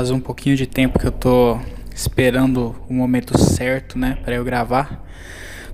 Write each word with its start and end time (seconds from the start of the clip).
Faz 0.00 0.10
um 0.10 0.18
pouquinho 0.18 0.56
de 0.56 0.66
tempo 0.66 0.98
que 0.98 1.06
eu 1.06 1.12
tô 1.12 1.58
esperando 1.94 2.74
o 2.88 2.94
momento 2.94 3.38
certo, 3.38 3.98
né, 3.98 4.16
para 4.24 4.34
eu 4.34 4.42
gravar. 4.42 5.06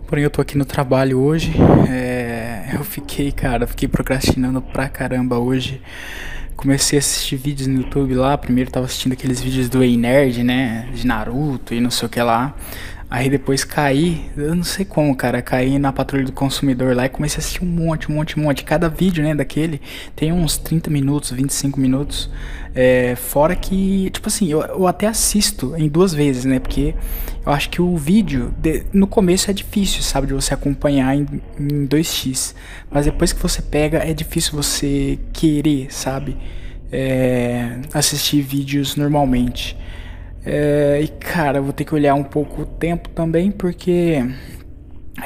Porém, 0.04 0.24
eu 0.24 0.30
tô 0.30 0.42
aqui 0.42 0.58
no 0.58 0.64
trabalho 0.64 1.20
hoje. 1.20 1.54
É, 1.88 2.70
eu 2.74 2.82
fiquei, 2.82 3.30
cara, 3.30 3.68
fiquei 3.68 3.86
procrastinando 3.86 4.60
pra 4.60 4.88
caramba 4.88 5.38
hoje. 5.38 5.80
Comecei 6.56 6.98
a 6.98 7.00
assistir 7.00 7.36
vídeos 7.36 7.68
no 7.68 7.82
YouTube 7.82 8.16
lá. 8.16 8.36
Primeiro 8.36 8.68
tava 8.68 8.86
assistindo 8.86 9.12
aqueles 9.12 9.40
vídeos 9.40 9.68
do 9.68 9.80
Ei 9.80 9.96
Nerd, 9.96 10.42
né, 10.42 10.88
de 10.92 11.06
Naruto 11.06 11.72
e 11.72 11.80
não 11.80 11.92
sei 11.92 12.06
o 12.06 12.10
que 12.10 12.20
lá. 12.20 12.52
Aí 13.09 13.30
depois 13.30 13.62
caí, 13.62 14.28
eu 14.37 14.52
não 14.55 14.65
sei 14.65 14.84
como, 14.84 15.15
cara, 15.15 15.41
caí 15.41 15.78
na 15.78 15.92
patrulha 15.92 16.24
do 16.24 16.33
consumidor 16.33 16.95
lá 16.96 17.06
e 17.06 17.09
comecei 17.09 17.37
a 17.37 17.38
assistir 17.38 17.62
um 17.62 17.69
monte, 17.69 18.10
um 18.10 18.16
monte, 18.16 18.38
um 18.38 18.42
monte. 18.42 18.65
Cada 18.65 18.88
vídeo, 18.88 19.23
né, 19.23 19.32
daquele 19.32 19.80
tem 20.16 20.32
uns 20.32 20.59
30 20.59 20.91
minutos, 20.91 21.30
25 21.30 21.79
minutos. 21.79 22.29
É, 22.74 23.15
fora 23.15 23.55
que, 23.55 24.10
tipo 24.10 24.27
assim, 24.27 24.48
eu, 24.48 24.60
eu, 24.60 24.87
até 24.88 25.06
assisto 25.06 25.74
em 25.77 25.88
duas 25.88 26.12
vezes, 26.12 26.45
né, 26.45 26.59
porque 26.59 26.96
eu 27.45 27.52
acho 27.52 27.71
que 27.71 27.80
o 27.80 27.96
vídeo, 27.96 28.52
de, 28.59 28.85
no 28.93 29.07
começo 29.07 29.51
é 29.51 29.54
difícil, 29.54 30.02
sabe, 30.02 30.26
de 30.26 30.35
você 30.35 30.52
acompanhar 30.52 31.16
em, 31.16 31.26
em 31.60 31.87
2x. 31.87 32.54
Mas 32.91 33.04
depois 33.07 33.32
que 33.32 33.41
você 33.41 33.63
pega, 33.63 33.98
é 33.98 34.13
difícil 34.13 34.52
você 34.52 35.16
querer, 35.32 35.87
sabe, 35.91 36.37
é, 36.91 37.79
assistir 37.95 38.43
vídeos 38.43 38.96
normalmente. 38.96 39.76
É, 40.46 41.00
e 41.02 41.08
cara, 41.08 41.60
vou 41.60 41.72
ter 41.72 41.84
que 41.84 41.92
olhar 41.92 42.14
um 42.14 42.22
pouco 42.22 42.62
o 42.62 42.66
tempo 42.66 43.08
também, 43.08 43.50
porque 43.50 44.24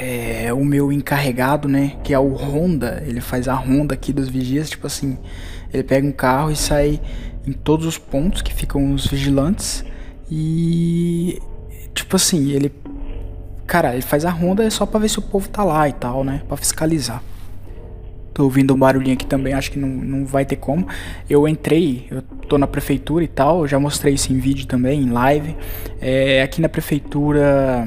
é, 0.01 0.51
o 0.53 0.65
meu 0.65 0.91
encarregado, 0.91 1.69
né, 1.69 1.99
que 2.03 2.15
é 2.15 2.19
o 2.19 2.33
Honda, 2.33 3.03
ele 3.07 3.21
faz 3.21 3.47
a 3.47 3.53
ronda 3.53 3.93
aqui 3.93 4.15
dos 4.15 4.31
vigias, 4.31 4.71
tipo 4.71 4.87
assim, 4.87 5.19
ele 5.73 5.83
pega 5.83 6.07
um 6.07 6.13
carro 6.13 6.51
e 6.51 6.57
sai 6.57 6.99
em 7.47 7.53
todos 7.53 7.85
os 7.85 7.99
pontos 7.99 8.41
que 8.41 8.55
ficam 8.55 8.95
os 8.95 9.07
vigilantes 9.07 9.85
e 10.31 11.39
tipo 11.95 12.17
assim, 12.17 12.53
ele 12.53 12.73
cara, 13.67 13.93
ele 13.93 14.03
faz 14.03 14.25
a 14.25 14.31
ronda 14.31 14.69
só 14.71 14.87
para 14.87 15.01
ver 15.01 15.11
se 15.11 15.19
o 15.19 15.23
povo 15.23 15.49
tá 15.51 15.63
lá 15.63 15.87
e 15.87 15.93
tal, 15.93 16.25
né, 16.25 16.43
para 16.49 16.57
fiscalizar. 16.57 17.23
Tô 18.41 18.45
ouvindo 18.45 18.73
um 18.73 18.79
barulhinho 18.79 19.13
aqui 19.13 19.27
também, 19.27 19.53
acho 19.53 19.71
que 19.71 19.79
não, 19.79 19.87
não 19.87 20.25
vai 20.25 20.47
ter 20.47 20.57
como. 20.57 20.89
Eu 21.29 21.47
entrei, 21.47 22.07
eu 22.11 22.23
tô 22.23 22.57
na 22.57 22.67
prefeitura 22.67 23.23
e 23.23 23.29
tal, 23.29 23.69
já 23.69 23.79
mostrei 23.79 24.15
isso 24.15 24.33
em 24.33 24.39
vídeo 24.39 24.67
também, 24.67 25.03
em 25.03 25.11
live. 25.11 25.55
É, 26.01 26.41
aqui 26.41 26.59
na 26.59 26.69
prefeitura 26.71 27.87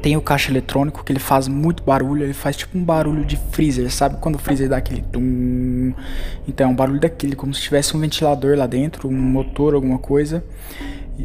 tem 0.00 0.16
o 0.16 0.22
caixa 0.22 0.50
eletrônico 0.50 1.04
que 1.04 1.12
ele 1.12 1.18
faz 1.18 1.46
muito 1.46 1.82
barulho, 1.82 2.24
ele 2.24 2.32
faz 2.32 2.56
tipo 2.56 2.78
um 2.78 2.82
barulho 2.82 3.22
de 3.22 3.36
freezer, 3.52 3.90
sabe 3.92 4.16
quando 4.18 4.36
o 4.36 4.38
freezer 4.38 4.66
dá 4.66 4.78
aquele 4.78 5.02
tum? 5.02 5.92
Então 6.48 6.66
é 6.66 6.70
um 6.70 6.74
barulho 6.74 6.98
daquele, 6.98 7.36
como 7.36 7.52
se 7.52 7.60
tivesse 7.60 7.94
um 7.94 8.00
ventilador 8.00 8.56
lá 8.56 8.66
dentro, 8.66 9.08
um 9.08 9.12
motor, 9.12 9.74
alguma 9.74 9.98
coisa. 9.98 10.42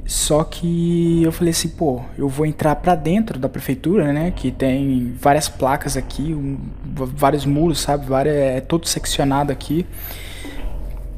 Só 0.06 0.44
que 0.44 1.22
eu 1.24 1.32
falei 1.32 1.52
assim, 1.52 1.70
pô, 1.70 2.02
eu 2.18 2.28
vou 2.28 2.46
entrar 2.46 2.76
para 2.76 2.96
dentro 2.96 3.40
da 3.40 3.50
prefeitura, 3.50 4.12
né? 4.12 4.32
Que 4.32 4.52
tem 4.52 5.14
várias 5.20 5.48
placas 5.48 5.96
aqui, 5.96 6.34
um, 6.34 6.58
vários 6.94 7.46
muros, 7.46 7.80
sabe? 7.80 8.06
Várias, 8.06 8.36
é 8.36 8.62
todo 8.62 8.88
seccionado 8.88 9.52
aqui. 9.52 9.86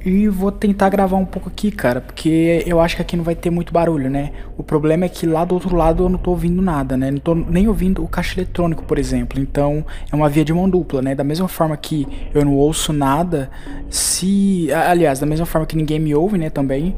E 0.06 0.30
vou 0.30 0.54
tentar 0.54 0.88
gravar 0.90 1.18
um 1.18 1.26
pouco 1.26 1.50
aqui, 1.50 1.70
cara, 1.70 2.00
porque 2.00 2.64
eu 2.66 2.80
acho 2.80 2.96
que 2.96 3.02
aqui 3.02 3.18
não 3.18 3.26
vai 3.26 3.36
ter 3.36 3.50
muito 3.50 3.74
barulho, 3.74 4.10
né? 4.10 4.32
O 4.58 4.64
problema 4.64 5.04
é 5.04 5.10
que 5.10 5.26
lá 5.26 5.44
do 5.44 5.54
outro 5.54 5.76
lado 5.76 6.04
eu 6.04 6.10
não 6.10 6.18
tô 6.18 6.32
ouvindo 6.32 6.62
nada, 6.62 6.96
né? 6.96 7.12
Não 7.12 7.20
tô 7.20 7.36
nem 7.36 7.68
ouvindo 7.68 8.02
o 8.02 8.08
caixa 8.08 8.40
eletrônico, 8.40 8.84
por 8.84 8.98
exemplo. 8.98 9.38
Então 9.38 9.86
é 10.10 10.16
uma 10.16 10.30
via 10.30 10.46
de 10.46 10.54
mão 10.54 10.70
dupla, 10.70 11.02
né? 11.02 11.14
Da 11.14 11.26
mesma 11.26 11.50
forma 11.50 11.76
que 11.76 12.08
eu 12.34 12.46
não 12.46 12.56
ouço 12.56 12.94
nada, 12.94 13.50
se. 13.90 14.70
Aliás, 14.72 15.20
da 15.20 15.26
mesma 15.26 15.46
forma 15.46 15.68
que 15.68 15.76
ninguém 15.76 16.00
me 16.00 16.16
ouve, 16.16 16.38
né? 16.38 16.50
Também 16.50 16.96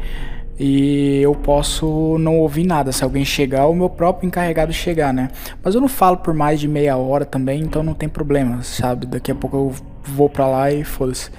e 0.60 1.22
eu 1.22 1.34
posso 1.34 2.18
não 2.20 2.38
ouvir 2.40 2.66
nada 2.66 2.92
se 2.92 3.02
alguém 3.02 3.24
chegar 3.24 3.66
ou 3.66 3.74
meu 3.74 3.90
próprio 3.90 4.28
encarregado 4.28 4.74
chegar, 4.74 5.14
né? 5.14 5.30
Mas 5.64 5.74
eu 5.74 5.80
não 5.80 5.88
falo 5.88 6.18
por 6.18 6.34
mais 6.34 6.60
de 6.60 6.68
meia 6.68 6.98
hora 6.98 7.24
também, 7.24 7.62
então 7.62 7.82
não 7.82 7.94
tem 7.94 8.10
problema, 8.10 8.62
sabe? 8.62 9.06
Daqui 9.06 9.32
a 9.32 9.36
pouco 9.36 9.56
eu 9.56 9.74
vou 10.04 10.30
pra 10.30 10.48
lá 10.48 10.70
e 10.70 10.84
foda-se. 10.84 11.32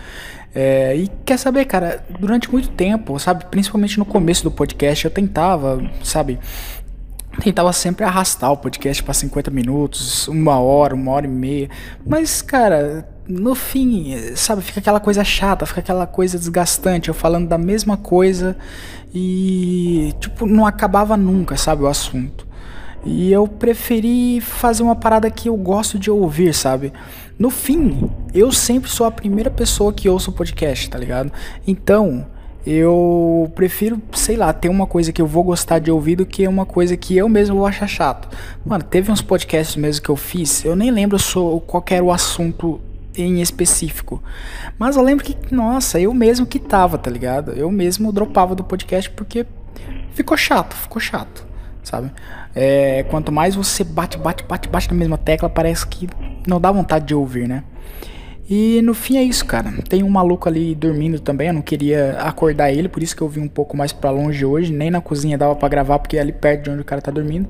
É, 0.55 0.97
e 0.97 1.09
quer 1.25 1.39
saber, 1.39 1.67
cara, 1.67 2.03
durante 2.19 2.51
muito 2.51 2.71
tempo, 2.71 3.19
sabe? 3.19 3.45
Principalmente 3.45 3.99
no 3.99 4.07
começo 4.07 4.43
do 4.43 4.51
podcast, 4.51 5.05
eu 5.05 5.11
tentava, 5.11 5.81
sabe? 6.03 6.39
Tentava 7.43 7.73
sempre 7.75 8.05
arrastar 8.05 8.51
o 8.51 8.57
podcast 8.57 9.03
para 9.03 9.15
50 9.15 9.51
minutos, 9.51 10.27
uma 10.29 10.59
hora, 10.59 10.95
uma 10.95 11.13
hora 11.13 11.27
e 11.27 11.31
meia. 11.31 11.69
Mas, 12.05 12.43
cara, 12.43 13.07
no 13.31 13.55
fim, 13.55 14.17
sabe, 14.35 14.61
fica 14.61 14.81
aquela 14.81 14.99
coisa 14.99 15.23
chata, 15.23 15.65
fica 15.65 15.81
aquela 15.81 16.07
coisa 16.07 16.37
desgastante, 16.37 17.09
eu 17.09 17.15
falando 17.15 17.49
da 17.49 17.57
mesma 17.57 17.97
coisa 17.97 18.57
e, 19.15 20.13
tipo, 20.21 20.47
não 20.47 20.67
acabava 20.67 21.17
nunca, 21.17 21.57
sabe, 21.57 21.83
o 21.83 21.87
assunto. 21.87 22.47
E 23.05 23.33
eu 23.33 23.47
preferi 23.47 24.41
fazer 24.41 24.83
uma 24.83 24.97
parada 24.97 25.31
que 25.31 25.49
eu 25.49 25.57
gosto 25.57 25.99
de 25.99 26.11
ouvir, 26.11 26.53
sabe? 26.53 26.93
No 27.39 27.49
fim, 27.49 28.11
eu 28.35 28.53
sempre 28.53 28.91
sou 28.91 29.07
a 29.07 29.11
primeira 29.11 29.51
pessoa 29.51 29.93
que 29.93 30.09
ouço 30.09 30.31
o 30.31 30.35
podcast, 30.35 30.91
tá 30.91 30.99
ligado? 30.99 31.33
Então, 31.67 32.27
eu 32.67 33.51
prefiro, 33.55 34.03
sei 34.13 34.37
lá, 34.37 34.53
ter 34.53 34.69
uma 34.69 34.87
coisa 34.87 35.13
que 35.13 35.23
eu 35.23 35.27
vou 35.27 35.43
gostar 35.43 35.79
de 35.79 35.91
ouvir 35.91 36.17
do 36.17 36.27
que 36.27 36.47
uma 36.47 36.67
coisa 36.67 36.95
que 36.97 37.17
eu 37.17 37.29
mesmo 37.29 37.57
vou 37.57 37.67
achar 37.67 37.87
chato. 37.87 38.29
Mano, 38.67 38.85
teve 38.85 39.11
uns 39.11 39.23
podcasts 39.23 39.77
mesmo 39.77 40.03
que 40.03 40.11
eu 40.11 40.17
fiz, 40.17 40.65
eu 40.65 40.77
nem 40.77 40.91
lembro 40.91 41.17
qual 41.67 41.83
era 41.89 42.05
o 42.05 42.13
assunto 42.13 42.81
em 43.17 43.41
específico. 43.41 44.23
Mas 44.79 44.97
eu 44.97 45.03
lembro 45.03 45.25
que, 45.25 45.37
nossa, 45.55 46.01
eu 46.01 46.13
mesmo 46.15 46.47
que 46.47 46.59
tava, 46.59 46.99
tá 46.99 47.11
ligado? 47.11 47.53
Eu 47.53 47.71
mesmo 47.71 48.13
dropava 48.13 48.55
do 48.55 48.65
podcast 48.65 49.11
porque 49.11 49.47
ficou 50.13 50.37
chato, 50.37 50.75
ficou 50.75 51.01
chato, 51.01 51.47
sabe? 51.83 52.11
É, 52.55 53.05
quanto 53.05 53.31
mais 53.33 53.55
você 53.55 53.85
bate, 53.85 54.19
bate, 54.19 54.45
bate, 54.45 54.69
bate 54.69 54.89
na 54.89 54.95
mesma 54.95 55.19
tecla, 55.19 55.49
parece 55.49 55.87
que 55.87 56.09
não 56.47 56.61
dá 56.61 56.71
vontade 56.71 57.07
de 57.07 57.15
ouvir, 57.15 57.49
né? 57.49 57.65
E 58.49 58.83
no 58.83 58.95
fim 58.95 59.17
é 59.17 59.23
isso, 59.23 59.47
cara. 59.47 59.73
Tem 59.89 60.03
um 60.03 60.09
maluco 60.09 60.49
ali 60.49 60.75
dormindo 60.75 61.21
também, 61.21 61.49
eu 61.49 61.55
não 61.55 61.63
queria 61.63 62.19
acordar 62.21 62.73
ele, 62.73 62.89
por 62.89 63.01
isso 63.01 63.15
que 63.15 63.23
eu 63.23 63.29
vim 63.29 63.43
um 63.43 63.49
pouco 63.49 63.77
mais 63.77 63.93
para 63.93 64.11
longe 64.11 64.45
hoje, 64.45 64.73
nem 64.73 64.91
na 64.91 65.01
cozinha 65.01 65.39
dava 65.39 65.55
para 65.55 65.69
gravar 65.69 66.01
porque 66.01 66.17
é 66.17 66.21
ali 66.21 66.33
perto 66.33 66.65
de 66.65 66.71
onde 66.71 66.81
o 66.81 66.85
cara 66.85 67.01
tá 67.01 67.13
dormindo. 67.13 67.49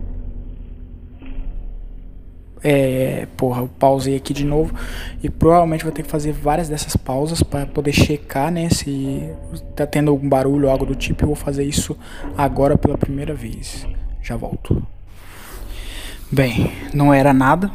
É, 2.62 3.26
porra, 3.37 3.62
eu 3.62 3.69
pausei 3.78 4.16
aqui 4.16 4.34
de 4.34 4.44
novo 4.44 4.75
e 5.22 5.31
provavelmente 5.31 5.84
vou 5.84 5.93
ter 5.93 6.03
que 6.03 6.10
fazer 6.10 6.32
várias 6.32 6.69
dessas 6.69 6.94
pausas 6.94 7.43
para 7.43 7.66
poder 7.66 7.93
checar, 7.93 8.53
né, 8.53 8.69
se 8.69 9.31
tá 9.75 9.87
tendo 9.87 10.10
algum 10.10 10.28
barulho 10.28 10.66
ou 10.66 10.70
algo 10.70 10.84
do 10.84 10.94
tipo. 10.94 11.25
Eu 11.25 11.28
vou 11.28 11.37
fazer 11.37 11.65
isso 11.65 11.97
agora 12.37 12.76
pela 12.76 12.99
primeira 12.99 13.34
vez. 13.34 13.87
Já 14.22 14.37
volto. 14.37 14.82
Bem, 16.31 16.70
não 16.94 17.12
era 17.12 17.32
nada. 17.32 17.70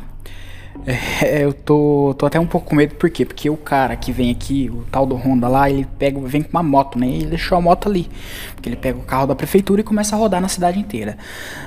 É, 0.87 1.43
eu 1.43 1.51
tô, 1.51 2.15
tô 2.15 2.27
até 2.27 2.39
um 2.39 2.45
pouco 2.45 2.69
com 2.69 2.75
medo, 2.75 2.93
por 2.95 3.09
quê? 3.09 3.25
Porque 3.25 3.49
o 3.49 3.57
cara 3.57 3.95
que 3.95 4.11
vem 4.11 4.29
aqui, 4.29 4.69
o 4.71 4.83
tal 4.91 5.05
do 5.05 5.15
Honda 5.15 5.47
lá, 5.47 5.67
ele 5.67 5.87
pega, 5.97 6.19
vem 6.19 6.43
com 6.43 6.49
uma 6.51 6.61
moto, 6.61 6.99
né? 6.99 7.07
Ele 7.07 7.25
deixou 7.25 7.57
a 7.57 7.61
moto 7.61 7.89
ali. 7.89 8.07
Porque 8.53 8.69
ele 8.69 8.75
pega 8.75 8.97
o 8.99 9.01
carro 9.01 9.25
da 9.25 9.35
prefeitura 9.35 9.81
e 9.81 9.83
começa 9.83 10.15
a 10.15 10.19
rodar 10.19 10.39
na 10.39 10.47
cidade 10.47 10.79
inteira. 10.79 11.17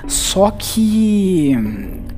Só 0.07 0.51
que. 0.53 1.53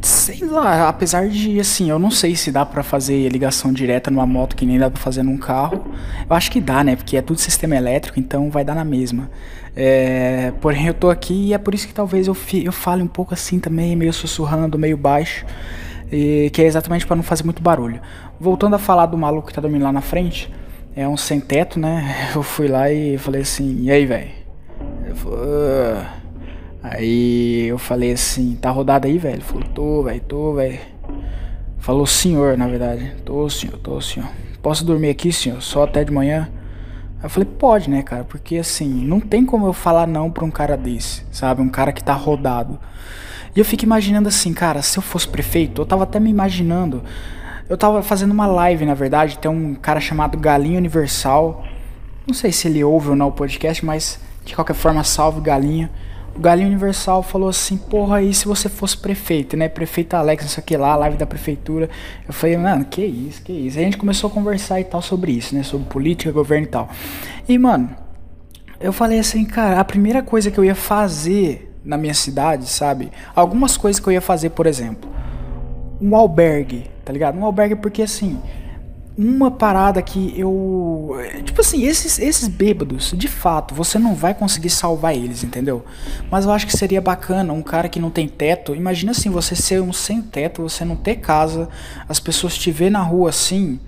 Sei 0.02 0.44
lá, 0.44 0.88
apesar 0.88 1.28
de, 1.28 1.58
assim, 1.58 1.90
eu 1.90 1.98
não 1.98 2.10
sei 2.10 2.36
se 2.36 2.52
dá 2.52 2.66
para 2.66 2.82
fazer 2.82 3.28
ligação 3.30 3.72
direta 3.72 4.10
numa 4.10 4.26
moto 4.26 4.54
que 4.54 4.66
nem 4.66 4.78
dá 4.78 4.90
pra 4.90 5.00
fazer 5.00 5.22
num 5.22 5.38
carro. 5.38 5.86
Eu 6.28 6.36
acho 6.36 6.50
que 6.50 6.60
dá, 6.60 6.84
né? 6.84 6.96
Porque 6.96 7.16
é 7.16 7.22
tudo 7.22 7.40
sistema 7.40 7.76
elétrico, 7.76 8.20
então 8.20 8.50
vai 8.50 8.64
dar 8.64 8.74
na 8.74 8.84
mesma. 8.84 9.30
É, 9.74 10.52
porém, 10.60 10.86
eu 10.86 10.94
tô 10.94 11.08
aqui 11.08 11.48
e 11.48 11.54
é 11.54 11.58
por 11.58 11.74
isso 11.74 11.86
que 11.86 11.94
talvez 11.94 12.26
eu, 12.26 12.36
eu 12.62 12.72
fale 12.72 13.02
um 13.02 13.06
pouco 13.06 13.32
assim 13.32 13.58
também, 13.58 13.96
meio 13.96 14.12
sussurrando, 14.12 14.78
meio 14.78 14.96
baixo. 14.96 15.46
E, 16.10 16.50
que 16.52 16.62
é 16.62 16.66
exatamente 16.66 17.06
para 17.06 17.16
não 17.16 17.22
fazer 17.22 17.44
muito 17.44 17.62
barulho. 17.62 18.00
Voltando 18.38 18.74
a 18.74 18.78
falar 18.78 19.06
do 19.06 19.16
maluco 19.16 19.48
que 19.48 19.54
tá 19.54 19.60
dormindo 19.60 19.82
lá 19.82 19.92
na 19.92 20.00
frente, 20.00 20.52
é 20.94 21.06
um 21.06 21.16
sem 21.16 21.40
teto, 21.40 21.78
né? 21.78 22.30
Eu 22.34 22.42
fui 22.42 22.68
lá 22.68 22.90
e 22.90 23.16
falei 23.18 23.42
assim: 23.42 23.82
"E 23.82 23.90
aí, 23.90 24.06
velho?" 24.06 24.30
Aí 26.82 27.66
eu 27.68 27.78
falei 27.78 28.12
assim: 28.12 28.56
"Tá 28.56 28.70
rodado 28.70 29.06
aí, 29.06 29.18
velho?" 29.18 29.42
Falou: 29.42 29.64
"Tô, 29.74 30.02
velho, 30.02 30.20
tô, 30.20 30.54
velho." 30.54 30.78
Falou: 31.78 32.06
"Senhor, 32.06 32.56
na 32.56 32.66
verdade." 32.66 33.14
"Tô, 33.24 33.48
senhor, 33.50 33.76
tô, 33.78 34.00
senhor." 34.00 34.28
"Posso 34.62 34.84
dormir 34.84 35.10
aqui, 35.10 35.32
senhor? 35.32 35.60
Só 35.62 35.84
até 35.84 36.04
de 36.04 36.12
manhã?" 36.12 36.48
Aí 37.20 37.26
eu 37.26 37.30
falei, 37.30 37.46
pode, 37.46 37.90
né, 37.90 38.02
cara? 38.02 38.24
Porque 38.24 38.56
assim, 38.56 38.88
não 38.88 39.20
tem 39.20 39.44
como 39.44 39.66
eu 39.66 39.74
falar 39.74 40.06
não 40.06 40.30
pra 40.30 40.42
um 40.42 40.50
cara 40.50 40.74
desse, 40.74 41.22
sabe? 41.30 41.60
Um 41.60 41.68
cara 41.68 41.92
que 41.92 42.02
tá 42.02 42.14
rodado. 42.14 42.80
E 43.54 43.58
eu 43.58 43.64
fico 43.64 43.84
imaginando 43.84 44.28
assim, 44.28 44.52
cara, 44.52 44.80
se 44.82 44.98
eu 44.98 45.02
fosse 45.02 45.26
prefeito, 45.26 45.82
eu 45.82 45.86
tava 45.86 46.04
até 46.04 46.20
me 46.20 46.30
imaginando. 46.30 47.02
Eu 47.68 47.76
tava 47.76 48.02
fazendo 48.02 48.32
uma 48.32 48.46
live, 48.46 48.84
na 48.84 48.94
verdade, 48.94 49.38
tem 49.38 49.50
um 49.50 49.74
cara 49.74 50.00
chamado 50.00 50.38
Galinho 50.38 50.78
Universal. 50.78 51.64
Não 52.26 52.34
sei 52.34 52.52
se 52.52 52.68
ele 52.68 52.82
ouve 52.82 53.10
ou 53.10 53.16
não 53.16 53.28
o 53.28 53.32
podcast, 53.32 53.84
mas 53.84 54.20
de 54.44 54.54
qualquer 54.54 54.74
forma, 54.74 55.02
salve 55.04 55.40
Galinho. 55.40 55.88
O 56.34 56.38
Galinho 56.40 56.68
Universal 56.68 57.22
falou 57.22 57.48
assim: 57.48 57.76
Porra, 57.76 58.18
aí 58.18 58.32
se 58.32 58.46
você 58.46 58.68
fosse 58.68 58.96
prefeito, 58.96 59.56
né? 59.56 59.68
Prefeito 59.68 60.14
Alex, 60.14 60.44
não 60.44 60.50
sei 60.50 60.62
o 60.62 60.66
que 60.66 60.76
lá, 60.76 60.96
live 60.96 61.16
da 61.16 61.26
prefeitura. 61.26 61.88
Eu 62.26 62.32
falei, 62.32 62.56
mano, 62.56 62.84
que 62.84 63.04
isso, 63.04 63.42
que 63.42 63.52
isso. 63.52 63.78
Aí 63.78 63.84
a 63.84 63.86
gente 63.86 63.98
começou 63.98 64.30
a 64.30 64.32
conversar 64.32 64.80
e 64.80 64.84
tal 64.84 65.02
sobre 65.02 65.32
isso, 65.32 65.54
né? 65.54 65.62
Sobre 65.62 65.86
política, 65.88 66.30
governo 66.32 66.66
e 66.66 66.70
tal. 66.70 66.88
E, 67.48 67.58
mano, 67.58 67.90
eu 68.80 68.92
falei 68.92 69.18
assim, 69.18 69.44
cara, 69.44 69.78
a 69.78 69.84
primeira 69.84 70.22
coisa 70.22 70.50
que 70.50 70.58
eu 70.58 70.64
ia 70.64 70.74
fazer 70.74 71.69
na 71.84 71.96
minha 71.96 72.14
cidade, 72.14 72.66
sabe? 72.66 73.10
Algumas 73.34 73.76
coisas 73.76 74.00
que 74.00 74.08
eu 74.08 74.12
ia 74.12 74.20
fazer, 74.20 74.50
por 74.50 74.66
exemplo, 74.66 75.10
um 76.00 76.14
albergue, 76.14 76.90
tá 77.04 77.12
ligado? 77.12 77.38
Um 77.38 77.44
albergue 77.44 77.76
porque 77.76 78.02
assim, 78.02 78.40
uma 79.16 79.50
parada 79.50 80.00
que 80.00 80.32
eu. 80.38 81.14
Tipo 81.44 81.60
assim, 81.60 81.84
esses, 81.84 82.18
esses 82.18 82.48
bêbados, 82.48 83.12
de 83.14 83.28
fato, 83.28 83.74
você 83.74 83.98
não 83.98 84.14
vai 84.14 84.32
conseguir 84.32 84.70
salvar 84.70 85.14
eles, 85.14 85.44
entendeu? 85.44 85.84
Mas 86.30 86.46
eu 86.46 86.52
acho 86.52 86.66
que 86.66 86.76
seria 86.76 87.02
bacana 87.02 87.52
um 87.52 87.60
cara 87.60 87.88
que 87.88 88.00
não 88.00 88.10
tem 88.10 88.26
teto. 88.26 88.74
Imagina 88.74 89.12
assim, 89.12 89.28
você 89.28 89.54
ser 89.54 89.82
um 89.82 89.92
sem 89.92 90.22
teto, 90.22 90.62
você 90.62 90.86
não 90.86 90.96
ter 90.96 91.16
casa, 91.16 91.68
as 92.08 92.18
pessoas 92.18 92.56
te 92.56 92.70
ver 92.70 92.90
na 92.90 93.02
rua 93.02 93.28
assim. 93.28 93.78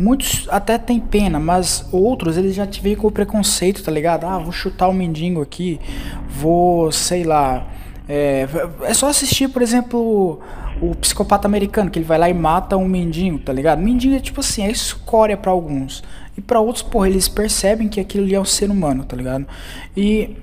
Muitos 0.00 0.46
até 0.48 0.78
tem 0.78 1.00
pena, 1.00 1.40
mas 1.40 1.84
outros 1.90 2.36
eles 2.36 2.54
já 2.54 2.64
te 2.64 2.80
veem 2.80 2.94
com 2.94 3.10
preconceito, 3.10 3.82
tá 3.82 3.90
ligado? 3.90 4.26
Ah, 4.26 4.38
vou 4.38 4.52
chutar 4.52 4.86
o 4.86 4.92
mendigo 4.92 5.42
aqui, 5.42 5.80
vou, 6.28 6.92
sei 6.92 7.24
lá. 7.24 7.66
É, 8.08 8.46
é 8.82 8.94
só 8.94 9.08
assistir, 9.08 9.48
por 9.48 9.60
exemplo, 9.60 10.38
o 10.80 10.94
psicopata 10.94 11.48
americano, 11.48 11.90
que 11.90 11.98
ele 11.98 12.06
vai 12.06 12.16
lá 12.16 12.30
e 12.30 12.32
mata 12.32 12.76
um 12.76 12.86
mendigo, 12.86 13.40
tá 13.40 13.52
ligado? 13.52 13.80
Mendigo 13.80 14.14
é 14.14 14.20
tipo 14.20 14.38
assim, 14.38 14.62
é 14.62 14.70
escória 14.70 15.36
para 15.36 15.50
alguns. 15.50 16.04
E 16.36 16.40
para 16.40 16.60
outros, 16.60 16.82
porra, 16.84 17.08
eles 17.08 17.26
percebem 17.26 17.88
que 17.88 17.98
aquilo 17.98 18.24
ali 18.24 18.36
é 18.36 18.40
um 18.40 18.44
ser 18.44 18.70
humano, 18.70 19.04
tá 19.04 19.16
ligado? 19.16 19.48
E 19.96 20.36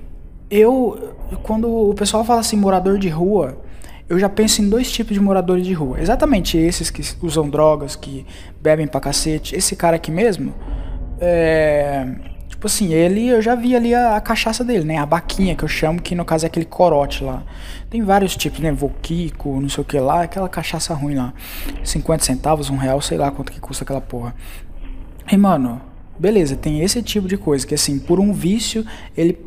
eu, 0.50 1.14
quando 1.42 1.66
o 1.66 1.94
pessoal 1.94 2.22
fala 2.26 2.40
assim, 2.40 2.58
morador 2.58 2.98
de 2.98 3.08
rua, 3.08 3.56
eu 4.08 4.18
já 4.18 4.28
penso 4.28 4.62
em 4.62 4.68
dois 4.68 4.90
tipos 4.90 5.14
de 5.14 5.20
moradores 5.20 5.66
de 5.66 5.72
rua. 5.72 6.00
Exatamente 6.00 6.56
esses 6.56 6.90
que 6.90 7.02
usam 7.22 7.48
drogas, 7.48 7.96
que 7.96 8.26
bebem 8.60 8.86
pra 8.86 9.00
cacete. 9.00 9.54
Esse 9.54 9.74
cara 9.74 9.96
aqui 9.96 10.10
mesmo, 10.10 10.54
é 11.20 12.06
Tipo 12.56 12.68
assim, 12.68 12.94
ele, 12.94 13.28
eu 13.28 13.42
já 13.42 13.54
vi 13.54 13.76
ali 13.76 13.94
a, 13.94 14.16
a, 14.16 14.20
cachaça 14.20 14.64
dele, 14.64 14.82
né? 14.82 14.96
A 14.96 15.04
baquinha 15.04 15.54
que 15.54 15.62
eu 15.62 15.68
chamo, 15.68 16.00
que 16.00 16.14
no 16.14 16.24
caso 16.24 16.46
é 16.46 16.48
aquele 16.48 16.64
corote 16.64 17.22
lá. 17.22 17.42
Tem 17.90 18.02
vários 18.02 18.34
tipos, 18.34 18.60
né? 18.60 18.72
Voquico, 18.72 19.60
não 19.60 19.68
sei 19.68 19.82
o 19.82 19.84
que 19.84 19.98
lá, 19.98 20.22
aquela 20.22 20.48
cachaça 20.48 20.94
ruim 20.94 21.16
lá. 21.16 21.34
50 21.84 22.24
centavos, 22.24 22.70
um 22.70 22.76
real, 22.76 22.98
sei 23.02 23.18
lá 23.18 23.30
quanto 23.30 23.52
que 23.52 23.60
custa 23.60 23.84
aquela 23.84 24.00
porra. 24.00 24.34
E 25.30 25.36
mano, 25.36 25.82
beleza, 26.18 26.56
tem 26.56 26.80
esse 26.80 27.02
tipo 27.02 27.28
de 27.28 27.36
coisa 27.36 27.66
que 27.66 27.74
assim, 27.74 27.98
por 27.98 28.18
um 28.18 28.32
vício, 28.32 28.86
ele 29.14 29.38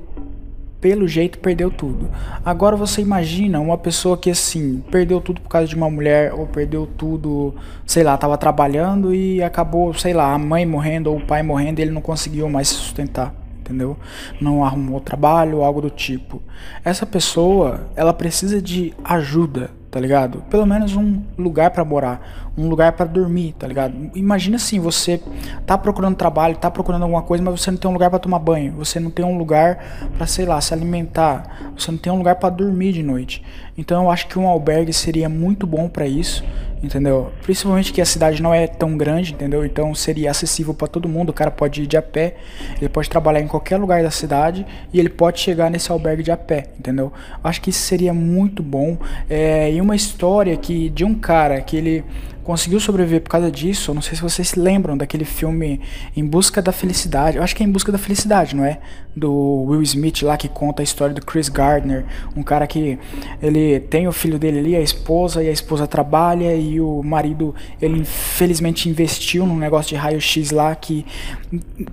pelo 0.81 1.07
jeito 1.07 1.39
perdeu 1.39 1.69
tudo. 1.69 2.09
Agora 2.43 2.75
você 2.75 3.01
imagina 3.01 3.59
uma 3.59 3.77
pessoa 3.77 4.17
que 4.17 4.29
assim, 4.29 4.81
perdeu 4.89 5.19
tudo 5.19 5.41
por 5.41 5.49
causa 5.49 5.67
de 5.67 5.75
uma 5.75 5.89
mulher 5.89 6.33
ou 6.33 6.47
perdeu 6.47 6.87
tudo, 6.87 7.53
sei 7.85 8.03
lá, 8.03 8.17
tava 8.17 8.37
trabalhando 8.37 9.13
e 9.13 9.43
acabou, 9.43 9.93
sei 9.93 10.13
lá, 10.13 10.33
a 10.33 10.37
mãe 10.37 10.65
morrendo 10.65 11.11
ou 11.11 11.17
o 11.17 11.25
pai 11.25 11.43
morrendo 11.43 11.79
e 11.79 11.81
ele 11.81 11.91
não 11.91 12.01
conseguiu 12.01 12.49
mais 12.49 12.69
se 12.69 12.75
sustentar, 12.75 13.33
entendeu? 13.59 13.97
Não 14.39 14.63
arrumou 14.63 14.99
trabalho, 15.01 15.63
algo 15.63 15.81
do 15.81 15.89
tipo. 15.89 16.41
Essa 16.83 17.05
pessoa, 17.05 17.89
ela 17.95 18.13
precisa 18.13 18.61
de 18.61 18.93
ajuda, 19.03 19.71
tá 19.91 19.99
ligado? 19.99 20.43
Pelo 20.49 20.65
menos 20.65 20.95
um 20.95 21.21
lugar 21.37 21.71
para 21.71 21.83
morar, 21.83 22.48
um 22.59 22.67
lugar 22.67 22.91
para 22.91 23.06
dormir, 23.06 23.56
tá 23.57 23.65
ligado? 23.65 24.11
Imagina 24.13 24.57
assim, 24.57 24.79
você 24.79 25.21
tá 25.65 25.77
procurando 25.77 26.15
trabalho, 26.15 26.57
tá 26.57 26.69
procurando 26.69 27.03
alguma 27.03 27.21
coisa, 27.21 27.44
mas 27.44 27.59
você 27.59 27.71
não 27.71 27.77
tem 27.77 27.89
um 27.89 27.94
lugar 27.94 28.09
para 28.09 28.19
tomar 28.19 28.39
banho, 28.39 28.73
você 28.73 29.00
não 29.00 29.09
tem 29.09 29.25
um 29.25 29.38
lugar 29.38 30.09
para, 30.17 30.27
sei 30.27 30.45
lá, 30.45 30.59
se 30.59 30.73
alimentar, 30.73 31.71
você 31.77 31.91
não 31.91 31.97
tem 31.97 32.11
um 32.11 32.17
lugar 32.17 32.35
para 32.35 32.50
dormir 32.50 32.91
de 32.91 33.01
noite. 33.01 33.44
Então 33.77 34.03
eu 34.03 34.11
acho 34.11 34.27
que 34.27 34.38
um 34.38 34.47
albergue 34.47 34.91
seria 34.91 35.29
muito 35.29 35.65
bom 35.65 35.88
para 35.88 36.06
isso 36.06 36.44
entendeu? 36.81 37.31
Principalmente 37.44 37.91
que 37.91 38.01
a 38.01 38.06
cidade 38.06 38.41
não 38.41 38.53
é 38.53 38.65
tão 38.65 38.97
grande, 38.97 39.33
entendeu? 39.33 39.65
Então 39.65 39.94
seria 39.94 40.31
acessível 40.31 40.73
para 40.73 40.88
todo 40.88 41.07
mundo. 41.07 41.29
O 41.29 41.33
cara 41.33 41.51
pode 41.51 41.83
ir 41.83 41.88
de 41.88 41.97
a 41.97 42.01
pé, 42.01 42.35
ele 42.77 42.89
pode 42.89 43.09
trabalhar 43.09 43.41
em 43.41 43.47
qualquer 43.47 43.77
lugar 43.77 44.01
da 44.01 44.11
cidade 44.11 44.65
e 44.94 45.00
ele 45.00 45.09
pode 45.09 45.39
chegar 45.39 45.69
nesse 45.69 45.91
albergue 45.91 46.23
de 46.23 46.31
a 46.31 46.38
pé, 46.38 46.67
entendeu? 46.77 47.11
Acho 47.44 47.61
que 47.61 47.69
isso 47.69 47.81
seria 47.81 48.13
muito 48.13 48.63
bom. 48.63 48.97
É, 49.29 49.71
e 49.71 49.81
uma 49.81 49.95
história 49.95 50.56
que 50.57 50.89
de 50.89 51.03
um 51.03 51.15
cara 51.15 51.61
que 51.61 51.75
ele 51.75 52.03
conseguiu 52.49 52.79
sobreviver 52.79 53.21
por 53.21 53.29
causa 53.29 53.51
disso. 53.51 53.91
Eu 53.91 53.95
não 53.95 54.01
sei 54.01 54.15
se 54.15 54.23
vocês 54.23 54.47
se 54.47 54.59
lembram 54.59 54.97
daquele 54.97 55.23
filme 55.23 55.79
Em 56.17 56.25
Busca 56.25 56.63
da 56.63 56.71
Felicidade. 56.71 57.37
Eu 57.37 57.43
acho 57.43 57.55
que 57.55 57.61
é 57.61 57.65
Em 57.67 57.71
Busca 57.71 57.91
da 57.91 57.97
Felicidade, 57.99 58.55
não 58.55 58.65
é? 58.65 58.79
Do 59.15 59.31
Will 59.67 59.83
Smith 59.83 60.23
lá 60.23 60.35
que 60.35 60.49
conta 60.49 60.81
a 60.81 60.83
história 60.83 61.13
do 61.13 61.23
Chris 61.23 61.47
Gardner, 61.47 62.05
um 62.35 62.41
cara 62.41 62.65
que 62.65 62.97
ele 63.39 63.79
tem 63.81 64.07
o 64.07 64.11
filho 64.11 64.39
dele 64.39 64.57
ali, 64.57 64.75
a 64.75 64.81
esposa, 64.81 65.43
e 65.43 65.47
a 65.47 65.51
esposa 65.51 65.85
trabalha 65.85 66.55
e 66.55 66.81
o 66.81 67.03
marido, 67.03 67.53
ele 67.79 67.99
infelizmente 67.99 68.89
investiu 68.89 69.45
num 69.45 69.57
negócio 69.57 69.89
de 69.89 69.95
raio-x 69.95 70.49
lá 70.49 70.73
que 70.73 71.05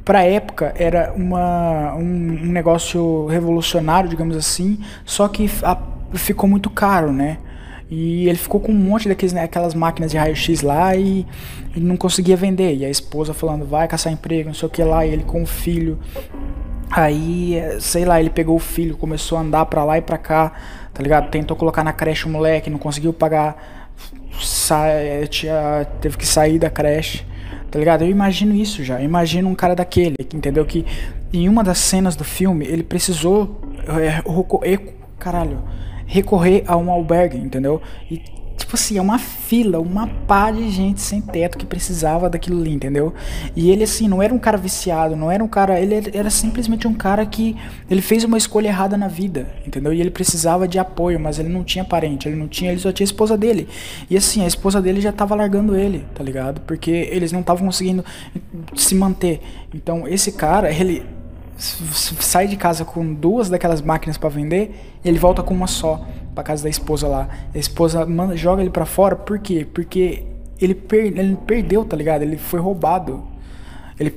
pra 0.06 0.22
época 0.22 0.72
era 0.78 1.12
uma, 1.14 1.94
um, 1.96 2.00
um 2.44 2.50
negócio 2.50 3.26
revolucionário, 3.26 4.08
digamos 4.08 4.34
assim, 4.34 4.78
só 5.04 5.28
que 5.28 5.50
a, 5.62 5.76
ficou 6.14 6.48
muito 6.48 6.70
caro, 6.70 7.12
né? 7.12 7.36
E 7.88 8.28
ele 8.28 8.36
ficou 8.36 8.60
com 8.60 8.72
um 8.72 8.76
monte 8.76 9.08
daqueles, 9.08 9.32
né, 9.32 9.44
aquelas 9.44 9.74
máquinas 9.74 10.10
de 10.10 10.16
raio-x 10.16 10.60
lá 10.62 10.96
e, 10.96 11.24
e 11.74 11.80
não 11.80 11.96
conseguia 11.96 12.36
vender. 12.36 12.74
E 12.74 12.84
a 12.84 12.90
esposa 12.90 13.32
falando, 13.32 13.64
vai 13.64 13.86
caçar 13.86 14.12
emprego, 14.12 14.48
não 14.48 14.54
sei 14.54 14.66
o 14.66 14.70
que 14.70 14.82
lá, 14.82 15.06
e 15.06 15.10
ele 15.10 15.22
com 15.22 15.42
o 15.42 15.46
filho. 15.46 15.98
Aí, 16.90 17.54
sei 17.80 18.04
lá, 18.04 18.18
ele 18.20 18.30
pegou 18.30 18.56
o 18.56 18.60
filho, 18.60 18.96
começou 18.96 19.38
a 19.38 19.40
andar 19.40 19.66
pra 19.66 19.84
lá 19.84 19.98
e 19.98 20.02
pra 20.02 20.18
cá, 20.18 20.52
tá 20.92 21.02
ligado? 21.02 21.30
Tentou 21.30 21.56
colocar 21.56 21.84
na 21.84 21.92
creche 21.92 22.26
o 22.26 22.28
moleque, 22.28 22.70
não 22.70 22.78
conseguiu 22.78 23.12
pagar, 23.12 23.92
sa 24.40 24.86
tinha, 25.28 25.86
teve 26.00 26.16
que 26.16 26.26
sair 26.26 26.58
da 26.58 26.70
creche, 26.70 27.24
tá 27.70 27.78
ligado? 27.78 28.02
Eu 28.02 28.08
imagino 28.08 28.54
isso 28.54 28.84
já, 28.84 29.00
eu 29.00 29.04
imagino 29.04 29.48
um 29.48 29.54
cara 29.54 29.74
daquele, 29.74 30.14
entendeu? 30.32 30.64
Que 30.64 30.86
em 31.32 31.48
uma 31.48 31.62
das 31.62 31.78
cenas 31.78 32.14
do 32.16 32.24
filme 32.24 32.66
ele 32.66 32.82
precisou. 32.82 33.60
É, 34.00 34.22
caralho 35.18 35.58
recorrer 36.06 36.64
a 36.66 36.76
um 36.76 36.90
albergue, 36.90 37.38
entendeu? 37.38 37.82
E 38.10 38.22
tipo 38.56 38.74
assim, 38.74 38.98
é 38.98 39.00
uma 39.00 39.18
fila, 39.18 39.78
uma 39.78 40.08
pá 40.26 40.50
de 40.50 40.68
gente 40.70 41.00
sem 41.00 41.20
teto 41.20 41.56
que 41.56 41.66
precisava 41.66 42.28
daquilo 42.28 42.60
ali, 42.60 42.72
entendeu? 42.72 43.14
E 43.54 43.70
ele 43.70 43.84
assim, 43.84 44.08
não 44.08 44.22
era 44.22 44.34
um 44.34 44.38
cara 44.38 44.56
viciado, 44.56 45.14
não 45.14 45.30
era 45.30 45.44
um 45.44 45.46
cara, 45.48 45.78
ele 45.78 46.10
era 46.12 46.30
simplesmente 46.30 46.88
um 46.88 46.94
cara 46.94 47.24
que 47.24 47.56
ele 47.88 48.02
fez 48.02 48.24
uma 48.24 48.36
escolha 48.36 48.68
errada 48.68 48.96
na 48.96 49.08
vida, 49.08 49.46
entendeu? 49.64 49.92
E 49.92 50.00
ele 50.00 50.10
precisava 50.10 50.66
de 50.66 50.78
apoio, 50.78 51.20
mas 51.20 51.38
ele 51.38 51.48
não 51.48 51.62
tinha 51.62 51.84
parente, 51.84 52.28
ele 52.28 52.36
não 52.36 52.48
tinha, 52.48 52.72
ele 52.72 52.80
só 52.80 52.90
tinha 52.90 53.04
a 53.04 53.10
esposa 53.10 53.36
dele. 53.36 53.68
E 54.10 54.16
assim, 54.16 54.42
a 54.42 54.46
esposa 54.46 54.82
dele 54.82 55.00
já 55.00 55.12
tava 55.12 55.34
largando 55.34 55.76
ele, 55.76 56.04
tá 56.14 56.24
ligado? 56.24 56.60
Porque 56.62 56.90
eles 56.90 57.30
não 57.30 57.40
estavam 57.40 57.66
conseguindo 57.66 58.04
se 58.74 58.94
manter. 58.94 59.40
Então, 59.72 60.08
esse 60.08 60.32
cara, 60.32 60.72
ele 60.72 61.04
sai 61.56 62.46
de 62.46 62.56
casa 62.56 62.84
com 62.84 63.14
duas 63.14 63.48
daquelas 63.48 63.80
máquinas 63.80 64.18
para 64.18 64.28
vender, 64.28 64.98
ele 65.04 65.18
volta 65.18 65.42
com 65.42 65.54
uma 65.54 65.66
só 65.66 66.06
para 66.34 66.44
casa 66.44 66.62
da 66.62 66.68
esposa 66.68 67.08
lá. 67.08 67.28
A 67.54 67.58
esposa 67.58 68.04
manda, 68.04 68.36
joga 68.36 68.62
ele 68.62 68.70
para 68.70 68.84
fora, 68.84 69.16
por 69.16 69.38
quê? 69.38 69.66
Porque 69.72 70.24
ele, 70.60 70.74
per, 70.74 71.06
ele 71.18 71.36
perdeu, 71.46 71.84
tá 71.84 71.96
ligado? 71.96 72.22
Ele 72.22 72.36
foi 72.36 72.60
roubado. 72.60 73.24
Ele 73.98 74.10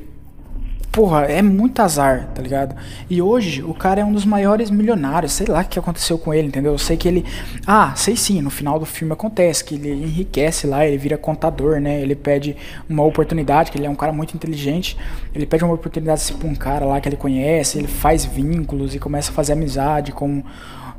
porra, 0.92 1.24
é 1.24 1.42
muito 1.42 1.82
azar, 1.82 2.28
tá 2.34 2.42
ligado? 2.42 2.76
E 3.10 3.22
hoje 3.22 3.64
o 3.64 3.74
cara 3.74 4.02
é 4.02 4.06
um 4.06 4.12
dos 4.12 4.26
maiores 4.26 4.70
milionários, 4.70 5.32
sei 5.32 5.48
lá 5.48 5.62
o 5.62 5.66
que 5.66 5.78
aconteceu 5.78 6.18
com 6.18 6.34
ele, 6.34 6.48
entendeu? 6.48 6.72
Eu 6.72 6.78
sei 6.78 6.98
que 6.98 7.08
ele. 7.08 7.26
Ah, 7.66 7.94
sei 7.96 8.16
sim, 8.16 8.42
no 8.42 8.50
final 8.50 8.80
do 8.80 8.86
filme 8.86 9.14
acontece 9.14 9.64
que 9.64 9.76
ele 9.76 9.92
enriquece 9.92 10.68
lá, 10.68 10.86
ele 10.86 10.98
vira 10.98 11.18
contador, 11.18 11.80
né? 11.80 12.02
Ele 12.02 12.16
pede 12.16 12.56
uma 12.88 13.04
oportunidade, 13.04 13.72
que 13.72 13.78
ele 13.78 13.86
é 13.86 13.90
um 13.90 13.96
cara 13.96 14.12
muito 14.12 14.36
inteligente. 14.36 14.98
Ele 15.34 15.46
pede 15.46 15.64
uma 15.64 15.74
oportunidade 15.74 16.22
assim, 16.22 16.34
pra 16.34 16.48
um 16.48 16.56
cara 16.56 16.86
lá 16.86 17.00
que 17.00 17.08
ele 17.08 17.18
conhece, 17.18 17.78
ele 17.78 17.88
faz 17.88 18.26
vínculos 18.26 18.96
e 18.96 19.00
começa 19.00 19.32
a 19.32 19.34
fazer 19.34 19.54
amizade 19.54 20.12
com 20.12 20.44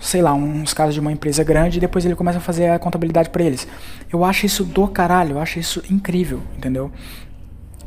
sei 0.00 0.22
lá, 0.22 0.32
uns 0.32 0.72
caras 0.72 0.94
de 0.94 1.00
uma 1.00 1.12
empresa 1.12 1.44
grande 1.44 1.76
e 1.76 1.80
depois 1.80 2.06
ele 2.06 2.16
começa 2.16 2.38
a 2.38 2.40
fazer 2.40 2.70
a 2.70 2.78
contabilidade 2.78 3.28
para 3.28 3.44
eles. 3.44 3.68
Eu 4.10 4.24
acho 4.24 4.46
isso 4.46 4.64
do 4.64 4.88
caralho, 4.88 5.32
eu 5.32 5.38
acho 5.38 5.58
isso 5.58 5.82
incrível, 5.90 6.40
entendeu? 6.56 6.90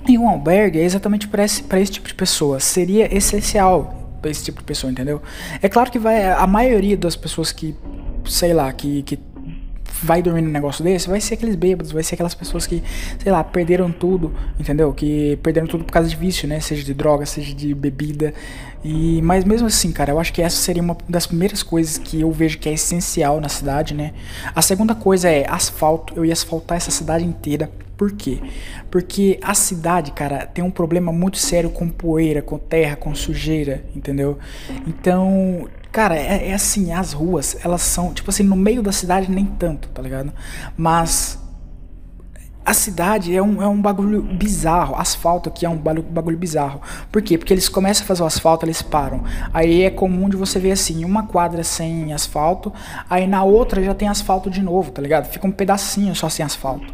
E 0.07 0.17
um 0.17 0.27
albergue 0.27 0.79
é 0.79 0.83
exatamente 0.83 1.27
para 1.27 1.43
esse, 1.43 1.63
esse 1.71 1.91
tipo 1.91 2.07
de 2.07 2.13
pessoa. 2.13 2.59
Seria 2.59 3.15
essencial 3.15 4.17
para 4.21 4.31
esse 4.31 4.43
tipo 4.43 4.59
de 4.59 4.65
pessoa, 4.65 4.91
entendeu? 4.91 5.21
É 5.61 5.69
claro 5.69 5.91
que 5.91 5.99
vai 5.99 6.31
a 6.31 6.47
maioria 6.47 6.95
das 6.95 7.15
pessoas 7.15 7.51
que, 7.51 7.75
sei 8.25 8.53
lá, 8.53 8.71
que, 8.71 9.03
que 9.03 9.19
vai 10.01 10.21
dormir 10.21 10.41
num 10.41 10.49
negócio 10.49 10.83
desse, 10.83 11.07
vai 11.07 11.21
ser 11.21 11.35
aqueles 11.35 11.55
bêbados, 11.55 11.91
vai 11.91 12.03
ser 12.03 12.15
aquelas 12.15 12.33
pessoas 12.33 12.65
que, 12.65 12.83
sei 13.19 13.31
lá, 13.31 13.43
perderam 13.43 13.91
tudo, 13.91 14.33
entendeu? 14.59 14.91
Que 14.93 15.37
perderam 15.43 15.67
tudo 15.67 15.83
por 15.83 15.91
causa 15.91 16.09
de 16.09 16.15
vício, 16.15 16.47
né? 16.47 16.59
Seja 16.59 16.83
de 16.83 16.93
droga, 16.93 17.25
seja 17.25 17.53
de 17.53 17.73
bebida. 17.73 18.33
E 18.83 19.21
mas 19.21 19.43
mesmo 19.43 19.67
assim, 19.67 19.91
cara, 19.91 20.11
eu 20.11 20.19
acho 20.19 20.33
que 20.33 20.41
essa 20.41 20.57
seria 20.57 20.81
uma 20.81 20.97
das 21.07 21.27
primeiras 21.27 21.63
coisas 21.63 21.97
que 21.97 22.21
eu 22.21 22.31
vejo 22.31 22.57
que 22.57 22.67
é 22.67 22.73
essencial 22.73 23.39
na 23.39 23.49
cidade, 23.49 23.93
né? 23.93 24.13
A 24.55 24.61
segunda 24.61 24.95
coisa 24.95 25.29
é 25.29 25.45
asfalto. 25.49 26.13
Eu 26.15 26.25
ia 26.25 26.33
asfaltar 26.33 26.77
essa 26.77 26.91
cidade 26.91 27.23
inteira 27.23 27.69
por 27.97 28.11
quê? 28.11 28.39
Porque 28.89 29.39
a 29.41 29.53
cidade, 29.53 30.11
cara, 30.11 30.45
tem 30.45 30.63
um 30.63 30.71
problema 30.71 31.11
muito 31.11 31.37
sério 31.37 31.69
com 31.69 31.87
poeira, 31.87 32.41
com 32.41 32.57
terra, 32.57 32.95
com 32.95 33.13
sujeira, 33.13 33.85
entendeu? 33.95 34.37
Então, 34.87 35.69
cara, 35.93 36.17
é, 36.17 36.49
é 36.49 36.53
assim, 36.55 36.91
as 36.91 37.13
ruas, 37.13 37.55
elas 37.63 37.83
são, 37.83 38.13
tipo 38.13 38.29
assim, 38.29 38.43
no 38.43 38.55
meio 38.55 38.81
da 38.81 38.91
cidade 38.91 39.31
nem 39.31 39.45
tanto, 39.45 39.87
tá 39.89 40.01
ligado? 40.01 40.33
Mas 40.75 41.39
a 42.65 42.73
cidade 42.73 43.35
é 43.35 43.41
um, 43.41 43.61
é 43.61 43.67
um 43.67 43.79
bagulho 43.79 44.23
bizarro. 44.23 44.95
Asfalto 44.95 45.49
aqui 45.49 45.65
é 45.65 45.69
um 45.69 45.77
bagulho, 45.77 46.37
bizarro. 46.37 46.81
Por 47.11 47.21
quê? 47.21 47.37
Porque 47.37 47.53
eles 47.53 47.69
começam 47.69 48.03
a 48.03 48.07
fazer 48.07 48.23
o 48.23 48.25
asfalto, 48.25 48.65
eles 48.65 48.81
param. 48.81 49.23
Aí 49.53 49.83
é 49.83 49.91
comum 49.91 50.27
de 50.27 50.35
você 50.35 50.59
ver 50.59 50.71
assim, 50.71 51.05
uma 51.05 51.27
quadra 51.27 51.63
sem 51.63 52.11
asfalto, 52.11 52.73
aí 53.07 53.27
na 53.27 53.43
outra 53.43 53.83
já 53.83 53.93
tem 53.93 54.07
asfalto 54.07 54.49
de 54.49 54.63
novo, 54.63 54.91
tá 54.91 55.01
ligado? 55.01 55.25
Fica 55.31 55.45
um 55.45 55.51
pedacinho 55.51 56.15
só 56.15 56.27
sem 56.27 56.43
asfalto. 56.43 56.91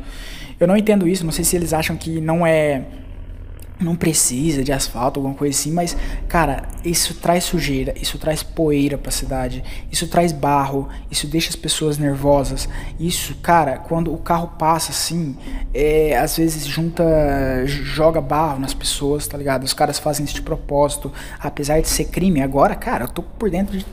Eu 0.60 0.68
não 0.68 0.76
entendo 0.76 1.08
isso, 1.08 1.24
não 1.24 1.32
sei 1.32 1.46
se 1.46 1.56
eles 1.56 1.72
acham 1.72 1.96
que 1.96 2.20
não 2.20 2.46
é 2.46 2.84
não 3.80 3.96
precisa 3.96 4.64
de 4.64 4.74
asfalto, 4.74 5.20
alguma 5.20 5.36
coisa 5.36 5.58
assim, 5.58 5.72
mas, 5.72 5.96
cara, 6.28 6.64
isso 6.84 7.16
traz 7.16 7.46
sujeira, 7.46 7.94
isso 8.00 8.18
traz 8.18 8.44
poeira 8.44 8.98
pra 8.98 9.10
cidade, 9.12 9.64
isso 9.90 10.08
traz 10.08 10.34
barro, 10.34 10.90
isso 11.10 11.28
deixa 11.28 11.50
as 11.50 11.56
pessoas 11.56 11.98
nervosas. 11.98 12.68
Isso, 13.00 13.36
cara, 13.36 13.78
quando 13.78 14.14
o 14.14 14.18
carro 14.18 14.50
passa 14.60 14.92
assim, 14.92 15.38
é, 15.74 16.18
às 16.18 16.36
vezes 16.36 16.66
junta, 16.66 17.04
joga 17.66 18.20
barro 18.20 18.60
nas 18.60 18.74
pessoas, 18.74 19.26
tá 19.28 19.38
ligado? 19.38 19.64
Os 19.64 19.74
caras 19.74 19.98
fazem 19.98 20.26
isso 20.26 20.36
de 20.36 20.42
propósito, 20.42 21.12
apesar 21.40 21.82
de 21.82 21.88
ser 21.88 22.06
crime. 22.06 22.42
Agora, 22.42 22.76
cara, 22.76 23.06
eu 23.06 23.10
tô 23.10 23.24
por 23.24 23.50
dentro 23.50 23.78
de, 23.78 23.86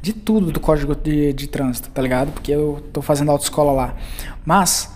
de 0.00 0.12
tudo 0.12 0.52
do 0.52 0.60
código 0.60 0.94
de, 0.94 1.32
de 1.32 1.48
trânsito, 1.48 1.90
tá 1.90 2.00
ligado? 2.00 2.30
Porque 2.30 2.52
eu 2.52 2.84
tô 2.92 3.02
fazendo 3.02 3.32
autoescola 3.32 3.72
lá. 3.72 3.94
Mas 4.44 4.93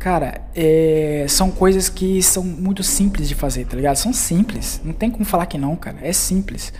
Cara, 0.00 0.40
é, 0.56 1.26
são 1.28 1.50
coisas 1.50 1.90
que 1.90 2.22
são 2.22 2.42
muito 2.42 2.82
simples 2.82 3.28
de 3.28 3.34
fazer, 3.34 3.66
tá 3.66 3.76
ligado? 3.76 3.96
São 3.96 4.14
simples. 4.14 4.80
Não 4.82 4.94
tem 4.94 5.10
como 5.10 5.26
falar 5.26 5.44
que 5.44 5.58
não, 5.58 5.76
cara. 5.76 5.98
É 6.00 6.10
simples. 6.10 6.72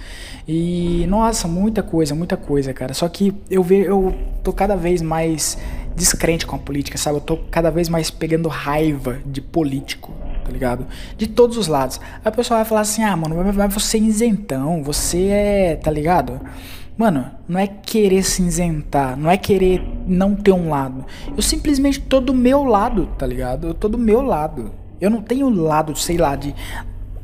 E, 0.49 1.05
nossa, 1.07 1.47
muita 1.47 1.83
coisa, 1.83 2.15
muita 2.15 2.35
coisa, 2.39 2.73
cara. 2.73 2.95
Só 2.95 3.07
que 3.11 3.35
eu, 3.51 3.63
ve, 3.63 3.81
eu 3.81 4.17
tô 4.43 4.55
cada 4.55 4.75
vez 4.75 5.03
mais 5.03 5.59
descrente 5.95 6.47
com 6.47 6.57
a 6.57 6.59
política, 6.59 6.97
sabe? 6.97 7.19
Eu 7.19 7.21
tô 7.21 7.37
cada 7.51 7.71
vez 7.71 7.91
mais 7.91 8.11
pegando 8.11 8.49
raiva 8.49 9.19
de 9.27 9.43
político, 9.43 10.15
tá 10.43 10.51
ligado? 10.51 10.87
De 11.19 11.27
todos 11.27 11.59
os 11.59 11.67
lados. 11.67 12.01
Aí 12.03 12.21
a 12.25 12.33
pessoa 12.33 12.61
vai 12.61 12.65
falar 12.65 12.81
assim: 12.81 13.05
ah, 13.05 13.15
mano, 13.15 13.37
mas 13.55 13.75
você 13.75 13.99
é 13.99 14.01
isentão, 14.01 14.83
você 14.83 15.27
é, 15.27 15.77
tá 15.77 15.91
ligado? 15.91 16.41
Mano, 17.01 17.31
não 17.49 17.59
é 17.59 17.67
querer 17.67 18.23
se 18.23 18.43
isentar, 18.43 19.17
não 19.17 19.31
é 19.31 19.39
querer 19.39 19.83
não 20.07 20.37
ter 20.37 20.53
um 20.53 20.69
lado. 20.69 21.07
Eu 21.35 21.41
simplesmente 21.41 21.99
tô 21.99 22.21
do 22.21 22.35
meu 22.35 22.63
lado, 22.63 23.07
tá 23.17 23.27
ligado? 23.27 23.69
Eu 23.69 23.73
tô 23.73 23.89
do 23.89 23.97
meu 23.97 24.21
lado. 24.21 24.71
Eu 25.01 25.09
não 25.09 25.23
tenho 25.23 25.49
lado, 25.49 25.97
sei 25.97 26.19
lá, 26.19 26.37
de 26.37 26.55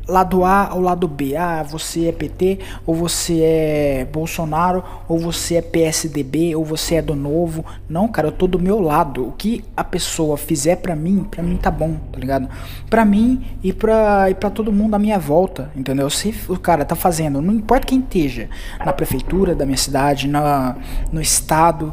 lado 0.07 0.45
A 0.45 0.71
ou 0.75 0.81
lado 0.81 1.09
B. 1.09 1.37
Ah, 1.37 1.63
você 1.63 2.07
é 2.09 2.13
PT, 2.13 2.61
ou 2.87 2.95
você 2.95 3.41
é 3.43 4.09
Bolsonaro, 4.13 4.83
ou 5.09 5.19
você 5.19 5.57
é 5.57 5.63
PSDB, 5.63 6.55
ou 6.55 6.65
você 6.65 6.97
é 6.97 7.03
do 7.03 7.15
novo. 7.15 7.65
Não, 7.89 8.09
cara, 8.09 8.29
eu 8.29 8.33
tô 8.33 8.47
do 8.47 8.59
meu 8.59 8.81
lado. 8.81 9.27
O 9.27 9.33
que 9.33 9.65
a 9.77 9.85
pessoa 9.85 10.37
fizer 10.37 10.77
pra 10.77 10.95
mim, 10.95 11.25
pra 11.31 11.43
mim 11.43 11.57
tá 11.57 11.71
bom, 11.71 11.97
tá 12.13 12.19
ligado? 12.19 12.49
Pra 12.89 13.05
mim 13.05 13.45
e 13.63 13.73
pra, 13.73 14.31
e 14.31 14.35
pra 14.35 14.51
todo 14.51 14.73
mundo 14.73 14.95
à 14.95 14.99
minha 14.99 15.19
volta, 15.19 15.71
entendeu? 15.75 16.09
Se 16.09 16.35
o 16.49 16.59
cara 16.59 16.85
tá 16.85 16.95
fazendo, 16.95 17.43
não 17.43 17.55
importa 17.55 17.87
quem 17.87 18.01
esteja, 18.01 18.49
na 18.85 18.93
prefeitura 18.93 19.55
da 19.55 19.65
minha 19.65 19.77
cidade, 19.77 20.29
na, 20.29 20.77
no 21.13 21.21
estado, 21.21 21.93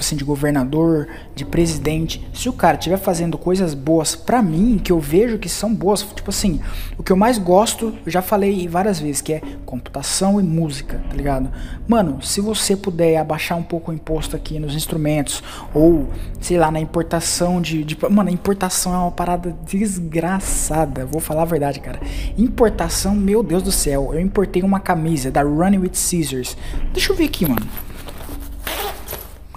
tipo 0.00 0.06
assim, 0.06 0.16
de 0.16 0.24
governador, 0.24 1.08
de 1.34 1.44
presidente, 1.44 2.26
se 2.32 2.48
o 2.48 2.52
cara 2.52 2.76
estiver 2.76 2.96
fazendo 2.96 3.36
coisas 3.36 3.74
boas 3.74 4.16
para 4.16 4.42
mim, 4.42 4.80
que 4.82 4.90
eu 4.90 4.98
vejo 4.98 5.38
que 5.38 5.48
são 5.48 5.74
boas, 5.74 6.02
tipo 6.02 6.30
assim, 6.30 6.60
o 6.96 7.02
que 7.02 7.12
eu 7.12 7.16
mais 7.16 7.36
gosto, 7.36 7.94
eu 8.04 8.10
já 8.10 8.22
falei 8.22 8.66
várias 8.66 8.98
vezes, 8.98 9.20
que 9.20 9.34
é 9.34 9.42
computação 9.66 10.40
e 10.40 10.42
música, 10.42 11.00
tá 11.08 11.14
ligado? 11.14 11.50
Mano, 11.86 12.22
se 12.22 12.40
você 12.40 12.74
puder 12.74 13.18
abaixar 13.18 13.58
um 13.58 13.62
pouco 13.62 13.90
o 13.90 13.94
imposto 13.94 14.34
aqui 14.34 14.58
nos 14.58 14.74
instrumentos, 14.74 15.42
ou, 15.74 16.08
sei 16.40 16.56
lá, 16.56 16.70
na 16.70 16.80
importação 16.80 17.60
de. 17.60 17.84
de 17.84 17.96
mano, 18.10 18.30
a 18.30 18.32
importação 18.32 18.94
é 18.94 18.98
uma 18.98 19.10
parada 19.10 19.54
desgraçada, 19.66 21.04
vou 21.04 21.20
falar 21.20 21.42
a 21.42 21.46
verdade, 21.46 21.80
cara. 21.80 22.00
Importação, 22.38 23.14
meu 23.14 23.42
Deus 23.42 23.62
do 23.62 23.72
céu, 23.72 24.10
eu 24.14 24.20
importei 24.20 24.62
uma 24.62 24.80
camisa 24.80 25.30
da 25.30 25.42
Running 25.42 25.78
with 25.78 25.94
Scissors. 25.94 26.56
Deixa 26.92 27.12
eu 27.12 27.16
ver 27.16 27.24
aqui, 27.24 27.46
mano. 27.46 27.66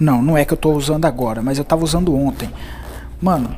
Não, 0.00 0.20
não 0.22 0.36
é 0.36 0.44
que 0.44 0.52
eu 0.52 0.56
tô 0.56 0.72
usando 0.72 1.04
agora, 1.04 1.40
mas 1.40 1.58
eu 1.58 1.64
tava 1.64 1.84
usando 1.84 2.14
ontem. 2.14 2.50
Mano, 3.20 3.54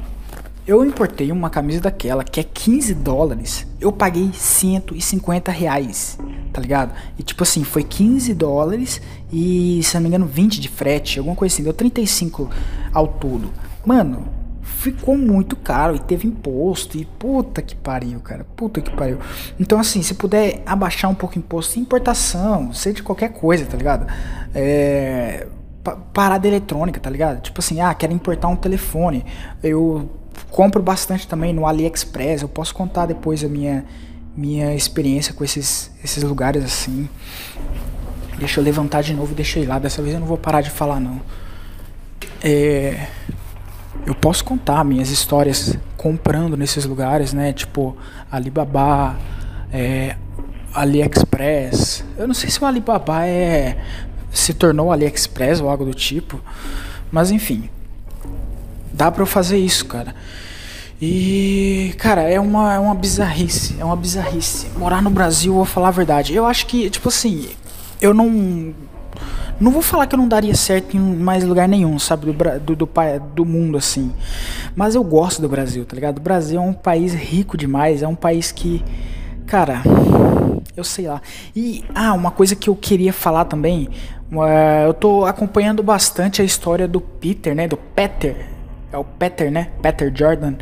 eu 0.66 0.84
importei 0.84 1.30
uma 1.30 1.48
camisa 1.48 1.80
daquela 1.80 2.24
que 2.24 2.40
é 2.40 2.42
15 2.42 2.92
dólares. 2.94 3.66
Eu 3.80 3.92
paguei 3.92 4.30
150 4.32 5.50
reais, 5.50 6.18
tá 6.52 6.60
ligado? 6.60 6.92
E 7.18 7.22
tipo 7.22 7.42
assim, 7.42 7.64
foi 7.64 7.84
15 7.84 8.34
dólares 8.34 9.00
e, 9.32 9.80
se 9.82 9.94
não 9.94 10.02
me 10.02 10.08
engano, 10.08 10.26
20 10.26 10.60
de 10.60 10.68
frete, 10.68 11.18
alguma 11.18 11.36
coisa 11.36 11.54
assim. 11.54 11.62
Deu 11.62 11.72
35 11.72 12.50
ao 12.92 13.06
todo. 13.06 13.50
Mano, 13.84 14.28
ficou 14.60 15.16
muito 15.16 15.56
caro 15.56 15.94
e 15.96 16.00
teve 16.00 16.26
imposto. 16.26 16.98
E 16.98 17.04
puta 17.04 17.62
que 17.62 17.76
pariu, 17.76 18.20
cara. 18.20 18.44
Puta 18.56 18.80
que 18.80 18.90
pariu. 18.90 19.18
Então, 19.58 19.78
assim, 19.78 20.02
se 20.02 20.14
puder 20.14 20.62
abaixar 20.66 21.10
um 21.10 21.14
pouco 21.14 21.36
o 21.36 21.38
imposto, 21.38 21.78
importação, 21.78 22.72
seja 22.72 22.96
de 22.96 23.02
qualquer 23.02 23.30
coisa, 23.30 23.64
tá 23.64 23.76
ligado? 23.76 24.06
É 24.54 25.46
parada 25.92 26.46
eletrônica, 26.46 27.00
tá 27.00 27.10
ligado? 27.10 27.40
Tipo 27.40 27.60
assim, 27.60 27.80
ah, 27.80 27.92
quero 27.94 28.12
importar 28.12 28.48
um 28.48 28.56
telefone. 28.56 29.24
Eu 29.62 30.10
compro 30.50 30.82
bastante 30.82 31.26
também 31.26 31.52
no 31.52 31.66
AliExpress. 31.66 32.42
Eu 32.42 32.48
posso 32.48 32.74
contar 32.74 33.06
depois 33.06 33.44
a 33.44 33.48
minha 33.48 33.84
minha 34.36 34.74
experiência 34.74 35.32
com 35.32 35.42
esses 35.44 35.90
esses 36.02 36.22
lugares 36.22 36.64
assim. 36.64 37.08
Deixa 38.38 38.60
eu 38.60 38.64
levantar 38.64 39.02
de 39.02 39.14
novo 39.14 39.32
e 39.32 39.34
deixa 39.34 39.58
eu 39.58 39.62
ir 39.62 39.66
lá. 39.66 39.78
Dessa 39.78 40.02
vez 40.02 40.14
eu 40.14 40.20
não 40.20 40.26
vou 40.26 40.36
parar 40.36 40.60
de 40.60 40.70
falar 40.70 41.00
não. 41.00 41.20
É, 42.42 43.06
eu 44.06 44.14
posso 44.14 44.44
contar 44.44 44.84
minhas 44.84 45.10
histórias 45.10 45.76
comprando 45.96 46.56
nesses 46.56 46.84
lugares, 46.84 47.32
né? 47.32 47.52
Tipo 47.52 47.96
Alibaba, 48.30 49.16
é, 49.72 50.16
AliExpress. 50.74 52.04
Eu 52.18 52.26
não 52.26 52.34
sei 52.34 52.50
se 52.50 52.62
o 52.62 52.66
Alibaba 52.66 53.26
é 53.26 53.78
se 54.36 54.54
tornou 54.54 54.92
AliExpress 54.92 55.60
ou 55.60 55.68
algo 55.68 55.84
do 55.84 55.94
tipo. 55.94 56.40
Mas 57.10 57.30
enfim, 57.30 57.68
dá 58.92 59.10
pra 59.10 59.22
eu 59.22 59.26
fazer 59.26 59.58
isso, 59.58 59.86
cara. 59.86 60.14
E, 61.00 61.94
cara, 61.98 62.22
é 62.22 62.40
uma, 62.40 62.74
é 62.74 62.78
uma 62.78 62.94
bizarrice, 62.94 63.76
é 63.78 63.84
uma 63.84 63.96
bizarrice. 63.96 64.68
Morar 64.78 65.02
no 65.02 65.10
Brasil, 65.10 65.52
vou 65.52 65.64
falar 65.64 65.88
a 65.88 65.92
verdade. 65.92 66.34
Eu 66.34 66.46
acho 66.46 66.66
que, 66.66 66.88
tipo 66.88 67.08
assim, 67.08 67.48
eu 68.00 68.14
não. 68.14 68.74
Não 69.58 69.70
vou 69.70 69.80
falar 69.80 70.06
que 70.06 70.14
eu 70.14 70.18
não 70.18 70.28
daria 70.28 70.54
certo 70.54 70.96
em 70.96 71.00
mais 71.00 71.42
lugar 71.42 71.66
nenhum, 71.66 71.98
sabe? 71.98 72.26
Do, 72.26 72.32
do, 72.60 72.76
do, 72.76 72.88
do 73.34 73.44
mundo, 73.44 73.78
assim. 73.78 74.12
Mas 74.74 74.94
eu 74.94 75.02
gosto 75.02 75.40
do 75.40 75.48
Brasil, 75.48 75.84
tá 75.86 75.94
ligado? 75.94 76.18
O 76.18 76.20
Brasil 76.20 76.60
é 76.60 76.62
um 76.62 76.74
país 76.74 77.14
rico 77.14 77.56
demais, 77.56 78.02
é 78.02 78.08
um 78.08 78.14
país 78.14 78.52
que. 78.52 78.84
Cara, 79.46 79.82
eu 80.76 80.84
sei 80.84 81.08
lá. 81.08 81.22
E, 81.54 81.84
ah, 81.94 82.12
uma 82.12 82.30
coisa 82.30 82.54
que 82.54 82.68
eu 82.68 82.76
queria 82.76 83.12
falar 83.12 83.46
também. 83.46 83.88
Uh, 84.30 84.86
eu 84.86 84.94
tô 84.94 85.24
acompanhando 85.24 85.82
bastante 85.82 86.42
a 86.42 86.44
história 86.44 86.88
do 86.88 87.00
Peter, 87.00 87.54
né? 87.54 87.68
Do 87.68 87.76
Peter. 87.76 88.46
É 88.92 88.98
o 88.98 89.04
Peter, 89.04 89.50
né? 89.50 89.68
Peter 89.82 90.12
Jordan. 90.14 90.54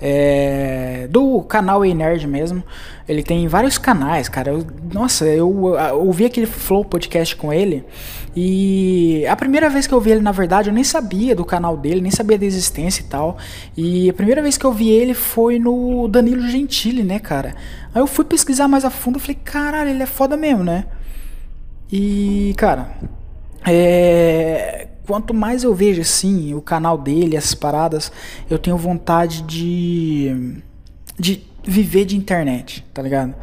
É, 0.00 1.06
do 1.08 1.40
canal 1.42 1.84
E 1.84 1.94
Nerd 1.94 2.26
mesmo. 2.26 2.62
Ele 3.08 3.22
tem 3.22 3.46
vários 3.46 3.78
canais, 3.78 4.28
cara. 4.28 4.50
Eu, 4.50 4.66
nossa, 4.92 5.24
eu, 5.26 5.76
eu 5.76 6.00
ouvi 6.04 6.24
aquele 6.24 6.46
Flow 6.46 6.84
podcast 6.84 7.36
com 7.36 7.52
ele. 7.52 7.84
E 8.34 9.24
a 9.26 9.36
primeira 9.36 9.70
vez 9.70 9.86
que 9.86 9.94
eu 9.94 10.00
vi 10.00 10.10
ele, 10.10 10.20
na 10.20 10.32
verdade, 10.32 10.68
eu 10.68 10.74
nem 10.74 10.84
sabia 10.84 11.34
do 11.34 11.44
canal 11.44 11.76
dele, 11.76 12.00
nem 12.00 12.10
sabia 12.10 12.36
da 12.36 12.44
existência 12.44 13.02
e 13.02 13.04
tal. 13.04 13.38
E 13.76 14.10
a 14.10 14.12
primeira 14.12 14.42
vez 14.42 14.58
que 14.58 14.64
eu 14.64 14.72
vi 14.72 14.90
ele 14.90 15.14
foi 15.14 15.58
no 15.58 16.08
Danilo 16.08 16.48
Gentili, 16.48 17.04
né, 17.04 17.18
cara? 17.18 17.54
Aí 17.94 18.02
eu 18.02 18.06
fui 18.06 18.24
pesquisar 18.24 18.66
mais 18.66 18.84
a 18.84 18.90
fundo 18.90 19.18
e 19.18 19.20
falei, 19.20 19.38
caralho, 19.44 19.90
ele 19.90 20.02
é 20.02 20.06
foda 20.06 20.36
mesmo, 20.36 20.64
né? 20.64 20.84
E, 21.90 22.54
cara, 22.56 22.96
é, 23.66 24.88
quanto 25.06 25.32
mais 25.32 25.64
eu 25.64 25.74
vejo 25.74 26.00
assim 26.00 26.54
o 26.54 26.60
canal 26.60 26.98
dele, 26.98 27.36
essas 27.36 27.54
paradas, 27.54 28.10
eu 28.48 28.58
tenho 28.58 28.76
vontade 28.76 29.42
de 29.42 30.62
de 31.18 31.42
viver 31.66 32.04
de 32.04 32.16
internet, 32.16 32.84
tá 32.92 33.00
ligado? 33.00 33.34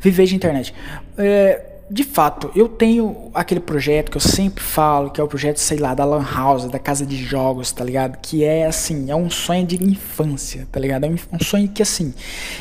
Viver 0.00 0.26
de 0.26 0.34
internet. 0.34 0.74
É, 1.16 1.71
de 1.92 2.04
fato, 2.04 2.50
eu 2.56 2.70
tenho 2.70 3.30
aquele 3.34 3.60
projeto 3.60 4.10
que 4.10 4.16
eu 4.16 4.20
sempre 4.20 4.64
falo, 4.64 5.10
que 5.10 5.20
é 5.20 5.24
o 5.24 5.28
projeto, 5.28 5.58
sei 5.58 5.76
lá, 5.76 5.94
da 5.94 6.06
Lan 6.06 6.24
House, 6.24 6.64
da 6.64 6.78
casa 6.78 7.04
de 7.04 7.22
jogos, 7.22 7.70
tá 7.70 7.84
ligado? 7.84 8.16
Que 8.22 8.42
é 8.44 8.66
assim, 8.66 9.10
é 9.10 9.14
um 9.14 9.28
sonho 9.28 9.66
de 9.66 9.76
infância, 9.84 10.66
tá 10.72 10.80
ligado? 10.80 11.04
É 11.04 11.10
um 11.30 11.38
sonho 11.38 11.68
que 11.68 11.82
assim, 11.82 12.14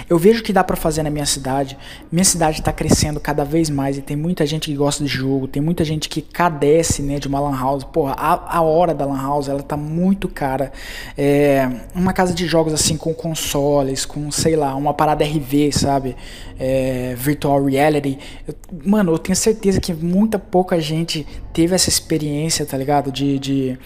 eu 0.10 0.20
vejo 0.20 0.44
que 0.44 0.52
dá 0.52 0.66
para 0.66 0.76
fazer 0.76 1.02
na 1.04 1.10
minha 1.10 1.26
cidade. 1.26 1.78
Minha 2.12 2.26
cidade 2.26 2.62
tá 2.62 2.74
crescendo 2.74 3.22
cada 3.22 3.46
vez 3.46 3.70
mais 3.70 3.98
e 3.98 4.02
tem 4.02 4.18
muita 4.18 4.46
gente 4.46 4.70
que 4.70 4.76
gosta 4.76 5.02
de 5.02 5.10
jogo, 5.10 5.48
tem 5.48 5.62
muita 5.62 5.86
gente 5.86 6.10
que 6.10 6.22
cadece, 6.22 7.02
né, 7.02 7.18
de 7.18 7.30
uma 7.30 7.40
Lan 7.40 7.58
House. 7.58 7.86
Porra, 7.86 8.16
a, 8.18 8.58
a 8.58 8.62
hora 8.62 8.94
da 8.94 9.06
Lan 9.06 9.22
House, 9.22 9.48
ela 9.48 9.64
tá 9.64 9.78
muito 9.78 10.28
cara. 10.28 10.74
É, 11.18 11.70
uma 11.96 12.12
casa 12.12 12.34
de 12.34 12.46
jogos 12.46 12.74
assim 12.74 12.98
com 12.98 13.14
consoles, 13.14 14.06
com, 14.06 14.30
sei 14.30 14.58
lá, 14.58 14.76
uma 14.76 14.94
parada 14.94 15.24
RV, 15.24 15.72
sabe? 15.72 16.18
É, 16.60 17.16
virtual 17.18 17.64
reality. 17.64 18.20
Eu, 18.46 18.56
mano, 18.86 19.14
eu 19.14 19.21
tenho 19.22 19.36
certeza 19.36 19.80
que 19.80 19.94
muita 19.94 20.38
pouca 20.38 20.80
gente 20.80 21.26
teve 21.54 21.74
essa 21.74 21.90
experiência, 21.90 22.66
tá 22.66 22.78
ligado? 22.78 23.12
De, 23.12 23.40
de 23.40 23.80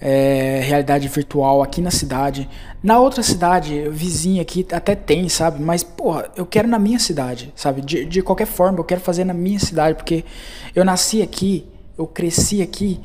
é, 0.00 0.60
realidade 0.62 1.08
virtual 1.08 1.62
aqui 1.62 1.80
na 1.80 1.90
cidade. 1.90 2.48
Na 2.82 2.98
outra 2.98 3.22
cidade, 3.22 3.88
vizinha 3.90 4.42
aqui, 4.42 4.66
até 4.72 4.94
tem, 4.94 5.28
sabe? 5.28 5.62
Mas, 5.62 5.82
porra, 5.82 6.30
eu 6.36 6.46
quero 6.46 6.68
na 6.68 6.78
minha 6.78 6.98
cidade, 6.98 7.52
sabe? 7.54 7.80
De, 7.80 8.04
de 8.04 8.22
qualquer 8.22 8.46
forma, 8.46 8.78
eu 8.78 8.84
quero 8.84 9.00
fazer 9.00 9.24
na 9.24 9.34
minha 9.34 9.58
cidade, 9.58 9.96
porque 9.96 10.24
eu 10.74 10.84
nasci 10.84 11.22
aqui, 11.22 11.66
eu 11.96 12.06
cresci 12.06 12.62
aqui 12.62 13.00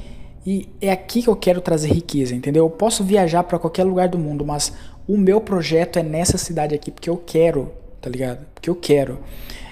e 0.45 0.69
é 0.81 0.91
aqui 0.91 1.23
que 1.23 1.29
eu 1.29 1.35
quero 1.35 1.61
trazer 1.61 1.91
riqueza, 1.91 2.35
entendeu? 2.35 2.65
Eu 2.65 2.69
posso 2.69 3.03
viajar 3.03 3.43
para 3.43 3.57
qualquer 3.57 3.83
lugar 3.83 4.07
do 4.07 4.19
mundo, 4.19 4.45
mas 4.45 4.73
o 5.07 5.17
meu 5.17 5.41
projeto 5.41 5.97
é 5.97 6.03
nessa 6.03 6.37
cidade 6.37 6.75
aqui, 6.75 6.91
porque 6.91 7.09
eu 7.09 7.17
quero, 7.17 7.71
tá 8.01 8.09
ligado? 8.09 8.45
Porque 8.53 8.69
eu 8.69 8.75
quero 8.75 9.19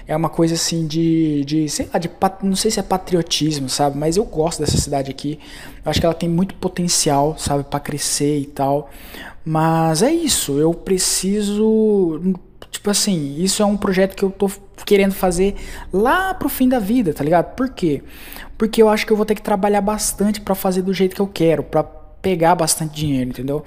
é 0.06 0.16
uma 0.16 0.28
coisa 0.28 0.54
assim 0.54 0.86
de, 0.86 1.44
de 1.44 1.68
sei 1.68 1.88
lá, 1.92 1.98
de, 1.98 2.10
não 2.42 2.56
sei 2.56 2.70
se 2.70 2.80
é 2.80 2.82
patriotismo, 2.82 3.68
sabe? 3.68 3.98
Mas 3.98 4.16
eu 4.16 4.24
gosto 4.24 4.60
dessa 4.60 4.76
cidade 4.76 5.10
aqui. 5.10 5.38
Eu 5.84 5.90
acho 5.90 6.00
que 6.00 6.06
ela 6.06 6.14
tem 6.14 6.28
muito 6.28 6.54
potencial, 6.56 7.36
sabe, 7.38 7.64
para 7.64 7.80
crescer 7.80 8.38
e 8.38 8.46
tal. 8.46 8.90
Mas 9.44 10.02
é 10.02 10.12
isso, 10.12 10.58
eu 10.58 10.72
preciso, 10.72 12.20
tipo 12.70 12.90
assim, 12.90 13.36
isso 13.38 13.62
é 13.62 13.66
um 13.66 13.76
projeto 13.76 14.14
que 14.14 14.22
eu 14.22 14.30
tô 14.30 14.50
querendo 14.84 15.12
fazer 15.12 15.56
lá 15.92 16.32
pro 16.34 16.48
fim 16.48 16.68
da 16.68 16.78
vida, 16.78 17.12
tá 17.12 17.24
ligado? 17.24 17.54
Por 17.54 17.70
quê? 17.70 18.02
Porque 18.56 18.80
eu 18.80 18.88
acho 18.88 19.04
que 19.04 19.12
eu 19.12 19.16
vou 19.16 19.26
ter 19.26 19.34
que 19.34 19.42
trabalhar 19.42 19.80
bastante 19.80 20.40
para 20.40 20.54
fazer 20.54 20.82
do 20.82 20.94
jeito 20.94 21.16
que 21.16 21.22
eu 21.22 21.26
quero, 21.26 21.64
para 21.64 21.82
pegar 21.82 22.54
bastante 22.54 22.94
dinheiro, 22.94 23.30
entendeu? 23.30 23.64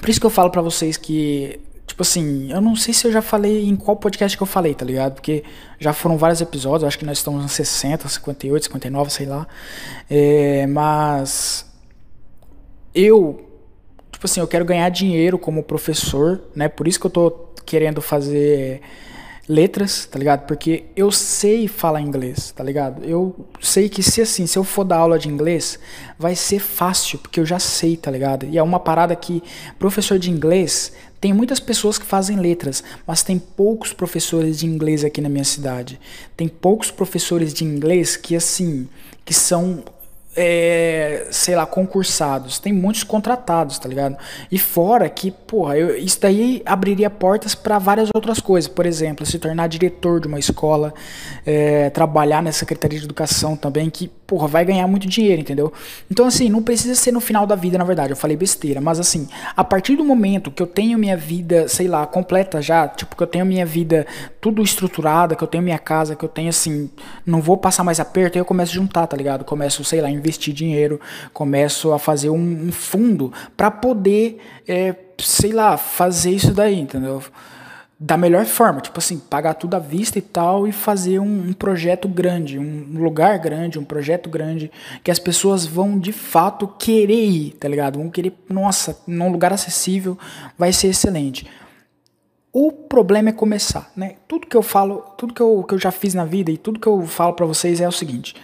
Por 0.00 0.08
isso 0.08 0.20
que 0.20 0.26
eu 0.26 0.30
falo 0.30 0.50
para 0.50 0.62
vocês 0.62 0.96
que 0.96 1.58
Tipo 1.88 2.02
assim, 2.02 2.52
eu 2.52 2.60
não 2.60 2.76
sei 2.76 2.92
se 2.92 3.06
eu 3.06 3.10
já 3.10 3.22
falei 3.22 3.66
em 3.66 3.74
qual 3.74 3.96
podcast 3.96 4.36
que 4.36 4.42
eu 4.42 4.46
falei, 4.46 4.74
tá 4.74 4.84
ligado? 4.84 5.14
Porque 5.14 5.42
já 5.80 5.94
foram 5.94 6.18
vários 6.18 6.40
episódios, 6.40 6.84
acho 6.84 6.98
que 6.98 7.04
nós 7.04 7.16
estamos 7.18 7.42
nos 7.42 7.52
60, 7.52 8.06
58, 8.06 8.64
59, 8.66 9.10
sei 9.10 9.26
lá. 9.26 9.48
É, 10.08 10.66
mas 10.66 11.64
eu, 12.94 13.42
tipo 14.12 14.26
assim, 14.26 14.38
eu 14.38 14.46
quero 14.46 14.66
ganhar 14.66 14.88
dinheiro 14.90 15.38
como 15.38 15.62
professor, 15.62 16.42
né? 16.54 16.68
Por 16.68 16.86
isso 16.86 17.00
que 17.00 17.06
eu 17.06 17.10
tô 17.10 17.30
querendo 17.64 18.02
fazer 18.02 18.82
letras, 19.48 20.04
tá 20.04 20.18
ligado? 20.18 20.46
Porque 20.46 20.84
eu 20.94 21.10
sei 21.10 21.66
falar 21.66 22.02
inglês, 22.02 22.52
tá 22.54 22.62
ligado? 22.62 23.02
Eu 23.02 23.34
sei 23.60 23.88
que 23.88 24.02
se 24.02 24.20
assim, 24.20 24.46
se 24.46 24.58
eu 24.58 24.62
for 24.62 24.84
dar 24.84 24.98
aula 24.98 25.18
de 25.18 25.28
inglês, 25.28 25.78
vai 26.18 26.36
ser 26.36 26.58
fácil, 26.60 27.18
porque 27.18 27.40
eu 27.40 27.46
já 27.46 27.58
sei, 27.58 27.96
tá 27.96 28.10
ligado? 28.10 28.44
E 28.46 28.58
é 28.58 28.62
uma 28.62 28.78
parada 28.78 29.16
que 29.16 29.42
professor 29.78 30.18
de 30.18 30.30
inglês 30.30 30.92
tem 31.20 31.32
muitas 31.32 31.58
pessoas 31.58 31.98
que 31.98 32.04
fazem 32.04 32.38
letras, 32.38 32.84
mas 33.06 33.22
tem 33.22 33.38
poucos 33.38 33.92
professores 33.92 34.58
de 34.58 34.66
inglês 34.66 35.02
aqui 35.02 35.20
na 35.20 35.28
minha 35.28 35.44
cidade. 35.44 35.98
Tem 36.36 36.46
poucos 36.46 36.90
professores 36.90 37.52
de 37.54 37.64
inglês 37.64 38.16
que 38.16 38.36
assim, 38.36 38.86
que 39.24 39.32
são 39.32 39.82
é, 40.36 41.26
sei 41.30 41.56
lá, 41.56 41.66
concursados, 41.66 42.58
tem 42.58 42.72
muitos 42.72 43.02
contratados, 43.02 43.78
tá 43.78 43.88
ligado? 43.88 44.16
E 44.50 44.58
fora 44.58 45.08
que, 45.08 45.30
porra, 45.30 45.76
eu, 45.76 45.96
isso 45.96 46.20
daí 46.20 46.62
abriria 46.64 47.10
portas 47.10 47.54
para 47.54 47.78
várias 47.78 48.08
outras 48.14 48.40
coisas, 48.40 48.68
por 48.68 48.86
exemplo, 48.86 49.26
se 49.26 49.38
tornar 49.38 49.68
diretor 49.68 50.20
de 50.20 50.28
uma 50.28 50.38
escola, 50.38 50.94
é, 51.44 51.90
trabalhar 51.90 52.42
na 52.42 52.52
Secretaria 52.52 52.98
de 52.98 53.04
Educação 53.04 53.56
também, 53.56 53.90
que, 53.90 54.10
porra, 54.28 54.46
vai 54.46 54.64
ganhar 54.64 54.86
muito 54.86 55.08
dinheiro, 55.08 55.40
entendeu? 55.40 55.72
Então, 56.08 56.24
assim, 56.24 56.48
não 56.48 56.62
precisa 56.62 56.94
ser 56.94 57.10
no 57.10 57.20
final 57.20 57.46
da 57.46 57.56
vida, 57.56 57.76
na 57.76 57.84
verdade, 57.84 58.12
eu 58.12 58.16
falei 58.16 58.36
besteira, 58.36 58.80
mas 58.80 59.00
assim, 59.00 59.28
a 59.56 59.64
partir 59.64 59.96
do 59.96 60.04
momento 60.04 60.52
que 60.52 60.62
eu 60.62 60.66
tenho 60.68 60.96
minha 60.98 61.16
vida, 61.16 61.66
sei 61.66 61.88
lá, 61.88 62.06
completa 62.06 62.62
já, 62.62 62.86
tipo, 62.86 63.16
que 63.16 63.22
eu 63.22 63.26
tenho 63.26 63.44
minha 63.44 63.66
vida 63.66 64.06
tudo 64.40 64.62
estruturada, 64.62 65.34
que 65.34 65.42
eu 65.42 65.48
tenho 65.48 65.64
minha 65.64 65.78
casa, 65.78 66.14
que 66.14 66.24
eu 66.24 66.28
tenho, 66.28 66.50
assim, 66.50 66.88
não 67.26 67.40
vou 67.40 67.56
passar 67.56 67.82
mais 67.82 67.98
aperto, 67.98 68.38
aí 68.38 68.40
eu 68.40 68.44
começo 68.44 68.70
a 68.70 68.74
juntar, 68.76 69.06
tá 69.08 69.16
ligado? 69.16 69.44
Começo, 69.44 69.82
sei 69.82 70.00
lá, 70.00 70.08
investir 70.08 70.28
investir 70.28 70.54
dinheiro, 70.54 71.00
começo 71.32 71.92
a 71.92 71.98
fazer 71.98 72.30
um, 72.30 72.68
um 72.68 72.72
fundo 72.72 73.32
para 73.56 73.70
poder, 73.70 74.38
é, 74.66 74.94
sei 75.18 75.52
lá, 75.52 75.76
fazer 75.76 76.30
isso 76.30 76.52
daí, 76.52 76.78
entendeu? 76.78 77.22
Da 78.00 78.16
melhor 78.16 78.46
forma, 78.46 78.80
tipo 78.80 78.98
assim, 78.98 79.18
pagar 79.18 79.54
tudo 79.54 79.74
à 79.74 79.80
vista 79.80 80.18
e 80.18 80.22
tal 80.22 80.68
e 80.68 80.72
fazer 80.72 81.18
um, 81.18 81.48
um 81.48 81.52
projeto 81.52 82.06
grande, 82.06 82.56
um 82.56 83.02
lugar 83.02 83.36
grande, 83.38 83.78
um 83.78 83.84
projeto 83.84 84.30
grande 84.30 84.70
que 85.02 85.10
as 85.10 85.18
pessoas 85.18 85.66
vão 85.66 85.98
de 85.98 86.12
fato 86.12 86.68
querer 86.68 87.24
ir, 87.24 87.50
tá 87.54 87.66
ligado? 87.66 87.98
Vão 87.98 88.08
querer, 88.08 88.32
nossa, 88.48 89.00
num 89.04 89.32
lugar 89.32 89.52
acessível 89.52 90.16
vai 90.56 90.72
ser 90.72 90.88
excelente. 90.88 91.44
O 92.52 92.70
problema 92.70 93.30
é 93.30 93.32
começar, 93.32 93.90
né? 93.96 94.14
Tudo 94.28 94.46
que 94.46 94.56
eu 94.56 94.62
falo, 94.62 94.98
tudo 95.18 95.34
que 95.34 95.40
eu, 95.40 95.64
que 95.64 95.74
eu 95.74 95.78
já 95.78 95.90
fiz 95.90 96.14
na 96.14 96.24
vida 96.24 96.52
e 96.52 96.56
tudo 96.56 96.78
que 96.78 96.86
eu 96.86 97.04
falo 97.04 97.32
para 97.32 97.46
vocês 97.46 97.80
é 97.80 97.88
o 97.88 97.92
seguinte: 97.92 98.36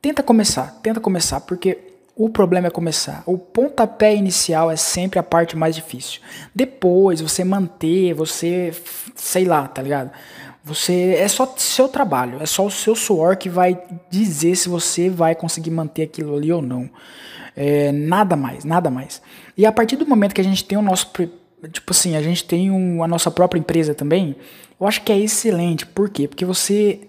Tenta 0.00 0.22
começar, 0.22 0.78
tenta 0.80 1.00
começar, 1.00 1.40
porque 1.40 1.78
o 2.18 2.28
problema 2.28 2.66
é 2.66 2.70
começar. 2.70 3.22
O 3.24 3.38
pontapé 3.38 4.12
inicial 4.12 4.68
é 4.72 4.74
sempre 4.74 5.20
a 5.20 5.22
parte 5.22 5.56
mais 5.56 5.76
difícil. 5.76 6.20
Depois, 6.52 7.20
você 7.20 7.44
manter, 7.44 8.12
você, 8.12 8.74
sei 9.14 9.44
lá, 9.44 9.68
tá 9.68 9.80
ligado? 9.80 10.10
Você 10.64 11.14
é 11.16 11.28
só 11.28 11.54
seu 11.56 11.88
trabalho, 11.88 12.42
é 12.42 12.46
só 12.46 12.66
o 12.66 12.70
seu 12.70 12.96
suor 12.96 13.36
que 13.36 13.48
vai 13.48 13.80
dizer 14.10 14.56
se 14.56 14.68
você 14.68 15.08
vai 15.08 15.36
conseguir 15.36 15.70
manter 15.70 16.02
aquilo 16.02 16.36
ali 16.36 16.52
ou 16.52 16.60
não. 16.60 16.90
É, 17.56 17.92
nada 17.92 18.34
mais, 18.34 18.64
nada 18.64 18.90
mais. 18.90 19.22
E 19.56 19.64
a 19.64 19.70
partir 19.70 19.94
do 19.94 20.04
momento 20.04 20.34
que 20.34 20.40
a 20.40 20.44
gente 20.44 20.64
tem 20.64 20.76
o 20.76 20.82
nosso, 20.82 21.10
tipo 21.72 21.90
assim, 21.92 22.16
a 22.16 22.22
gente 22.22 22.44
tem 22.44 22.68
um, 22.68 23.02
a 23.02 23.06
nossa 23.06 23.30
própria 23.30 23.60
empresa 23.60 23.94
também, 23.94 24.34
eu 24.80 24.88
acho 24.88 25.02
que 25.02 25.12
é 25.12 25.18
excelente. 25.18 25.86
Por 25.86 26.10
quê? 26.10 26.26
Porque 26.26 26.44
você 26.44 27.00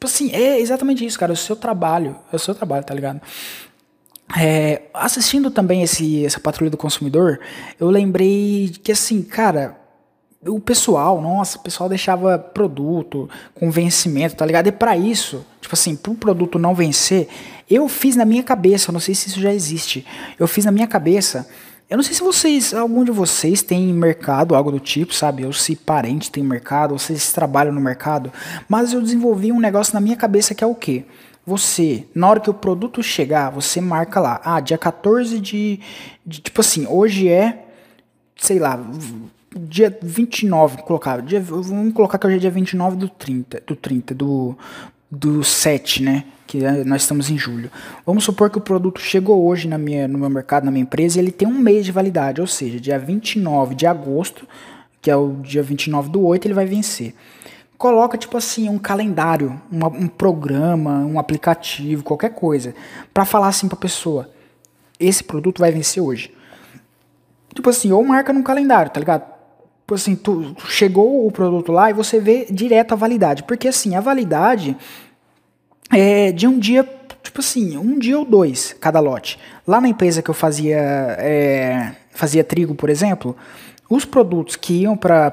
Tipo 0.00 0.06
assim, 0.06 0.30
é 0.32 0.58
exatamente 0.58 1.04
isso, 1.04 1.18
cara. 1.18 1.32
É 1.32 1.34
o 1.34 1.36
seu 1.36 1.54
trabalho. 1.54 2.16
É 2.32 2.36
o 2.36 2.38
seu 2.38 2.54
trabalho, 2.54 2.82
tá 2.82 2.94
ligado? 2.94 3.20
É, 4.38 4.82
assistindo 4.94 5.50
também 5.50 5.82
esse, 5.82 6.24
essa 6.24 6.38
patrulha 6.38 6.70
do 6.70 6.76
consumidor, 6.76 7.40
eu 7.78 7.90
lembrei 7.90 8.72
que 8.82 8.92
assim, 8.92 9.22
cara, 9.22 9.76
o 10.46 10.60
pessoal, 10.60 11.20
nossa, 11.20 11.58
o 11.58 11.60
pessoal 11.60 11.88
deixava 11.88 12.38
produto 12.38 13.28
com 13.54 13.70
vencimento, 13.70 14.36
tá 14.36 14.46
ligado? 14.46 14.68
E 14.68 14.72
para 14.72 14.96
isso, 14.96 15.44
tipo 15.60 15.74
assim, 15.74 15.96
pro 15.96 16.14
produto 16.14 16.58
não 16.58 16.74
vencer, 16.74 17.28
eu 17.68 17.88
fiz 17.88 18.16
na 18.16 18.24
minha 18.24 18.42
cabeça, 18.42 18.92
não 18.92 19.00
sei 19.00 19.14
se 19.14 19.28
isso 19.28 19.40
já 19.40 19.52
existe. 19.52 20.06
Eu 20.38 20.46
fiz 20.46 20.64
na 20.64 20.72
minha 20.72 20.86
cabeça 20.86 21.46
eu 21.90 21.96
não 21.96 22.04
sei 22.04 22.14
se 22.14 22.22
vocês, 22.22 22.72
algum 22.72 23.02
de 23.02 23.10
vocês 23.10 23.62
tem 23.62 23.92
mercado, 23.92 24.54
algo 24.54 24.70
do 24.70 24.78
tipo, 24.78 25.12
sabe? 25.12 25.44
Ou 25.44 25.52
se 25.52 25.74
parente 25.74 26.30
tem 26.30 26.40
mercado, 26.40 26.92
ou 26.92 26.98
vocês 27.00 27.32
trabalham 27.32 27.72
no 27.72 27.80
mercado. 27.80 28.32
Mas 28.68 28.92
eu 28.92 29.02
desenvolvi 29.02 29.50
um 29.50 29.58
negócio 29.58 29.92
na 29.92 30.00
minha 30.00 30.14
cabeça 30.14 30.54
que 30.54 30.62
é 30.62 30.66
o 30.66 30.74
quê? 30.74 31.04
Você, 31.46 32.06
na 32.14 32.28
hora 32.28 32.40
que 32.40 32.50
o 32.50 32.54
produto 32.54 33.02
chegar, 33.02 33.50
você 33.50 33.80
marca 33.80 34.20
lá. 34.20 34.40
Ah, 34.44 34.60
dia 34.60 34.78
14 34.78 35.40
de. 35.40 35.80
de 36.24 36.40
tipo 36.40 36.60
assim, 36.60 36.86
hoje 36.86 37.28
é. 37.28 37.66
Sei 38.36 38.58
lá. 38.58 38.80
Dia 39.56 39.96
29, 40.00 40.82
colocar. 40.82 41.20
Dia, 41.22 41.40
vamos 41.40 41.92
colocar 41.92 42.18
que 42.18 42.26
hoje 42.26 42.36
é 42.36 42.40
dia 42.40 42.50
29 42.50 42.96
do 42.96 43.08
30. 43.08 43.62
Do 43.66 43.74
30, 43.74 44.14
do, 44.14 44.56
do 45.10 45.42
7, 45.42 46.02
né? 46.02 46.24
Que 46.46 46.64
é, 46.64 46.84
nós 46.84 47.02
estamos 47.02 47.30
em 47.30 47.36
julho. 47.36 47.70
Vamos 48.06 48.22
supor 48.24 48.48
que 48.48 48.58
o 48.58 48.60
produto 48.60 49.00
chegou 49.00 49.44
hoje 49.44 49.66
na 49.66 49.78
minha, 49.78 50.06
no 50.06 50.18
meu 50.18 50.30
mercado, 50.30 50.64
na 50.64 50.70
minha 50.70 50.82
empresa, 50.82 51.18
e 51.18 51.22
ele 51.22 51.32
tem 51.32 51.48
um 51.48 51.58
mês 51.58 51.84
de 51.84 51.92
validade, 51.92 52.40
ou 52.40 52.46
seja, 52.46 52.78
dia 52.78 52.98
29 52.98 53.74
de 53.74 53.86
agosto, 53.86 54.46
que 55.02 55.10
é 55.10 55.16
o 55.16 55.36
dia 55.42 55.62
29 55.62 56.10
do 56.10 56.24
8, 56.24 56.46
ele 56.46 56.54
vai 56.54 56.66
vencer. 56.66 57.14
Coloca, 57.80 58.18
tipo 58.18 58.36
assim, 58.36 58.68
um 58.68 58.76
calendário, 58.76 59.58
uma, 59.72 59.88
um 59.88 60.06
programa, 60.06 60.98
um 60.98 61.18
aplicativo, 61.18 62.04
qualquer 62.04 62.34
coisa, 62.34 62.74
para 63.14 63.24
falar 63.24 63.48
assim 63.48 63.68
pra 63.68 63.76
pessoa: 63.78 64.28
esse 64.98 65.24
produto 65.24 65.60
vai 65.60 65.72
vencer 65.72 66.02
hoje. 66.02 66.30
Tipo 67.54 67.70
assim, 67.70 67.90
ou 67.90 68.04
marca 68.04 68.34
no 68.34 68.42
calendário, 68.42 68.92
tá 68.92 69.00
ligado? 69.00 69.22
Tipo 69.22 69.94
assim, 69.94 70.14
tu 70.14 70.54
chegou 70.66 71.26
o 71.26 71.32
produto 71.32 71.72
lá 71.72 71.88
e 71.88 71.94
você 71.94 72.20
vê 72.20 72.46
direto 72.50 72.92
a 72.92 72.96
validade. 72.96 73.44
Porque 73.44 73.68
assim, 73.68 73.96
a 73.96 74.00
validade 74.02 74.76
é 75.90 76.32
de 76.32 76.46
um 76.46 76.58
dia, 76.58 76.86
tipo 77.22 77.40
assim, 77.40 77.78
um 77.78 77.98
dia 77.98 78.18
ou 78.18 78.26
dois 78.26 78.76
cada 78.78 79.00
lote. 79.00 79.38
Lá 79.66 79.80
na 79.80 79.88
empresa 79.88 80.20
que 80.20 80.28
eu 80.28 80.34
fazia, 80.34 80.76
é, 81.18 81.92
fazia 82.10 82.44
trigo, 82.44 82.74
por 82.74 82.90
exemplo, 82.90 83.34
os 83.88 84.04
produtos 84.04 84.54
que 84.54 84.82
iam 84.82 84.98
para 84.98 85.32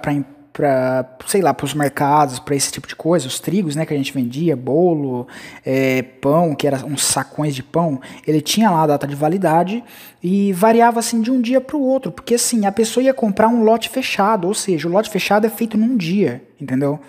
para, 0.57 1.05
sei 1.27 1.39
lá, 1.39 1.53
para 1.53 1.65
os 1.65 1.75
mercados, 1.75 2.39
para 2.39 2.55
esse 2.55 2.71
tipo 2.71 2.87
de 2.87 2.95
coisa, 2.95 3.27
os 3.27 3.39
trigos, 3.39 3.75
né, 3.75 3.85
que 3.85 3.93
a 3.93 3.97
gente 3.97 4.11
vendia, 4.11 4.55
bolo, 4.55 5.27
é, 5.63 6.01
pão, 6.01 6.55
que 6.55 6.65
era 6.65 6.83
uns 6.83 7.03
sacões 7.03 7.53
de 7.53 7.61
pão, 7.61 8.01
ele 8.25 8.41
tinha 8.41 8.71
lá 8.71 8.81
a 8.81 8.87
data 8.87 9.05
de 9.05 9.13
validade 9.13 9.83
e 10.21 10.51
variava 10.53 10.99
assim 10.99 11.21
de 11.21 11.29
um 11.29 11.39
dia 11.39 11.61
para 11.61 11.77
o 11.77 11.81
outro, 11.83 12.11
porque 12.11 12.33
assim, 12.33 12.65
a 12.65 12.71
pessoa 12.71 13.03
ia 13.03 13.13
comprar 13.13 13.47
um 13.49 13.63
lote 13.63 13.87
fechado, 13.87 14.47
ou 14.47 14.53
seja, 14.55 14.87
o 14.87 14.91
lote 14.91 15.11
fechado 15.11 15.45
é 15.45 15.49
feito 15.49 15.77
num 15.77 15.95
dia, 15.95 16.41
entendeu? 16.59 16.99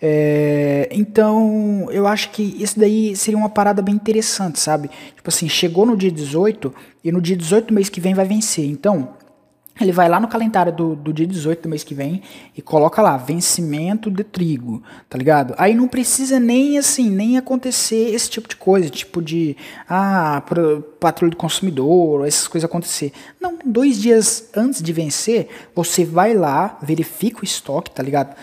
É, 0.00 0.88
então, 0.92 1.88
eu 1.90 2.06
acho 2.06 2.30
que 2.30 2.56
isso 2.62 2.78
daí 2.78 3.16
seria 3.16 3.36
uma 3.36 3.48
parada 3.48 3.82
bem 3.82 3.96
interessante, 3.96 4.60
sabe? 4.60 4.88
Tipo 5.16 5.28
assim, 5.28 5.48
chegou 5.48 5.84
no 5.84 5.96
dia 5.96 6.12
18 6.12 6.72
e 7.02 7.10
no 7.10 7.20
dia 7.20 7.36
18 7.36 7.66
do 7.66 7.74
mês 7.74 7.88
que 7.88 8.00
vem 8.00 8.14
vai 8.14 8.26
vencer. 8.26 8.66
Então, 8.66 9.15
ele 9.80 9.92
vai 9.92 10.08
lá 10.08 10.18
no 10.18 10.26
calendário 10.26 10.72
do, 10.72 10.96
do 10.96 11.12
dia 11.12 11.26
18 11.26 11.62
do 11.62 11.68
mês 11.68 11.84
que 11.84 11.94
vem 11.94 12.22
e 12.56 12.62
coloca 12.62 13.02
lá, 13.02 13.16
vencimento 13.16 14.10
de 14.10 14.24
trigo, 14.24 14.82
tá 15.08 15.18
ligado? 15.18 15.54
Aí 15.58 15.74
não 15.74 15.86
precisa 15.86 16.40
nem 16.40 16.78
assim, 16.78 17.10
nem 17.10 17.36
acontecer 17.36 18.14
esse 18.14 18.30
tipo 18.30 18.48
de 18.48 18.56
coisa, 18.56 18.88
tipo 18.88 19.20
de, 19.20 19.56
ah, 19.88 20.42
patrulha 20.98 21.30
do 21.30 21.36
consumidor, 21.36 22.26
essas 22.26 22.48
coisas 22.48 22.68
acontecer. 22.68 23.12
Não, 23.38 23.58
dois 23.64 24.00
dias 24.00 24.48
antes 24.56 24.82
de 24.82 24.92
vencer, 24.92 25.48
você 25.74 26.04
vai 26.04 26.32
lá, 26.32 26.78
verifica 26.80 27.42
o 27.42 27.44
estoque, 27.44 27.90
tá 27.90 28.02
ligado? 28.02 28.34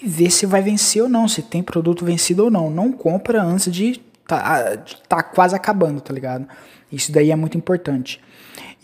E 0.00 0.08
vê 0.08 0.30
se 0.30 0.46
vai 0.46 0.62
vencer 0.62 1.02
ou 1.02 1.08
não, 1.08 1.28
se 1.28 1.42
tem 1.42 1.62
produto 1.62 2.06
vencido 2.06 2.44
ou 2.44 2.50
não. 2.50 2.70
Não 2.70 2.90
compra 2.90 3.42
antes 3.42 3.70
de 3.70 4.00
tá, 4.26 4.76
de 4.76 4.96
tá 5.08 5.22
quase 5.22 5.54
acabando, 5.54 6.00
tá 6.00 6.12
ligado? 6.12 6.46
Isso 6.90 7.12
daí 7.12 7.30
é 7.30 7.36
muito 7.36 7.58
importante. 7.58 8.20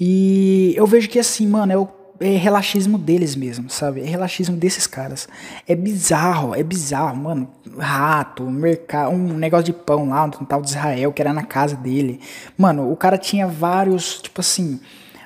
E 0.01 0.73
eu 0.77 0.87
vejo 0.87 1.09
que 1.09 1.19
assim, 1.19 1.47
mano, 1.47 1.73
é 1.73 1.77
o 1.77 1.87
é 2.21 2.37
relaxismo 2.37 2.99
deles 2.99 3.35
mesmo, 3.35 3.71
sabe? 3.71 4.03
É 4.03 4.05
relaxismo 4.05 4.55
desses 4.55 4.87
caras. 4.87 5.27
É 5.67 5.75
bizarro, 5.75 6.55
é 6.55 6.63
bizarro, 6.63 7.17
mano. 7.17 7.49
Rato, 7.79 8.45
mercado, 8.45 9.11
um 9.13 9.33
negócio 9.33 9.65
de 9.65 9.73
pão 9.73 10.11
lá, 10.11 10.25
um 10.25 10.45
tal 10.45 10.61
de 10.61 10.69
Israel, 10.69 11.13
que 11.15 11.23
era 11.23 11.33
na 11.33 11.45
casa 11.45 11.75
dele. 11.75 12.21
Mano, 12.59 12.93
o 12.93 12.97
cara 12.97 13.17
tinha 13.17 13.47
vários, 13.47 14.21
tipo 14.21 14.43
assim, 14.43 14.79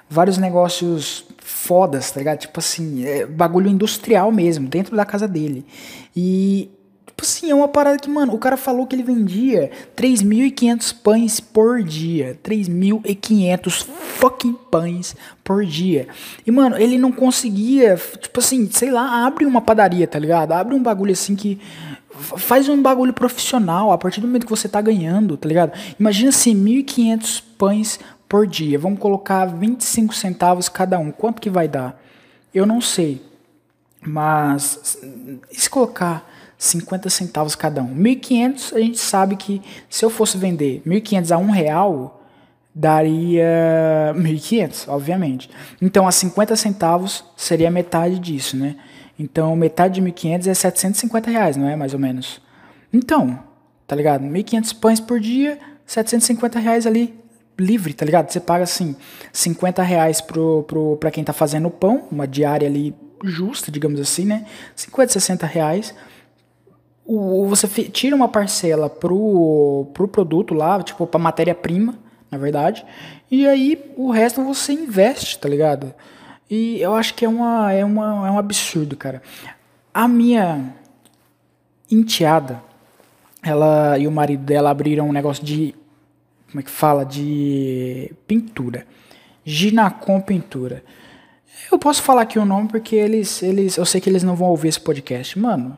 vários 0.09 0.39
negócios 0.39 1.27
fodas, 1.39 2.13
tá 2.13 2.21
ligado? 2.21 2.39
Tipo 2.39 2.61
assim, 2.61 3.05
é 3.05 3.27
bagulho 3.27 3.69
industrial 3.69 4.31
mesmo, 4.31 4.69
dentro 4.69 4.97
da 4.97 5.05
casa 5.05 5.27
dele. 5.27 5.67
E 6.15 6.71
Tipo 7.15 7.23
assim, 7.23 7.49
é 7.49 7.55
uma 7.55 7.69
parada 7.69 7.97
que, 7.97 8.11
mano, 8.11 8.35
o 8.35 8.39
cara 8.39 8.57
falou 8.57 8.89
que 8.89 8.97
ele 8.97 9.05
vendia 9.05 9.71
3.500 9.97 10.97
pães 11.01 11.39
por 11.39 11.81
dia. 11.81 12.37
3.500 12.43 13.87
fucking 14.19 14.55
pães 14.69 15.15
por 15.45 15.65
dia. 15.65 16.09
E, 16.45 16.51
mano, 16.51 16.77
ele 16.77 16.99
não 16.99 17.13
conseguia, 17.13 17.97
tipo 18.21 18.41
assim, 18.41 18.69
sei 18.69 18.91
lá, 18.91 19.25
abre 19.25 19.47
uma 19.47 19.61
padaria, 19.61 20.09
tá 20.09 20.19
ligado? 20.19 20.51
Abre 20.53 20.75
um 20.75 20.83
bagulho 20.83 21.13
assim 21.13 21.37
que. 21.37 21.61
Faz 22.11 22.69
um 22.69 22.81
bagulho 22.81 23.13
profissional 23.13 23.91
a 23.91 23.99
partir 23.99 24.21
do 24.21 24.27
momento 24.27 24.45
que 24.45 24.51
você 24.51 24.69
tá 24.69 24.81
ganhando, 24.81 25.37
tá 25.37 25.49
ligado? 25.49 25.73
Imagina 25.99 26.31
assim, 26.31 26.55
1.500 26.55 27.43
pães 27.57 28.01
por 28.29 28.47
dia. 28.47 28.79
Vamos 28.79 28.99
colocar 28.99 29.47
25 29.47 30.15
centavos 30.15 30.69
cada 30.69 30.99
um. 30.99 31.11
Quanto 31.11 31.41
que 31.41 31.51
vai 31.51 31.69
dar? 31.69 32.01
Eu 32.53 32.67
não 32.67 32.81
sei. 32.81 33.21
Mas, 34.01 34.99
se 35.51 35.71
colocar 35.71 36.34
50 36.65 37.11
centavos 37.11 37.55
cada 37.55 37.83
um. 37.83 37.95
1.500 37.95 38.75
a 38.75 38.81
gente 38.81 38.99
sabe 38.99 39.37
que 39.37 39.61
se 39.89 40.05
eu 40.05 40.11
fosse 40.11 40.39
vender 40.39 40.83
1.500 40.87 41.35
a 41.35 41.39
um 41.39 41.51
real, 41.51 42.23
daria 42.75 44.15
1.500, 44.17 44.89
obviamente. 44.89 45.51
Então, 45.81 46.09
a 46.09 46.13
50 46.13 46.57
centavos 46.57 47.25
seria 47.37 47.71
metade 47.71 48.19
disso, 48.19 48.57
né? 48.57 48.77
Então, 49.19 49.55
metade 49.55 50.01
de 50.01 50.03
1.500 50.03 50.47
é 50.49 50.55
750 50.55 51.31
reais, 51.31 51.57
não 51.57 51.69
é? 51.69 51.77
Mais 51.77 51.93
ou 51.93 52.01
menos. 52.01 52.41
Então, 52.93 53.39
tá 53.87 53.95
ligado? 53.95 54.25
1.500 54.25 54.79
pães 54.81 55.01
por 55.01 55.21
dia, 55.21 55.59
750 55.85 56.59
reais 56.59 56.87
ali 56.87 57.15
livre, 57.59 57.93
tá 57.93 58.07
ligado? 58.07 58.33
Você 58.33 58.41
paga 58.41 58.65
assim 58.65 58.97
50 59.33 59.83
reais 59.83 60.21
pro, 60.21 60.65
pro, 60.65 60.97
pra 60.97 61.11
quem 61.11 61.23
tá 61.23 61.33
fazendo 61.33 61.69
o 61.69 61.71
pão, 61.71 62.09
uma 62.11 62.27
diária 62.27 62.67
ali 62.67 62.95
justa, 63.23 63.71
digamos 63.71 64.01
assim, 64.01 64.25
né? 64.25 64.47
50, 64.75 65.13
60 65.13 65.47
reais 65.47 65.95
o, 67.07 67.47
você 67.47 67.69
tira 67.85 68.17
uma 68.17 68.29
parcela 68.29 68.89
pro, 68.89 69.87
pro 69.93 70.09
produto 70.09 70.55
lá, 70.55 70.83
tipo, 70.83 71.07
pra 71.07 71.21
matéria-prima, 71.21 71.95
na 72.31 72.39
verdade, 72.39 72.85
e 73.31 73.47
aí 73.47 73.93
o 73.97 74.11
resto 74.11 74.43
você 74.43 74.73
investe, 74.73 75.39
tá 75.39 75.49
ligado? 75.49 75.95
E 76.51 76.81
eu 76.81 76.95
acho 76.95 77.15
que 77.15 77.25
é, 77.25 77.29
uma, 77.29 77.73
é, 77.73 77.85
uma, 77.85 78.27
é 78.27 78.31
um 78.31 78.39
absurdo, 78.39 78.97
cara. 78.97 79.23
A 79.93 80.07
minha 80.07 80.75
enteada, 81.91 82.63
ela 83.43 83.99
e 83.99 84.07
o 84.07 84.13
marido 84.13 84.45
dela 84.45 84.71
abriram 84.71 85.09
um 85.09 85.13
negócio 85.13 85.45
de. 85.45 85.75
Como 86.49 86.61
é 86.61 86.63
que 86.63 86.71
fala? 86.71 87.05
De 87.05 88.13
pintura. 88.27 88.87
Ginacom 89.45 90.21
Pintura. 90.21 90.83
Eu 91.71 91.79
posso 91.79 92.03
falar 92.03 92.23
aqui 92.23 92.39
o 92.39 92.45
nome 92.45 92.69
porque 92.69 92.97
eles, 92.97 93.43
eles. 93.43 93.77
Eu 93.77 93.85
sei 93.85 94.01
que 94.01 94.09
eles 94.09 94.23
não 94.23 94.37
vão 94.37 94.49
ouvir 94.49 94.69
esse 94.69 94.81
podcast. 94.81 95.39
Mano, 95.39 95.77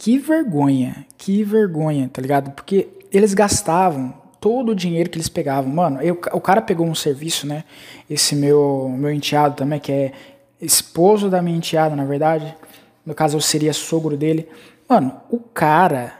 que 0.00 0.16
vergonha, 0.16 1.04
que 1.18 1.44
vergonha, 1.44 2.08
tá 2.10 2.22
ligado? 2.22 2.52
Porque 2.52 2.88
eles 3.12 3.34
gastavam 3.34 4.14
todo 4.40 4.70
o 4.70 4.74
dinheiro 4.74 5.10
que 5.10 5.18
eles 5.18 5.28
pegavam. 5.28 5.70
Mano, 5.70 6.00
eu, 6.00 6.18
o 6.32 6.40
cara 6.40 6.62
pegou 6.62 6.86
um 6.86 6.94
serviço, 6.94 7.46
né? 7.46 7.64
Esse 8.08 8.34
meu, 8.34 8.88
meu 8.96 9.12
enteado 9.12 9.56
também, 9.56 9.78
que 9.78 9.92
é 9.92 10.12
esposo 10.58 11.28
da 11.28 11.42
minha 11.42 11.58
enteada, 11.58 11.94
na 11.94 12.06
verdade. 12.06 12.56
No 13.04 13.14
caso, 13.14 13.36
eu 13.36 13.42
seria 13.42 13.74
sogro 13.74 14.16
dele. 14.16 14.48
Mano, 14.88 15.20
o 15.28 15.38
cara, 15.38 16.14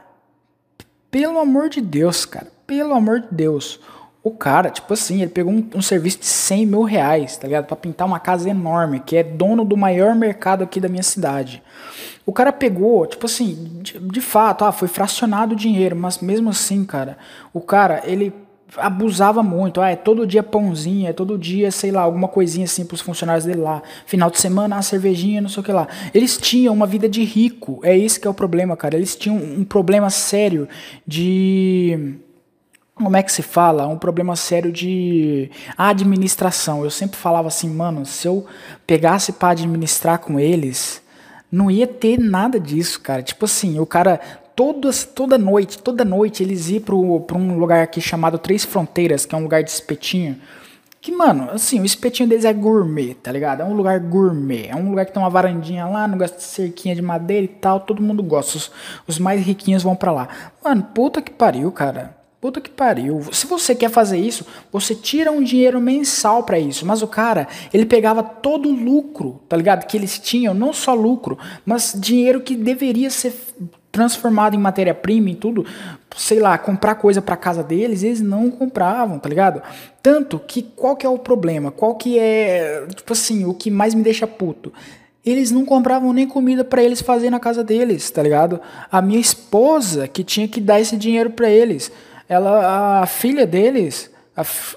pelo 1.10 1.38
amor 1.38 1.70
de 1.70 1.80
Deus, 1.80 2.26
cara, 2.26 2.48
pelo 2.66 2.92
amor 2.92 3.20
de 3.20 3.28
Deus, 3.30 3.80
o 4.22 4.30
cara, 4.30 4.68
tipo 4.70 4.92
assim, 4.92 5.22
ele 5.22 5.30
pegou 5.30 5.52
um, 5.52 5.66
um, 5.74 5.82
serviço 5.82 6.18
de 6.20 6.26
100 6.26 6.66
mil 6.66 6.82
reais, 6.82 7.38
tá 7.38 7.46
ligado? 7.46 7.66
Pra 7.66 7.76
pintar 7.76 8.06
uma 8.06 8.20
casa 8.20 8.50
enorme, 8.50 9.00
que 9.00 9.16
é 9.16 9.22
dono 9.22 9.64
do 9.64 9.76
maior 9.76 10.14
mercado 10.14 10.62
aqui 10.62 10.78
da 10.78 10.88
minha 10.88 11.02
cidade. 11.02 11.62
O 12.26 12.32
cara 12.32 12.52
pegou, 12.52 13.06
tipo 13.06 13.24
assim, 13.24 13.80
de, 13.82 13.98
de 13.98 14.20
fato, 14.20 14.64
ah, 14.64 14.72
foi 14.72 14.88
fracionado 14.88 15.54
o 15.54 15.56
dinheiro, 15.56 15.96
mas 15.96 16.18
mesmo 16.18 16.50
assim, 16.50 16.84
cara, 16.84 17.16
o 17.52 17.62
cara, 17.62 18.02
ele 18.04 18.32
abusava 18.76 19.42
muito. 19.42 19.80
Ah, 19.80 19.90
é 19.90 19.96
todo 19.96 20.26
dia 20.26 20.42
pãozinho, 20.42 21.08
é 21.08 21.12
todo 21.12 21.38
dia, 21.38 21.70
sei 21.70 21.90
lá, 21.90 22.02
alguma 22.02 22.28
coisinha 22.28 22.64
assim 22.64 22.84
pros 22.84 23.00
funcionários 23.00 23.46
dele 23.46 23.60
lá. 23.60 23.82
Final 24.06 24.30
de 24.30 24.38
semana, 24.38 24.76
a 24.76 24.82
cervejinha, 24.82 25.40
não 25.40 25.48
sei 25.48 25.60
o 25.62 25.64
que 25.64 25.72
lá. 25.72 25.88
Eles 26.14 26.36
tinham 26.36 26.74
uma 26.74 26.86
vida 26.86 27.08
de 27.08 27.24
rico. 27.24 27.80
É 27.82 27.96
isso 27.96 28.20
que 28.20 28.26
é 28.26 28.30
o 28.30 28.34
problema, 28.34 28.76
cara. 28.76 28.96
Eles 28.96 29.16
tinham 29.16 29.36
um 29.36 29.64
problema 29.64 30.10
sério 30.10 30.68
de 31.06 32.20
como 33.02 33.16
é 33.16 33.22
que 33.22 33.32
se 33.32 33.42
fala? 33.42 33.86
Um 33.86 33.98
problema 33.98 34.36
sério 34.36 34.70
de 34.70 35.50
administração. 35.76 36.84
Eu 36.84 36.90
sempre 36.90 37.16
falava 37.16 37.48
assim, 37.48 37.68
mano, 37.68 38.04
se 38.04 38.28
eu 38.28 38.46
pegasse 38.86 39.32
para 39.32 39.50
administrar 39.50 40.18
com 40.18 40.38
eles, 40.38 41.02
não 41.50 41.70
ia 41.70 41.86
ter 41.86 42.18
nada 42.18 42.60
disso, 42.60 43.00
cara. 43.00 43.22
Tipo 43.22 43.46
assim, 43.46 43.78
o 43.78 43.86
cara 43.86 44.20
toda, 44.54 44.90
toda 45.14 45.38
noite, 45.38 45.78
toda 45.78 46.04
noite 46.04 46.42
eles 46.42 46.68
iam 46.68 46.80
para 46.82 47.38
um 47.38 47.58
lugar 47.58 47.82
aqui 47.82 48.00
chamado 48.00 48.38
Três 48.38 48.64
Fronteiras, 48.64 49.24
que 49.24 49.34
é 49.34 49.38
um 49.38 49.42
lugar 49.42 49.62
de 49.62 49.70
espetinho. 49.70 50.36
Que, 51.00 51.10
mano, 51.10 51.48
assim, 51.50 51.80
o 51.80 51.84
espetinho 51.86 52.28
deles 52.28 52.44
é 52.44 52.52
gourmet, 52.52 53.14
tá 53.14 53.32
ligado? 53.32 53.62
É 53.62 53.64
um 53.64 53.72
lugar 53.72 53.98
gourmet. 53.98 54.66
É 54.68 54.76
um 54.76 54.90
lugar 54.90 55.06
que 55.06 55.12
tem 55.12 55.22
uma 55.22 55.30
varandinha 55.30 55.86
lá, 55.86 56.06
não 56.06 56.18
gosta 56.18 56.36
de 56.36 56.44
cerquinha 56.44 56.94
de 56.94 57.00
madeira 57.00 57.44
e 57.44 57.48
tal. 57.48 57.80
Todo 57.80 58.02
mundo 58.02 58.22
gosta. 58.22 58.58
Os, 58.58 58.70
os 59.08 59.18
mais 59.18 59.40
riquinhos 59.40 59.82
vão 59.82 59.96
para 59.96 60.12
lá. 60.12 60.28
Mano, 60.62 60.82
puta 60.94 61.22
que 61.22 61.30
pariu, 61.30 61.72
cara. 61.72 62.19
Puta 62.40 62.58
que 62.58 62.70
pariu. 62.70 63.22
Se 63.32 63.46
você 63.46 63.74
quer 63.74 63.90
fazer 63.90 64.16
isso, 64.16 64.46
você 64.72 64.94
tira 64.94 65.30
um 65.30 65.42
dinheiro 65.42 65.78
mensal 65.78 66.42
para 66.42 66.58
isso. 66.58 66.86
Mas 66.86 67.02
o 67.02 67.06
cara, 67.06 67.46
ele 67.72 67.84
pegava 67.84 68.22
todo 68.22 68.70
o 68.70 68.72
lucro, 68.72 69.42
tá 69.46 69.56
ligado? 69.58 69.86
Que 69.86 69.96
eles 69.96 70.18
tinham, 70.18 70.54
não 70.54 70.72
só 70.72 70.94
lucro, 70.94 71.38
mas 71.66 71.94
dinheiro 71.94 72.40
que 72.40 72.56
deveria 72.56 73.10
ser 73.10 73.34
transformado 73.92 74.54
em 74.54 74.58
matéria-prima 74.58 75.30
e 75.30 75.34
tudo, 75.34 75.66
sei 76.16 76.38
lá, 76.38 76.56
comprar 76.56 76.94
coisa 76.94 77.20
para 77.20 77.36
casa 77.36 77.62
deles, 77.62 78.02
eles 78.02 78.22
não 78.22 78.50
compravam, 78.50 79.18
tá 79.18 79.28
ligado? 79.28 79.60
Tanto 80.02 80.38
que 80.38 80.62
qual 80.62 80.96
que 80.96 81.04
é 81.04 81.08
o 81.08 81.18
problema? 81.18 81.70
Qual 81.70 81.94
que 81.96 82.18
é, 82.18 82.86
tipo 82.94 83.12
assim, 83.12 83.44
o 83.44 83.52
que 83.52 83.70
mais 83.70 83.94
me 83.94 84.02
deixa 84.02 84.26
puto? 84.26 84.72
Eles 85.26 85.50
não 85.50 85.66
compravam 85.66 86.12
nem 86.14 86.26
comida 86.26 86.64
para 86.64 86.82
eles 86.82 87.02
fazer 87.02 87.28
na 87.28 87.38
casa 87.38 87.62
deles, 87.62 88.10
tá 88.10 88.22
ligado? 88.22 88.58
A 88.90 89.02
minha 89.02 89.20
esposa 89.20 90.08
que 90.08 90.24
tinha 90.24 90.48
que 90.48 90.60
dar 90.60 90.80
esse 90.80 90.96
dinheiro 90.96 91.28
para 91.30 91.50
eles 91.50 91.92
ela, 92.30 93.02
a 93.02 93.06
filha 93.06 93.44
deles. 93.44 94.08
A 94.36 94.42
f... 94.42 94.76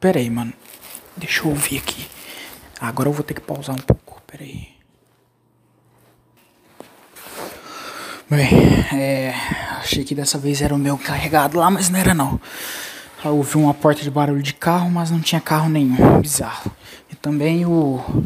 Pera 0.00 0.18
aí, 0.18 0.30
mano. 0.30 0.54
Deixa 1.14 1.42
eu 1.42 1.50
ouvir 1.50 1.76
aqui. 1.76 2.08
Agora 2.80 3.10
eu 3.10 3.12
vou 3.12 3.22
ter 3.22 3.34
que 3.34 3.40
pausar 3.42 3.76
um 3.76 3.82
pouco. 3.82 4.22
Pera 4.26 4.42
aí. 4.42 4.68
Bem, 8.30 8.48
é, 8.94 9.34
achei 9.78 10.04
que 10.04 10.14
dessa 10.14 10.38
vez 10.38 10.62
era 10.62 10.74
o 10.74 10.78
meu 10.78 10.96
carregado 10.96 11.58
lá, 11.58 11.70
mas 11.70 11.90
não 11.90 11.98
era 11.98 12.14
não. 12.14 12.40
Eu 13.22 13.36
ouvi 13.36 13.58
uma 13.58 13.74
porta 13.74 14.02
de 14.02 14.10
barulho 14.10 14.42
de 14.42 14.54
carro, 14.54 14.90
mas 14.90 15.10
não 15.10 15.20
tinha 15.20 15.40
carro 15.40 15.68
nenhum. 15.68 16.18
Bizarro. 16.18 16.72
E 17.10 17.14
também 17.14 17.66
o 17.66 18.24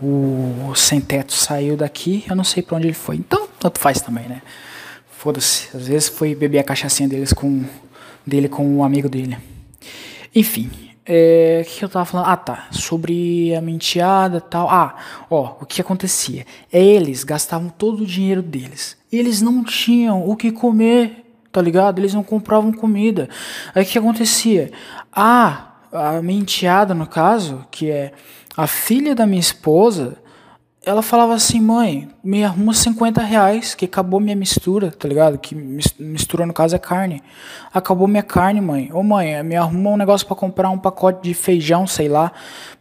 o 0.00 0.72
sem 0.76 1.00
teto 1.00 1.32
saiu 1.32 1.76
daqui, 1.76 2.24
eu 2.28 2.36
não 2.36 2.44
sei 2.44 2.62
para 2.62 2.76
onde 2.76 2.86
ele 2.86 2.94
foi. 2.94 3.16
Então, 3.16 3.48
tanto 3.58 3.80
faz 3.80 4.00
também, 4.00 4.28
né? 4.28 4.40
Foda-se. 5.18 5.76
Às 5.76 5.88
vezes 5.88 6.08
foi 6.08 6.32
beber 6.32 6.60
a 6.60 6.62
cachaçinha 6.62 7.08
deles 7.08 7.32
com, 7.32 7.64
dele 8.24 8.48
com 8.48 8.64
o 8.64 8.76
um 8.76 8.84
amigo 8.84 9.08
dele. 9.08 9.36
Enfim. 10.32 10.70
É, 11.04 11.64
o 11.66 11.68
que 11.68 11.84
eu 11.84 11.88
tava 11.88 12.04
falando? 12.04 12.28
Ah, 12.28 12.36
tá. 12.36 12.68
Sobre 12.70 13.52
a 13.52 13.60
menteada 13.60 14.40
tal. 14.40 14.70
Ah, 14.70 14.94
ó, 15.28 15.56
o 15.60 15.66
que 15.66 15.80
acontecia? 15.80 16.46
Eles 16.72 17.24
gastavam 17.24 17.68
todo 17.68 18.04
o 18.04 18.06
dinheiro 18.06 18.40
deles. 18.40 18.96
Eles 19.10 19.42
não 19.42 19.64
tinham 19.64 20.24
o 20.24 20.36
que 20.36 20.52
comer, 20.52 21.24
tá 21.50 21.60
ligado? 21.60 21.98
Eles 21.98 22.14
não 22.14 22.22
compravam 22.22 22.72
comida. 22.72 23.28
Aí 23.74 23.82
o 23.82 23.86
que 23.86 23.98
acontecia? 23.98 24.70
Ah, 25.12 25.72
a 25.92 26.22
menteada, 26.22 26.94
no 26.94 27.08
caso, 27.08 27.66
que 27.72 27.90
é 27.90 28.12
A 28.56 28.68
filha 28.68 29.16
da 29.16 29.26
minha 29.26 29.40
esposa 29.40 30.16
ela 30.88 31.02
falava 31.02 31.34
assim, 31.34 31.60
mãe, 31.60 32.08
me 32.24 32.42
arruma 32.42 32.72
50 32.72 33.20
reais, 33.20 33.74
que 33.74 33.84
acabou 33.84 34.18
minha 34.18 34.34
mistura, 34.34 34.90
tá 34.90 35.06
ligado? 35.06 35.36
Que 35.36 35.54
mistura 35.54 36.46
no 36.46 36.54
caso 36.54 36.74
é 36.74 36.78
carne. 36.78 37.22
Acabou 37.74 38.08
minha 38.08 38.22
carne, 38.22 38.58
mãe. 38.58 38.88
Ô 38.90 39.02
mãe, 39.02 39.42
me 39.42 39.54
arruma 39.54 39.90
um 39.90 39.96
negócio 39.98 40.26
para 40.26 40.34
comprar 40.34 40.70
um 40.70 40.78
pacote 40.78 41.22
de 41.22 41.34
feijão, 41.34 41.86
sei 41.86 42.08
lá. 42.08 42.32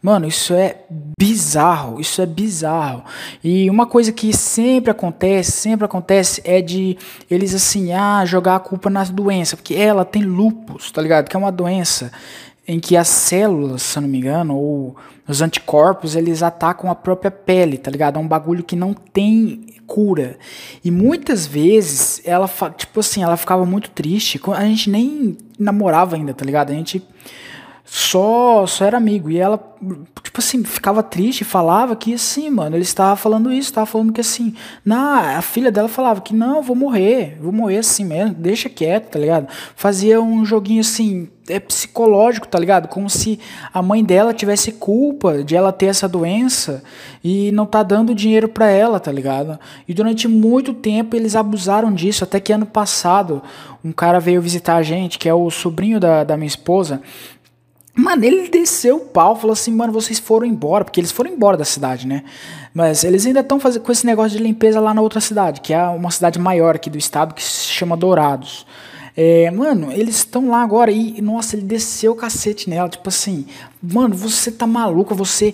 Mano, 0.02 0.26
isso 0.26 0.54
é 0.54 0.78
bizarro, 1.20 2.00
isso 2.00 2.22
é 2.22 2.26
bizarro. 2.26 3.04
E 3.44 3.70
uma 3.70 3.86
coisa 3.86 4.14
que 4.14 4.32
sempre 4.32 4.90
acontece, 4.90 5.52
sempre 5.52 5.84
acontece, 5.84 6.42
é 6.46 6.62
de 6.62 6.98
eles 7.30 7.54
assim, 7.54 7.92
ah, 7.92 8.24
jogar 8.24 8.56
a 8.56 8.60
culpa 8.62 8.90
nas 8.90 9.10
doenças, 9.10 9.60
porque 9.60 9.76
ela 9.76 10.06
tem 10.06 10.22
lupus, 10.22 10.92
tá 10.92 11.02
ligado? 11.02 11.28
Que 11.28 11.36
é 11.36 11.40
uma 11.40 11.52
doença 11.52 12.10
em 12.66 12.80
que 12.80 12.96
as 12.96 13.10
células, 13.10 13.82
se 13.82 13.98
eu 13.98 14.02
não 14.02 14.10
me 14.10 14.18
engano, 14.18 14.56
ou 14.56 14.96
os 15.28 15.42
anticorpos, 15.42 16.16
eles 16.16 16.42
atacam 16.42 16.90
a 16.90 16.96
própria 16.96 17.30
pele, 17.30 17.78
tá 17.78 17.92
ligado? 17.92 18.18
É 18.18 18.20
um 18.20 18.28
bagulho 18.28 18.64
que 18.64 18.76
não 18.76 18.94
tem 18.94 19.66
cura. 19.86 20.38
E 20.84 20.92
muitas 20.92 21.48
vezes 21.48 22.22
ela, 22.26 22.50
tipo 22.78 23.00
assim, 23.00 23.24
ela 23.24 23.38
ficava 23.38 23.66
muito 23.66 23.90
triste. 23.90 24.40
A 24.56 24.64
gente 24.64 24.90
nem 24.90 25.38
namorava 25.60 26.16
ainda, 26.16 26.34
tá 26.34 26.46
ligado? 26.46 26.72
A 26.72 26.76
gente 26.76 27.02
só 27.90 28.68
só 28.68 28.84
era 28.84 28.98
amigo. 28.98 29.32
E 29.32 29.38
ela, 29.38 29.58
tipo 30.22 30.40
assim, 30.40 30.64
ficava 30.66 31.02
triste, 31.02 31.46
falava 31.46 31.96
que 31.96 32.14
assim, 32.14 32.50
mano, 32.50 32.76
ele 32.76 32.84
estava 32.84 33.16
falando 33.16 33.50
isso, 33.50 33.70
estava 33.70 33.86
falando 33.86 34.12
que 34.12 34.20
assim, 34.20 34.54
na 34.84 35.38
a 35.38 35.42
filha 35.42 35.72
dela 35.72 35.88
falava 35.88 36.20
que 36.20 36.36
não, 36.36 36.62
vou 36.62 36.76
morrer, 36.76 37.38
vou 37.40 37.54
morrer 37.54 37.78
assim 37.78 38.04
mesmo, 38.04 38.36
deixa 38.36 38.68
quieto, 38.68 39.12
tá 39.12 39.20
ligado? 39.20 39.48
Fazia 39.74 40.22
um 40.22 40.46
joguinho 40.46 40.82
assim, 40.82 41.30
é 41.48 41.60
psicológico, 41.60 42.48
tá 42.48 42.60
ligado? 42.60 42.90
Como 42.90 43.10
se 43.10 43.40
a 43.74 43.82
mãe 43.82 44.04
dela 44.04 44.34
tivesse 44.34 44.74
culpa 44.74 45.44
de 45.44 45.56
ela 45.56 45.72
ter 45.72 45.86
essa 45.86 46.08
doença 46.08 46.84
e 47.24 47.52
não 47.54 47.66
tá 47.66 47.84
dando 47.84 48.14
dinheiro 48.14 48.50
para 48.50 48.70
ela, 48.70 49.00
tá 49.00 49.12
ligado? 49.12 49.58
E 49.88 49.94
durante 49.94 50.28
muito 50.28 50.74
tempo 50.74 51.16
eles 51.16 51.36
abusaram 51.36 51.94
disso, 51.94 52.26
até 52.26 52.40
que 52.40 52.52
ano 52.52 52.66
passado 52.66 53.42
um 53.84 53.92
cara 53.94 54.20
veio 54.20 54.42
visitar 54.42 54.76
a 54.76 54.84
gente, 54.84 55.18
que 55.18 55.30
é 55.30 55.34
o 55.34 55.50
sobrinho 55.50 56.00
da, 56.00 56.24
da 56.24 56.36
minha 56.36 56.48
esposa, 56.48 57.02
Mano, 57.98 58.24
ele 58.24 58.48
desceu 58.48 58.98
o 58.98 59.00
pau, 59.00 59.36
falou 59.36 59.54
assim, 59.54 59.72
mano, 59.72 59.92
vocês 59.92 60.20
foram 60.20 60.46
embora, 60.46 60.86
porque 60.86 61.00
eles 61.00 61.12
foram 61.12 61.32
embora 61.32 61.58
da 61.58 61.66
cidade, 61.66 62.06
né? 62.06 62.24
Mas 62.72 63.04
eles 63.04 63.26
ainda 63.26 63.40
estão 63.40 63.60
fazendo 63.60 63.82
com 63.82 63.92
esse 63.92 64.06
negócio 64.06 64.38
de 64.38 64.44
limpeza 64.44 64.80
lá 64.80 64.94
na 64.94 65.02
outra 65.02 65.20
cidade, 65.20 65.62
que 65.62 65.74
é 65.74 65.84
uma 65.88 66.12
cidade 66.12 66.38
maior 66.38 66.76
aqui 66.76 66.92
do 66.92 66.98
estado, 66.98 67.34
que 67.34 67.44
se 67.44 67.66
chama 67.66 67.98
Dourados. 67.98 68.68
É, 69.20 69.50
mano, 69.50 69.92
eles 69.92 70.18
estão 70.18 70.48
lá 70.50 70.62
agora 70.62 70.92
e, 70.92 71.20
nossa, 71.24 71.56
ele 71.56 71.66
desceu 71.66 72.12
o 72.12 72.16
cacete 72.16 72.70
nela, 72.70 72.88
tipo 72.88 73.10
assim, 73.10 73.48
mano, 73.82 74.16
você 74.16 74.52
tá 74.52 74.66
maluca, 74.66 75.14
você 75.14 75.54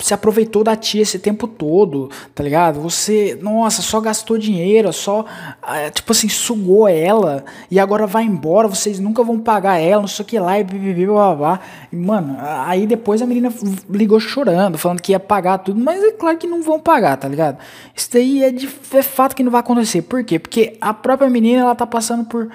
se 0.00 0.12
aproveitou 0.12 0.64
da 0.64 0.74
tia 0.76 1.02
esse 1.02 1.18
tempo 1.18 1.46
todo, 1.46 2.10
tá 2.34 2.42
ligado? 2.42 2.80
Você, 2.80 3.38
nossa, 3.40 3.82
só 3.82 4.00
gastou 4.00 4.38
dinheiro, 4.38 4.92
só, 4.92 5.24
ah, 5.62 5.90
tipo 5.90 6.12
assim, 6.12 6.28
sugou 6.28 6.88
ela 6.88 7.44
e 7.70 7.78
agora 7.78 8.06
vai 8.06 8.24
embora, 8.24 8.68
vocês 8.68 8.98
nunca 8.98 9.22
vão 9.22 9.38
pagar 9.38 9.78
ela, 9.78 10.00
não 10.00 10.08
sei 10.08 10.24
o 10.24 10.26
que 10.26 10.38
lá, 10.38 10.58
e 10.58 10.64
blá. 10.64 11.60
E, 11.92 11.96
mano, 11.96 12.36
aí 12.40 12.86
depois 12.86 13.22
a 13.22 13.26
menina 13.26 13.52
ligou 13.88 14.18
chorando, 14.18 14.76
falando 14.78 15.00
que 15.00 15.12
ia 15.12 15.20
pagar 15.20 15.58
tudo, 15.58 15.80
mas 15.80 16.02
é 16.02 16.12
claro 16.12 16.38
que 16.38 16.46
não 16.46 16.62
vão 16.62 16.80
pagar, 16.80 17.16
tá 17.16 17.28
ligado? 17.28 17.58
Isso 17.94 18.08
daí 18.12 18.42
é, 18.42 18.50
de, 18.50 18.68
é 18.92 19.02
fato 19.02 19.36
que 19.36 19.42
não 19.42 19.50
vai 19.50 19.60
acontecer. 19.60 20.02
Por 20.02 20.24
quê? 20.24 20.38
Porque 20.38 20.76
a 20.80 20.92
própria 20.92 21.30
menina, 21.30 21.62
ela 21.62 21.74
tá 21.74 21.86
passando 21.86 22.24
por 22.24 22.50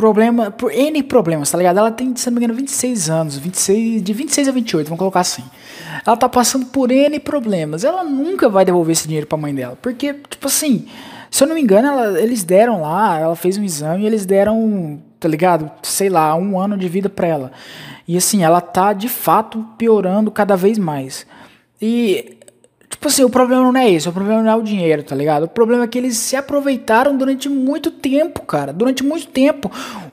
problema, 0.00 0.50
por 0.50 0.72
N 0.72 1.02
problemas, 1.02 1.50
tá 1.50 1.58
ligado? 1.58 1.78
Ela 1.78 1.90
tem, 1.90 2.16
se 2.16 2.26
não 2.30 2.32
me 2.32 2.38
engano, 2.38 2.58
26 2.58 3.10
anos, 3.10 3.36
26, 3.36 4.02
de 4.02 4.12
26 4.14 4.48
a 4.48 4.52
28, 4.60 4.86
vamos 4.86 4.98
colocar 4.98 5.20
assim. 5.20 5.44
Ela 6.06 6.16
tá 6.16 6.28
passando 6.28 6.66
por 6.66 6.90
N 6.90 7.18
problemas. 7.20 7.84
Ela 7.84 8.04
nunca 8.04 8.48
vai 8.48 8.64
devolver 8.64 8.92
esse 8.92 9.06
dinheiro 9.06 9.26
pra 9.26 9.38
mãe 9.38 9.54
dela. 9.54 9.76
Porque, 9.80 10.14
tipo 10.14 10.46
assim, 10.46 10.86
se 11.30 11.42
eu 11.42 11.48
não 11.48 11.54
me 11.54 11.60
engano, 11.60 11.88
ela, 11.88 12.20
eles 12.20 12.42
deram 12.42 12.82
lá, 12.82 13.18
ela 13.18 13.36
fez 13.36 13.56
um 13.56 13.64
exame 13.64 14.02
e 14.02 14.06
eles 14.06 14.26
deram, 14.26 15.00
tá 15.18 15.28
ligado? 15.28 15.70
Sei 15.82 16.08
lá, 16.08 16.34
um 16.34 16.58
ano 16.58 16.76
de 16.76 16.88
vida 16.88 17.08
pra 17.08 17.26
ela. 17.26 17.52
E 18.06 18.16
assim, 18.16 18.42
ela 18.42 18.60
tá 18.60 18.92
de 18.92 19.08
fato 19.08 19.64
piorando 19.78 20.30
cada 20.30 20.56
vez 20.56 20.78
mais. 20.78 21.26
E 21.80 22.36
Tipo 23.00 23.08
assim, 23.08 23.24
o 23.24 23.30
problema 23.30 23.62
não 23.72 23.80
é 23.80 23.90
esse, 23.90 24.06
o 24.10 24.12
problema 24.12 24.42
não 24.42 24.50
é 24.50 24.54
o 24.56 24.62
dinheiro, 24.62 25.02
tá 25.02 25.16
ligado? 25.16 25.44
O 25.44 25.48
problema 25.48 25.84
é 25.84 25.86
que 25.86 25.96
eles 25.96 26.18
se 26.18 26.36
aproveitaram 26.36 27.16
durante 27.16 27.48
muito 27.48 27.90
tempo, 27.90 28.42
cara. 28.42 28.74
Durante 28.74 29.02
muito 29.02 29.26
tempo. 29.28 29.72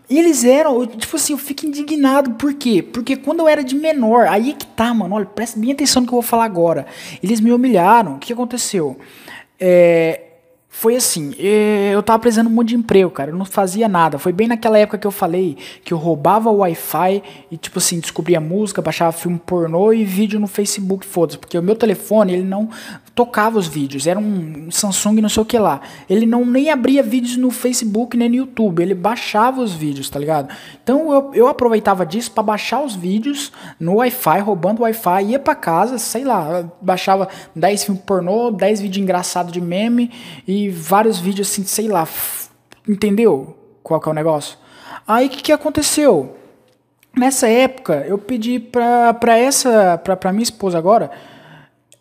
E 0.10 0.18
eles 0.18 0.46
eram, 0.46 0.88
tipo 0.88 1.18
assim, 1.18 1.34
eu 1.34 1.38
fico 1.38 1.66
indignado. 1.66 2.32
Por 2.36 2.54
quê? 2.54 2.82
Porque 2.82 3.18
quando 3.18 3.42
eu 3.42 3.48
era 3.50 3.62
de 3.62 3.76
menor, 3.76 4.28
aí 4.28 4.52
é 4.52 4.54
que 4.54 4.66
tá, 4.66 4.94
mano. 4.94 5.16
Olha, 5.16 5.26
presta 5.26 5.60
bem 5.60 5.74
atenção 5.74 6.02
no 6.02 6.08
que 6.08 6.14
eu 6.14 6.22
vou 6.22 6.22
falar 6.22 6.46
agora. 6.46 6.86
Eles 7.22 7.42
me 7.42 7.52
humilharam. 7.52 8.16
O 8.16 8.20
que 8.20 8.32
aconteceu? 8.32 8.98
É, 9.60 10.27
foi 10.80 10.96
assim, 10.96 11.34
eh, 11.40 11.90
eu 11.92 12.04
tava 12.04 12.20
precisando 12.20 12.52
muito 12.52 12.70
de 12.70 12.76
emprego, 12.76 13.10
cara, 13.10 13.32
eu 13.32 13.36
não 13.36 13.46
fazia 13.46 13.88
nada. 13.88 14.20
Foi 14.20 14.32
bem 14.32 14.48
naquela 14.48 14.78
época 14.78 15.00
que 15.00 15.08
eu 15.08 15.12
falei 15.12 15.58
que 15.84 15.92
eu 15.92 15.98
roubava 15.98 16.52
o 16.52 16.58
Wi-Fi 16.58 17.24
e, 17.50 17.58
tipo 17.58 17.80
assim, 17.80 18.00
descobria 18.00 18.40
música, 18.40 18.80
baixava 18.80 19.12
filme 19.12 19.42
pornô 19.44 19.92
e 19.92 20.06
vídeo 20.06 20.40
no 20.40 20.46
Facebook, 20.46 21.04
foda-se. 21.04 21.40
Porque 21.40 21.58
o 21.58 21.64
meu 21.64 21.76
telefone, 21.76 22.34
ele 22.34 22.44
não 22.44 22.70
tocava 23.16 23.58
os 23.58 23.66
vídeos, 23.66 24.06
era 24.06 24.20
um 24.20 24.70
Samsung 24.70 25.20
não 25.20 25.30
sei 25.30 25.42
o 25.42 25.46
que 25.48 25.58
lá. 25.58 25.82
Ele 26.08 26.28
não 26.28 26.46
nem 26.46 26.70
abria 26.70 27.02
vídeos 27.02 27.36
no 27.36 27.50
Facebook 27.50 28.16
nem 28.16 28.30
no 28.30 28.36
YouTube, 28.36 28.80
ele 28.80 28.94
baixava 28.94 29.60
os 29.60 29.74
vídeos, 29.74 30.08
tá 30.08 30.20
ligado? 30.20 30.54
Então 30.84 31.12
eu, 31.12 31.32
eu 31.34 31.48
aproveitava 31.48 32.06
disso 32.06 32.30
para 32.30 32.44
baixar 32.44 32.84
os 32.84 32.96
vídeos 32.96 33.52
no 33.80 33.96
Wi-Fi, 33.96 34.42
roubando 34.42 34.82
o 34.82 34.84
Wi-Fi, 34.84 35.24
ia 35.32 35.40
para 35.40 35.56
casa, 35.56 35.98
sei 35.98 36.24
lá, 36.24 36.70
baixava 36.80 37.28
10 37.56 37.86
filmes 37.86 38.04
pornô, 38.04 38.52
10 38.52 38.82
vídeos 38.82 39.02
engraçados 39.02 39.52
de 39.52 39.60
meme 39.60 40.12
e 40.48 40.67
vários 40.72 41.20
vídeos 41.20 41.50
assim, 41.50 41.64
sei 41.64 41.88
lá, 41.88 42.08
entendeu 42.88 43.58
qual 43.84 44.00
que 44.00 44.08
é 44.08 44.12
o 44.12 44.16
negócio? 44.16 44.58
Aí 45.08 45.28
o 45.28 45.30
que, 45.30 45.42
que 45.42 45.52
aconteceu? 45.52 46.36
Nessa 47.16 47.48
época, 47.48 48.06
eu 48.08 48.18
pedi 48.18 48.60
pra, 48.60 49.14
pra 49.14 49.38
essa, 49.38 49.98
pra, 49.98 50.16
pra 50.16 50.32
minha 50.32 50.44
esposa 50.44 50.78
agora, 50.78 51.10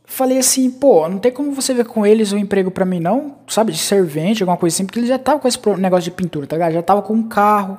falei 0.04 0.38
assim, 0.38 0.70
pô, 0.70 1.08
não 1.08 1.18
tem 1.18 1.32
como 1.32 1.52
você 1.52 1.72
ver 1.72 1.86
com 1.86 2.06
eles 2.06 2.32
um 2.32 2.38
emprego 2.38 2.70
pra 2.70 2.84
mim 2.84 3.00
não, 3.00 3.36
sabe, 3.48 3.72
de 3.72 3.78
servente, 3.78 4.42
alguma 4.42 4.58
coisa 4.58 4.74
assim, 4.74 4.84
porque 4.84 4.98
eles 4.98 5.08
já 5.08 5.16
estavam 5.16 5.40
com 5.40 5.48
esse 5.48 5.58
negócio 5.78 6.04
de 6.04 6.10
pintura, 6.10 6.46
tá 6.46 6.56
ligado? 6.56 6.72
Já 6.72 6.82
tava 6.82 7.02
com 7.02 7.14
um 7.14 7.28
carro, 7.28 7.78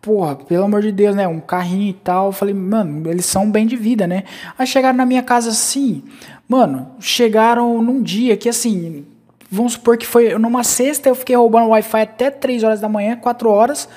porra, 0.00 0.36
pelo 0.36 0.64
amor 0.64 0.80
de 0.80 0.90
Deus, 0.90 1.14
né, 1.14 1.28
um 1.28 1.40
carrinho 1.40 1.90
e 1.90 1.92
tal, 1.92 2.32
falei, 2.32 2.54
mano, 2.54 3.10
eles 3.10 3.26
são 3.26 3.50
bem 3.50 3.66
de 3.66 3.76
vida, 3.76 4.06
né? 4.06 4.24
Aí 4.58 4.66
chegaram 4.66 4.96
na 4.96 5.04
minha 5.04 5.22
casa 5.22 5.50
assim, 5.50 6.02
mano, 6.48 6.92
chegaram 6.98 7.82
num 7.82 8.02
dia 8.02 8.36
que 8.36 8.48
assim, 8.48 9.04
Vamos 9.50 9.72
supor 9.72 9.96
que 9.96 10.06
foi 10.06 10.36
numa 10.38 10.62
sexta, 10.62 11.08
eu 11.08 11.14
fiquei 11.14 11.34
roubando 11.34 11.68
Wi-Fi 11.68 12.02
até 12.02 12.30
3 12.30 12.62
horas 12.62 12.80
da 12.80 12.88
manhã, 12.88 13.16
4 13.16 13.48
horas. 13.48 13.88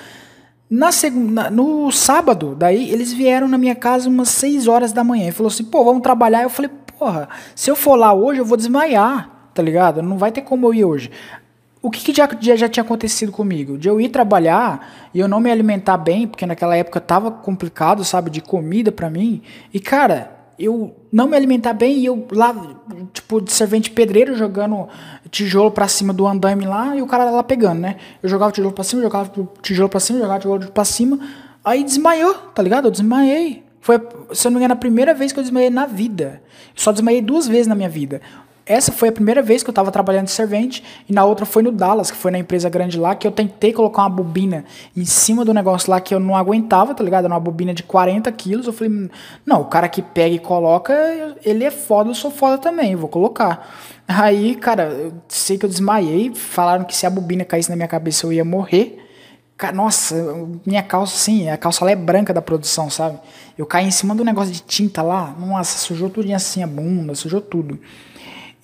Na 0.68 0.90
segunda, 0.90 1.50
no 1.50 1.92
sábado, 1.92 2.54
daí 2.56 2.90
eles 2.90 3.12
vieram 3.12 3.46
na 3.46 3.58
minha 3.58 3.74
casa 3.74 4.08
umas 4.08 4.30
6 4.30 4.66
horas 4.66 4.92
da 4.92 5.04
manhã 5.04 5.28
e 5.28 5.32
falou 5.32 5.48
assim: 5.48 5.64
"Pô, 5.64 5.84
vamos 5.84 6.02
trabalhar". 6.02 6.42
Eu 6.42 6.48
falei: 6.48 6.70
"Porra, 6.98 7.28
se 7.54 7.70
eu 7.70 7.76
for 7.76 7.96
lá 7.96 8.14
hoje, 8.14 8.40
eu 8.40 8.44
vou 8.44 8.56
desmaiar". 8.56 9.30
Tá 9.52 9.62
ligado? 9.62 10.02
Não 10.02 10.16
vai 10.16 10.32
ter 10.32 10.40
como 10.40 10.66
eu 10.66 10.74
ir 10.74 10.84
hoje. 10.84 11.10
O 11.82 11.90
que, 11.90 12.00
que 12.00 12.14
já, 12.14 12.28
já, 12.40 12.56
já, 12.56 12.68
tinha 12.68 12.82
acontecido 12.82 13.32
comigo? 13.32 13.76
De 13.76 13.88
eu 13.88 14.00
ir 14.00 14.08
trabalhar 14.08 15.10
e 15.12 15.18
eu 15.18 15.26
não 15.26 15.40
me 15.40 15.50
alimentar 15.50 15.96
bem, 15.98 16.28
porque 16.28 16.46
naquela 16.46 16.76
época 16.76 17.00
tava 17.00 17.30
complicado, 17.30 18.04
sabe, 18.04 18.30
de 18.30 18.40
comida 18.40 18.92
para 18.92 19.10
mim. 19.10 19.42
E 19.74 19.80
cara, 19.80 20.30
eu 20.58 20.94
não 21.10 21.26
me 21.28 21.36
alimentar 21.36 21.72
bem 21.72 21.98
e 21.98 22.06
eu 22.06 22.26
lá, 22.30 22.54
tipo, 23.12 23.40
de 23.40 23.52
servente 23.52 23.90
pedreiro 23.90 24.36
jogando 24.36 24.88
tijolo 25.30 25.70
para 25.70 25.88
cima 25.88 26.12
do 26.12 26.26
andame 26.26 26.64
lá 26.64 26.96
e 26.96 27.02
o 27.02 27.06
cara 27.06 27.30
lá 27.30 27.42
pegando, 27.42 27.80
né? 27.80 27.96
Eu 28.22 28.28
jogava 28.28 28.52
tijolo 28.52 28.72
pra 28.72 28.84
cima, 28.84 29.02
jogava 29.02 29.30
tijolo 29.60 29.88
pra 29.88 30.00
cima, 30.00 30.18
jogava 30.18 30.40
tijolo 30.40 30.70
pra 30.70 30.84
cima, 30.84 31.18
aí 31.64 31.82
desmaiou, 31.84 32.34
tá 32.54 32.62
ligado? 32.62 32.86
Eu 32.86 32.90
desmaiei. 32.90 33.64
Foi, 33.80 34.00
se 34.32 34.46
eu 34.46 34.50
não 34.50 34.58
me 34.58 34.64
engano, 34.64 34.74
a 34.74 34.76
primeira 34.76 35.12
vez 35.12 35.32
que 35.32 35.38
eu 35.40 35.42
desmaiei 35.42 35.70
na 35.70 35.86
vida. 35.86 36.42
Só 36.74 36.92
desmaiei 36.92 37.20
duas 37.20 37.48
vezes 37.48 37.66
na 37.66 37.74
minha 37.74 37.88
vida. 37.88 38.20
Essa 38.64 38.92
foi 38.92 39.08
a 39.08 39.12
primeira 39.12 39.42
vez 39.42 39.62
que 39.62 39.68
eu 39.68 39.72
estava 39.72 39.90
trabalhando 39.90 40.26
de 40.26 40.30
servente 40.30 40.84
e 41.08 41.12
na 41.12 41.24
outra 41.24 41.44
foi 41.44 41.62
no 41.62 41.72
Dallas, 41.72 42.10
que 42.10 42.16
foi 42.16 42.30
na 42.30 42.38
empresa 42.38 42.68
grande 42.68 42.98
lá, 42.98 43.14
que 43.14 43.26
eu 43.26 43.32
tentei 43.32 43.72
colocar 43.72 44.02
uma 44.02 44.10
bobina 44.10 44.64
em 44.96 45.04
cima 45.04 45.44
do 45.44 45.52
negócio 45.52 45.90
lá 45.90 46.00
que 46.00 46.14
eu 46.14 46.20
não 46.20 46.36
aguentava, 46.36 46.94
tá 46.94 47.02
ligado? 47.02 47.26
Uma 47.26 47.40
bobina 47.40 47.74
de 47.74 47.82
40 47.82 48.30
quilos. 48.32 48.66
Eu 48.66 48.72
falei, 48.72 49.10
não, 49.44 49.62
o 49.62 49.64
cara 49.64 49.88
que 49.88 50.00
pega 50.00 50.36
e 50.36 50.38
coloca, 50.38 50.94
ele 51.44 51.64
é 51.64 51.70
foda, 51.70 52.10
eu 52.10 52.14
sou 52.14 52.30
foda 52.30 52.56
também, 52.56 52.94
vou 52.94 53.08
colocar. 53.08 53.68
Aí, 54.06 54.54
cara, 54.54 54.84
eu 54.84 55.12
sei 55.28 55.58
que 55.58 55.64
eu 55.64 55.70
desmaiei, 55.70 56.32
falaram 56.34 56.84
que 56.84 56.94
se 56.94 57.06
a 57.06 57.10
bobina 57.10 57.44
caísse 57.44 57.70
na 57.70 57.76
minha 57.76 57.88
cabeça 57.88 58.26
eu 58.26 58.32
ia 58.32 58.44
morrer. 58.44 58.98
Nossa, 59.74 60.14
minha 60.66 60.82
calça, 60.82 61.16
sim, 61.16 61.48
a 61.48 61.56
calça 61.56 61.84
lá 61.84 61.92
é 61.92 61.96
branca 61.96 62.34
da 62.34 62.42
produção, 62.42 62.90
sabe? 62.90 63.18
Eu 63.56 63.64
caí 63.64 63.86
em 63.86 63.92
cima 63.92 64.12
do 64.12 64.24
negócio 64.24 64.52
de 64.52 64.60
tinta 64.60 65.02
lá, 65.02 65.36
nossa, 65.38 65.78
sujou 65.78 66.10
tudo 66.10 66.32
assim 66.32 66.64
a 66.64 66.66
bunda, 66.66 67.14
sujou 67.14 67.40
tudo. 67.40 67.78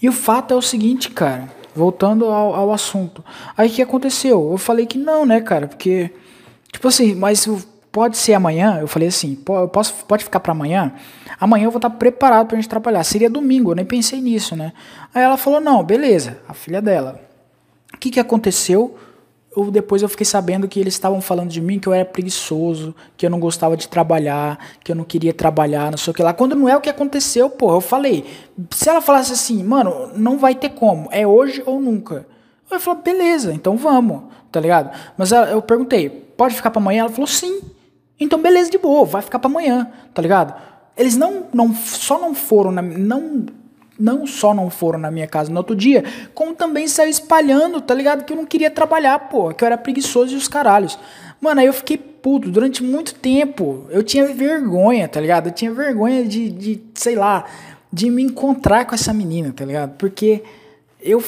E 0.00 0.08
o 0.08 0.12
fato 0.12 0.54
é 0.54 0.56
o 0.56 0.62
seguinte, 0.62 1.10
cara, 1.10 1.48
voltando 1.74 2.26
ao, 2.26 2.54
ao 2.54 2.72
assunto. 2.72 3.24
Aí 3.56 3.68
o 3.68 3.72
que 3.72 3.82
aconteceu? 3.82 4.50
Eu 4.52 4.58
falei 4.58 4.86
que 4.86 4.98
não, 4.98 5.26
né, 5.26 5.40
cara, 5.40 5.66
porque, 5.66 6.10
tipo 6.72 6.86
assim, 6.88 7.14
mas 7.14 7.46
pode 7.90 8.16
ser 8.16 8.34
amanhã? 8.34 8.78
Eu 8.80 8.86
falei 8.86 9.08
assim, 9.08 9.34
posso, 9.72 10.04
pode 10.06 10.24
ficar 10.24 10.40
para 10.40 10.52
amanhã? 10.52 10.92
Amanhã 11.40 11.64
eu 11.64 11.70
vou 11.70 11.78
estar 11.78 11.90
preparado 11.90 12.46
pra 12.46 12.56
gente 12.56 12.68
trabalhar. 12.68 13.02
Seria 13.04 13.30
domingo, 13.30 13.72
eu 13.72 13.76
nem 13.76 13.84
pensei 13.84 14.20
nisso, 14.20 14.54
né? 14.54 14.72
Aí 15.14 15.22
ela 15.22 15.36
falou, 15.36 15.60
não, 15.60 15.82
beleza, 15.82 16.38
a 16.48 16.54
filha 16.54 16.80
dela. 16.80 17.20
O 17.92 17.98
que 17.98 18.10
que 18.10 18.20
aconteceu? 18.20 18.96
Eu, 19.58 19.70
depois 19.70 20.02
eu 20.02 20.08
fiquei 20.08 20.24
sabendo 20.24 20.68
que 20.68 20.78
eles 20.78 20.94
estavam 20.94 21.20
falando 21.20 21.50
de 21.50 21.60
mim 21.60 21.80
que 21.80 21.88
eu 21.88 21.92
era 21.92 22.04
preguiçoso, 22.04 22.94
que 23.16 23.26
eu 23.26 23.30
não 23.30 23.40
gostava 23.40 23.76
de 23.76 23.88
trabalhar, 23.88 24.58
que 24.84 24.92
eu 24.92 24.96
não 24.96 25.02
queria 25.04 25.34
trabalhar, 25.34 25.90
não 25.90 25.98
sei 25.98 26.12
o 26.12 26.14
que 26.14 26.22
lá. 26.22 26.32
Quando 26.32 26.54
não 26.54 26.68
é 26.68 26.76
o 26.76 26.80
que 26.80 26.88
aconteceu, 26.88 27.50
pô, 27.50 27.74
eu 27.74 27.80
falei. 27.80 28.24
Se 28.70 28.88
ela 28.88 29.00
falasse 29.00 29.32
assim, 29.32 29.62
mano, 29.64 30.10
não 30.14 30.38
vai 30.38 30.54
ter 30.54 30.70
como, 30.70 31.08
é 31.10 31.26
hoje 31.26 31.62
ou 31.66 31.80
nunca. 31.80 32.24
Eu 32.70 32.78
falei, 32.78 33.02
beleza, 33.02 33.52
então 33.52 33.76
vamos, 33.76 34.24
tá 34.52 34.60
ligado? 34.60 34.96
Mas 35.16 35.32
eu 35.32 35.60
perguntei, 35.60 36.08
pode 36.08 36.54
ficar 36.54 36.70
para 36.70 36.80
amanhã? 36.80 37.00
Ela 37.00 37.10
falou, 37.10 37.26
sim. 37.26 37.60
Então, 38.20 38.40
beleza, 38.40 38.70
de 38.70 38.78
boa, 38.78 39.04
vai 39.04 39.22
ficar 39.22 39.38
para 39.38 39.50
amanhã, 39.50 39.90
tá 40.14 40.22
ligado? 40.22 40.54
Eles 40.96 41.16
não, 41.16 41.46
não 41.52 41.74
só 41.74 42.18
não 42.18 42.34
foram, 42.34 42.70
na, 42.70 42.82
não, 42.82 43.46
não 43.98 44.26
só 44.26 44.54
não 44.54 44.70
foram 44.70 44.98
na 44.98 45.10
minha 45.10 45.26
casa 45.26 45.50
no 45.50 45.58
outro 45.58 45.74
dia, 45.74 46.04
como 46.34 46.54
também 46.54 46.86
saiu 46.86 47.10
espalhando, 47.10 47.80
tá 47.80 47.94
ligado? 47.94 48.24
Que 48.24 48.32
eu 48.32 48.36
não 48.36 48.46
queria 48.46 48.70
trabalhar, 48.70 49.18
pô, 49.28 49.52
que 49.52 49.64
eu 49.64 49.66
era 49.66 49.76
preguiçoso 49.76 50.34
e 50.34 50.36
os 50.36 50.46
caralhos. 50.46 50.98
Mano, 51.40 51.60
aí 51.60 51.66
eu 51.66 51.72
fiquei 51.72 51.96
puto 51.96 52.50
durante 52.50 52.82
muito 52.82 53.14
tempo. 53.14 53.86
Eu 53.90 54.02
tinha 54.02 54.26
vergonha, 54.26 55.08
tá 55.08 55.20
ligado? 55.20 55.48
Eu 55.48 55.52
tinha 55.52 55.72
vergonha 55.72 56.24
de, 56.24 56.50
de 56.50 56.80
sei 56.94 57.14
lá, 57.14 57.44
de 57.92 58.10
me 58.10 58.22
encontrar 58.22 58.84
com 58.84 58.94
essa 58.94 59.12
menina, 59.12 59.52
tá 59.52 59.64
ligado? 59.64 59.96
Porque 59.96 60.42
eu 61.00 61.22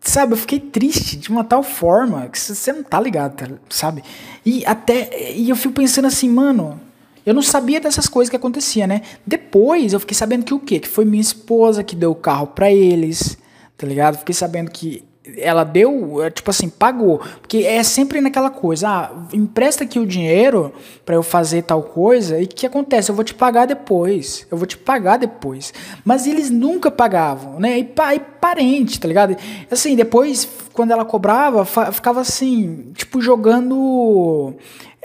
sabe, 0.00 0.34
eu 0.34 0.36
fiquei 0.36 0.60
triste 0.60 1.16
de 1.16 1.30
uma 1.30 1.42
tal 1.42 1.62
forma 1.62 2.28
que 2.28 2.38
você 2.38 2.72
não 2.72 2.82
tá 2.82 3.00
ligado, 3.00 3.34
tá, 3.34 3.48
sabe? 3.68 4.02
E 4.44 4.64
até 4.64 5.32
e 5.32 5.50
eu 5.50 5.56
fico 5.56 5.74
pensando 5.74 6.06
assim, 6.06 6.28
mano, 6.28 6.80
eu 7.26 7.34
não 7.34 7.42
sabia 7.42 7.80
dessas 7.80 8.08
coisas 8.08 8.30
que 8.30 8.36
acontecia, 8.36 8.86
né? 8.86 9.02
Depois 9.26 9.92
eu 9.92 10.00
fiquei 10.00 10.16
sabendo 10.16 10.44
que 10.44 10.54
o 10.54 10.60
quê? 10.60 10.78
Que 10.78 10.88
foi 10.88 11.04
minha 11.04 11.20
esposa 11.20 11.82
que 11.82 11.96
deu 11.96 12.12
o 12.12 12.14
carro 12.14 12.46
para 12.46 12.72
eles, 12.72 13.36
tá 13.76 13.86
ligado? 13.86 14.18
Fiquei 14.18 14.34
sabendo 14.34 14.70
que 14.70 15.04
ela 15.38 15.64
deu, 15.64 16.22
é, 16.22 16.30
tipo 16.30 16.50
assim, 16.50 16.68
pagou. 16.68 17.20
Porque 17.40 17.58
é 17.58 17.82
sempre 17.82 18.20
naquela 18.20 18.50
coisa, 18.50 18.88
ah, 18.88 19.10
empresta 19.32 19.84
aqui 19.84 19.98
o 19.98 20.06
dinheiro 20.06 20.72
para 21.04 21.16
eu 21.16 21.22
fazer 21.22 21.62
tal 21.62 21.82
coisa, 21.82 22.40
e 22.40 22.44
o 22.44 22.48
que 22.48 22.66
acontece? 22.66 23.10
Eu 23.10 23.14
vou 23.14 23.24
te 23.24 23.34
pagar 23.34 23.66
depois. 23.66 24.46
Eu 24.50 24.56
vou 24.56 24.66
te 24.66 24.76
pagar 24.76 25.16
depois. 25.16 25.74
Mas 26.04 26.26
eles 26.26 26.50
nunca 26.50 26.90
pagavam, 26.90 27.58
né? 27.58 27.78
E, 27.78 27.84
pa, 27.84 28.14
e 28.14 28.20
parente, 28.20 29.00
tá 29.00 29.08
ligado? 29.08 29.36
Assim, 29.70 29.96
depois, 29.96 30.48
quando 30.72 30.92
ela 30.92 31.04
cobrava, 31.04 31.64
ficava 31.64 32.20
assim, 32.20 32.92
tipo, 32.94 33.20
jogando. 33.20 34.54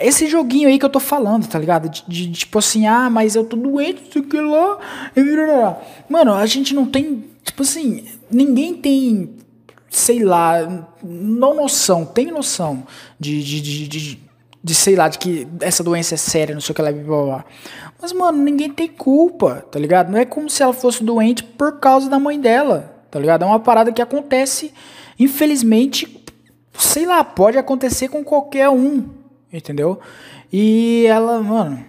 Esse 0.05 0.27
joguinho 0.27 0.67
aí 0.67 0.77
que 0.77 0.85
eu 0.85 0.89
tô 0.89 0.99
falando, 0.99 1.47
tá 1.47 1.57
ligado? 1.57 1.89
De, 1.89 2.03
de, 2.07 2.27
de 2.27 2.39
tipo 2.39 2.59
assim, 2.59 2.87
ah, 2.87 3.09
mas 3.09 3.35
eu 3.35 3.43
tô 3.43 3.55
doente, 3.55 4.03
isso 4.09 4.19
aqui 4.19 4.39
lá. 4.39 5.81
Mano, 6.09 6.33
a 6.33 6.45
gente 6.45 6.73
não 6.73 6.85
tem. 6.85 7.25
Tipo 7.43 7.63
assim, 7.63 8.05
ninguém 8.29 8.75
tem 8.75 9.35
sei 9.91 10.23
lá, 10.23 10.87
não 11.03 11.53
noção, 11.53 12.05
tem 12.05 12.27
noção 12.27 12.87
de, 13.19 13.43
de, 13.43 13.61
de, 13.61 13.87
de, 13.89 14.19
de 14.63 14.73
sei 14.73 14.95
lá, 14.95 15.09
de 15.09 15.19
que 15.19 15.45
essa 15.59 15.83
doença 15.83 16.15
é 16.15 16.17
séria, 16.17 16.55
não 16.55 16.61
sei 16.61 16.71
o 16.71 16.75
que 16.75 16.81
lá, 16.81 16.93
blá, 16.93 17.03
blá, 17.03 17.23
blá. 17.23 17.45
Mas, 18.01 18.13
mano, 18.13 18.37
ninguém 18.41 18.71
tem 18.71 18.87
culpa, 18.87 19.65
tá 19.69 19.77
ligado? 19.77 20.09
Não 20.09 20.17
é 20.17 20.23
como 20.23 20.49
se 20.49 20.63
ela 20.63 20.73
fosse 20.73 21.03
doente 21.03 21.43
por 21.43 21.79
causa 21.79 22.09
da 22.09 22.17
mãe 22.17 22.39
dela, 22.39 23.03
tá 23.11 23.19
ligado? 23.19 23.43
É 23.43 23.45
uma 23.45 23.59
parada 23.59 23.91
que 23.91 24.01
acontece, 24.01 24.73
infelizmente, 25.19 26.23
sei 26.73 27.05
lá, 27.05 27.21
pode 27.21 27.57
acontecer 27.57 28.07
com 28.07 28.23
qualquer 28.23 28.69
um, 28.69 29.03
entendeu? 29.51 29.99
E 30.51 31.05
ela, 31.07 31.41
mano, 31.41 31.83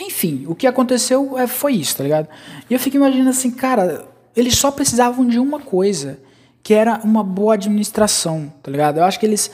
enfim, 0.00 0.44
o 0.46 0.54
que 0.54 0.66
aconteceu 0.66 1.36
é, 1.38 1.46
foi 1.46 1.74
isso, 1.74 1.96
tá 1.96 2.04
ligado? 2.04 2.28
E 2.68 2.74
eu 2.74 2.78
fico 2.78 2.96
imaginando 2.96 3.30
assim, 3.30 3.50
cara, 3.50 4.06
eles 4.36 4.56
só 4.56 4.70
precisavam 4.70 5.26
de 5.26 5.38
uma 5.38 5.58
coisa 5.58 6.18
que 6.62 6.72
era 6.74 7.00
uma 7.02 7.24
boa 7.24 7.54
administração, 7.54 8.52
tá 8.62 8.70
ligado? 8.70 8.98
Eu 8.98 9.04
acho 9.04 9.18
que 9.18 9.26
eles. 9.26 9.50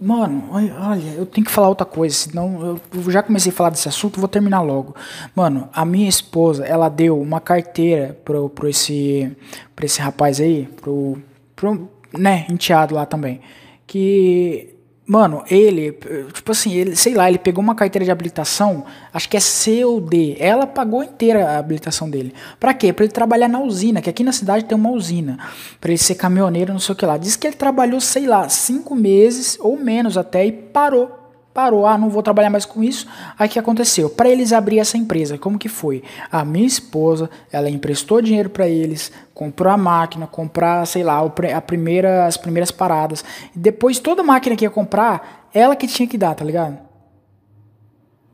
Mano, 0.00 0.48
olha, 0.52 1.14
eu 1.16 1.26
tenho 1.26 1.44
que 1.44 1.50
falar 1.50 1.68
outra 1.68 1.84
coisa, 1.84 2.14
senão 2.14 2.80
eu 2.94 3.10
já 3.10 3.20
comecei 3.20 3.50
a 3.50 3.54
falar 3.54 3.70
desse 3.70 3.88
assunto, 3.88 4.20
vou 4.20 4.28
terminar 4.28 4.60
logo. 4.60 4.94
Mano, 5.34 5.68
a 5.72 5.84
minha 5.84 6.08
esposa, 6.08 6.64
ela 6.64 6.88
deu 6.88 7.20
uma 7.20 7.40
carteira 7.40 8.16
pro, 8.24 8.48
pro 8.48 8.68
esse, 8.68 9.36
pro 9.74 9.84
esse 9.84 10.00
rapaz 10.00 10.40
aí, 10.40 10.68
pro, 10.80 11.20
pro, 11.56 11.90
né, 12.16 12.46
enteado 12.48 12.94
lá 12.94 13.04
também, 13.04 13.40
que 13.88 14.77
Mano, 15.10 15.42
ele, 15.50 15.98
tipo 16.34 16.52
assim, 16.52 16.74
ele, 16.74 16.94
sei 16.94 17.14
lá, 17.14 17.30
ele 17.30 17.38
pegou 17.38 17.64
uma 17.64 17.74
carteira 17.74 18.04
de 18.04 18.10
habilitação, 18.10 18.84
acho 19.10 19.26
que 19.26 19.38
é 19.38 19.40
C 19.40 19.82
ou 19.82 20.02
D. 20.02 20.36
Ela 20.38 20.66
pagou 20.66 21.02
inteira 21.02 21.48
a 21.48 21.56
habilitação 21.56 22.10
dele. 22.10 22.34
Pra 22.60 22.74
quê? 22.74 22.92
Pra 22.92 23.06
ele 23.06 23.12
trabalhar 23.12 23.48
na 23.48 23.58
usina, 23.58 24.02
que 24.02 24.10
aqui 24.10 24.22
na 24.22 24.32
cidade 24.32 24.66
tem 24.66 24.76
uma 24.76 24.90
usina. 24.90 25.38
Pra 25.80 25.90
ele 25.90 25.96
ser 25.96 26.16
caminhoneiro, 26.16 26.74
não 26.74 26.78
sei 26.78 26.92
o 26.92 26.96
que 26.96 27.06
lá. 27.06 27.16
Diz 27.16 27.36
que 27.36 27.46
ele 27.46 27.56
trabalhou, 27.56 28.02
sei 28.02 28.26
lá, 28.26 28.50
cinco 28.50 28.94
meses 28.94 29.56
ou 29.60 29.78
menos 29.78 30.18
até 30.18 30.44
e 30.44 30.52
parou 30.52 31.17
parou, 31.58 31.88
ah, 31.88 31.98
não 31.98 32.08
vou 32.08 32.22
trabalhar 32.22 32.50
mais 32.50 32.64
com 32.64 32.84
isso. 32.84 33.08
Aí 33.36 33.48
o 33.48 33.50
que 33.50 33.58
aconteceu? 33.58 34.08
Para 34.08 34.28
eles 34.28 34.52
abrir 34.52 34.78
essa 34.78 34.96
empresa, 34.96 35.36
como 35.36 35.58
que 35.58 35.68
foi? 35.68 36.04
A 36.30 36.44
minha 36.44 36.64
esposa, 36.64 37.28
ela 37.50 37.68
emprestou 37.68 38.22
dinheiro 38.22 38.48
para 38.48 38.68
eles, 38.68 39.10
comprou 39.34 39.72
a 39.72 39.76
máquina, 39.76 40.28
comprar, 40.28 40.86
sei 40.86 41.02
lá, 41.02 41.20
a 41.20 41.60
primeira, 41.60 42.26
as 42.26 42.36
primeiras 42.36 42.70
paradas. 42.70 43.24
Depois 43.52 43.98
toda 43.98 44.22
máquina 44.22 44.54
que 44.54 44.64
ia 44.64 44.70
comprar, 44.70 45.48
ela 45.52 45.74
que 45.74 45.88
tinha 45.88 46.08
que 46.08 46.16
dar, 46.16 46.36
tá 46.36 46.44
ligado? 46.44 46.78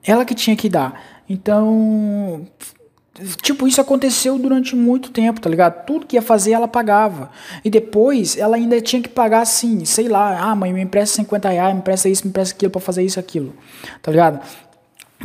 Ela 0.06 0.26
que 0.26 0.34
tinha 0.34 0.54
que 0.54 0.68
dar. 0.68 1.00
Então, 1.26 2.46
Tipo, 3.40 3.68
isso 3.68 3.81
aconteceu 3.81 4.37
durante 4.38 4.74
muito 4.74 5.11
tempo, 5.11 5.40
tá 5.40 5.48
ligado? 5.48 5.85
Tudo 5.85 6.05
que 6.05 6.16
ia 6.16 6.22
fazer 6.22 6.53
ela 6.53 6.66
pagava. 6.66 7.31
E 7.64 7.70
depois 7.70 8.37
ela 8.37 8.57
ainda 8.57 8.81
tinha 8.81 9.00
que 9.00 9.09
pagar 9.09 9.42
assim, 9.42 9.85
sei 9.85 10.09
lá, 10.09 10.37
ah, 10.40 10.55
mãe, 10.57 10.72
me 10.72 10.83
empresta 10.83 11.16
50 11.16 11.48
reais, 11.48 11.72
me 11.72 11.79
empresta 11.79 12.09
isso, 12.09 12.24
me 12.24 12.31
empresta 12.31 12.55
aquilo 12.55 12.72
pra 12.72 12.81
fazer 12.81 13.05
isso, 13.05 13.20
aquilo. 13.20 13.55
Tá 14.03 14.11
ligado? 14.11 14.40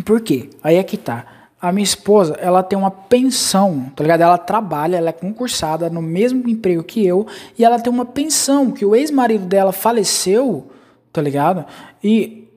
Por 0.06 0.22
quê? 0.22 0.52
Aí 0.64 0.76
é 0.76 0.84
que 0.84 0.98
tá. 0.98 1.26
A 1.60 1.72
minha 1.72 1.84
esposa, 1.84 2.36
ela 2.40 2.62
tem 2.62 2.78
uma 2.78 2.92
pensão, 2.92 3.92
tá 3.96 4.04
ligado? 4.04 4.22
Ela 4.22 4.38
trabalha, 4.38 4.96
ela 4.96 5.10
é 5.10 5.14
concursada 5.14 5.90
no 5.90 6.02
mesmo 6.02 6.48
emprego 6.48 6.84
que 6.84 7.06
eu, 7.06 7.26
e 7.58 7.66
ela 7.66 7.80
tem 7.80 7.92
uma 7.92 8.06
pensão, 8.06 8.72
que 8.72 8.86
o 8.86 8.96
ex-marido 8.96 9.46
dela 9.46 9.74
faleceu, 9.74 10.70
tá 11.12 11.22
ligado? 11.22 11.66
E 12.04 12.49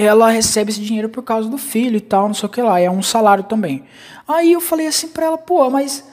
ela 0.00 0.30
recebe 0.30 0.70
esse 0.70 0.80
dinheiro 0.80 1.08
por 1.08 1.22
causa 1.22 1.48
do 1.48 1.58
filho 1.58 1.96
e 1.96 2.00
tal, 2.00 2.26
não 2.28 2.34
sei 2.34 2.46
o 2.46 2.50
que 2.50 2.62
lá, 2.62 2.80
é 2.80 2.90
um 2.90 3.02
salário 3.02 3.44
também. 3.44 3.84
Aí 4.26 4.52
eu 4.52 4.60
falei 4.60 4.86
assim 4.86 5.08
pra 5.08 5.26
ela, 5.26 5.38
pô, 5.38 5.68
mas 5.68 6.08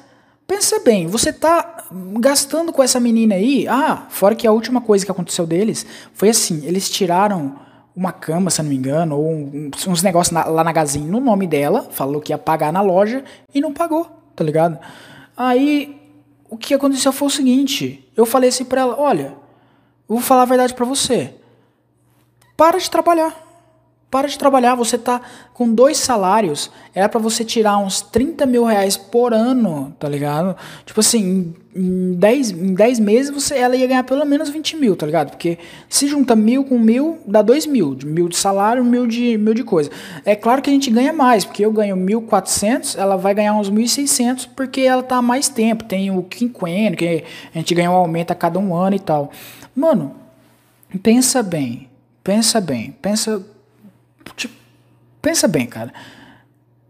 pensa 0.45 0.79
bem, 0.79 1.07
você 1.07 1.31
tá 1.31 1.85
gastando 2.19 2.73
com 2.73 2.83
essa 2.83 2.99
menina 2.99 3.35
aí? 3.35 3.67
Ah, 3.67 4.05
fora 4.09 4.35
que 4.35 4.45
a 4.45 4.51
última 4.51 4.81
coisa 4.81 5.05
que 5.05 5.11
aconteceu 5.11 5.45
deles 5.45 5.85
foi 6.13 6.29
assim, 6.29 6.65
eles 6.65 6.89
tiraram 6.89 7.59
uma 7.95 8.11
cama, 8.11 8.49
se 8.49 8.61
não 8.61 8.69
me 8.69 8.75
engano, 8.75 9.17
ou 9.17 9.31
uns 9.87 10.03
negócios 10.03 10.31
lá 10.33 10.63
na 10.63 10.71
Gazin 10.71 11.07
no 11.07 11.19
nome 11.19 11.47
dela, 11.47 11.87
falou 11.91 12.21
que 12.21 12.31
ia 12.31 12.37
pagar 12.37 12.71
na 12.73 12.81
loja 12.81 13.23
e 13.53 13.61
não 13.61 13.73
pagou, 13.73 14.05
tá 14.35 14.43
ligado? 14.43 14.77
Aí 15.35 15.99
o 16.49 16.57
que 16.57 16.73
aconteceu 16.73 17.11
foi 17.11 17.27
o 17.27 17.31
seguinte, 17.31 18.07
eu 18.15 18.25
falei 18.25 18.49
assim 18.49 18.65
pra 18.65 18.81
ela, 18.81 18.99
olha, 18.99 19.35
vou 20.07 20.19
falar 20.19 20.43
a 20.43 20.45
verdade 20.45 20.73
para 20.73 20.85
você, 20.85 21.33
para 22.55 22.77
de 22.77 22.89
trabalhar. 22.89 23.46
Para 24.09 24.29
de 24.29 24.37
trabalhar, 24.37 24.73
você 24.73 24.97
tá 24.97 25.19
com 25.53 25.73
dois 25.73 25.97
salários, 25.97 26.71
era 26.95 27.09
para 27.09 27.19
você 27.19 27.43
tirar 27.43 27.77
uns 27.77 27.99
30 27.99 28.45
mil 28.45 28.63
reais 28.63 28.95
por 28.95 29.33
ano, 29.33 29.93
tá 29.99 30.07
ligado? 30.07 30.55
Tipo 30.85 31.01
assim, 31.01 31.53
em 31.75 32.13
10, 32.13 32.51
em 32.51 32.73
10 32.73 32.99
meses 32.99 33.31
você, 33.31 33.55
ela 33.57 33.75
ia 33.75 33.85
ganhar 33.85 34.03
pelo 34.05 34.23
menos 34.23 34.49
20 34.49 34.77
mil, 34.77 34.95
tá 34.95 35.05
ligado? 35.05 35.31
Porque 35.31 35.57
se 35.89 36.07
junta 36.07 36.37
mil 36.37 36.63
com 36.63 36.79
mil, 36.79 37.19
dá 37.27 37.41
2 37.41 37.65
mil. 37.65 37.95
De 37.95 38.05
mil 38.05 38.29
de 38.29 38.37
salário, 38.37 38.81
mil 38.81 39.05
de, 39.05 39.37
mil 39.37 39.53
de 39.53 39.65
coisa. 39.65 39.91
É 40.23 40.37
claro 40.37 40.61
que 40.61 40.69
a 40.69 40.73
gente 40.73 40.89
ganha 40.89 41.11
mais, 41.11 41.43
porque 41.43 41.65
eu 41.65 41.71
ganho 41.73 41.97
1.400, 41.97 42.97
ela 42.97 43.17
vai 43.17 43.33
ganhar 43.33 43.55
uns 43.55 43.69
1.600, 43.69 44.47
porque 44.55 44.81
ela 44.81 45.03
tá 45.03 45.17
há 45.17 45.21
mais 45.21 45.49
tempo. 45.49 45.83
Tem 45.83 46.09
o 46.17 46.23
quinquênio, 46.23 46.97
que 46.97 47.25
a 47.53 47.57
gente 47.57 47.75
ganha 47.75 47.91
um 47.91 47.95
aumento 47.95 48.31
a 48.31 48.35
cada 48.35 48.57
um 48.57 48.73
ano 48.73 48.95
e 48.95 48.99
tal. 48.99 49.31
Mano, 49.75 50.15
pensa 51.03 51.43
bem, 51.43 51.89
pensa 52.23 52.61
bem, 52.61 52.95
pensa 53.01 53.45
Tipo, 54.35 54.55
pensa 55.21 55.47
bem, 55.47 55.65
cara. 55.65 55.93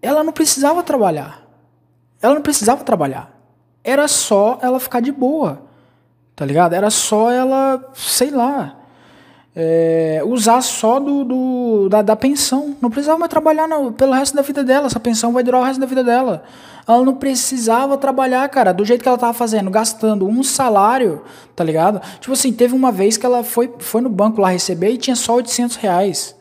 Ela 0.02 0.24
não 0.24 0.34
precisava 0.34 0.84
trabalhar. 0.84 1.42
Ela 2.22 2.36
não 2.36 2.42
precisava 2.42 2.84
trabalhar. 2.84 3.32
Era 3.84 4.08
só 4.08 4.60
ela 4.62 4.80
ficar 4.80 5.02
de 5.02 5.12
boa. 5.12 5.62
Tá 6.36 6.46
ligado? 6.46 6.74
Era 6.74 6.90
só 6.90 7.32
ela, 7.32 7.92
sei 7.96 8.30
lá, 8.30 8.76
é, 9.56 10.22
usar 10.24 10.62
só 10.62 11.00
do, 11.00 11.24
do 11.24 11.90
da, 11.90 12.04
da, 12.04 12.16
pensão. 12.16 12.76
Não 12.80 12.92
precisava 12.92 13.18
mais 13.18 13.30
trabalhar 13.30 13.68
no, 13.68 13.92
pelo 13.92 14.14
resto 14.14 14.36
da 14.36 14.44
vida 14.44 14.64
dela. 14.64 14.86
Essa 14.86 15.00
pensão 15.00 15.34
vai 15.34 15.42
durar 15.42 15.62
o 15.62 15.64
resto 15.64 15.80
da 15.80 15.88
vida 15.88 16.04
dela. 16.04 16.44
Ela 16.88 17.04
não 17.04 17.16
precisava 17.16 17.98
trabalhar, 17.98 18.48
cara, 18.50 18.72
do 18.72 18.86
jeito 18.86 19.02
que 19.02 19.10
ela 19.10 19.18
tava 19.18 19.34
fazendo, 19.34 19.72
gastando 19.72 20.28
um 20.28 20.44
salário, 20.44 21.24
tá 21.56 21.64
ligado? 21.64 22.00
Tipo 22.20 22.34
assim, 22.34 22.54
teve 22.54 22.76
uma 22.76 22.92
vez 22.92 23.18
que 23.18 23.26
ela 23.26 23.44
foi, 23.44 23.74
foi 23.80 24.00
no 24.00 24.10
banco 24.10 24.40
lá 24.40 24.50
receber 24.50 24.92
e 24.92 24.98
tinha 24.98 25.16
só 25.16 25.34
800 25.36 25.76
reais 25.78 26.37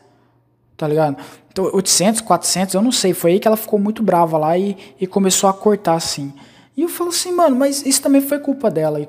tá 0.77 0.87
ligado? 0.87 1.17
800, 1.59 2.21
400, 2.21 2.75
eu 2.75 2.83
não 2.83 2.93
sei. 2.93 3.15
Foi 3.15 3.33
aí 3.33 3.41
que 3.41 3.49
ela 3.49 3.57
ficou 3.57 3.79
muito 3.79 4.03
brava 4.03 4.37
lá 4.37 4.59
e, 4.59 4.77
e 5.01 5.07
começou 5.07 5.49
a 5.49 5.53
cortar 5.53 5.95
assim. 5.95 6.33
E 6.77 6.83
eu 6.83 6.89
falo 6.89 7.11
assim, 7.11 7.33
mano, 7.33 7.57
mas 7.57 7.85
isso 7.87 8.03
também 8.03 8.21
foi 8.21 8.39
culpa 8.39 8.71
dela. 8.71 9.07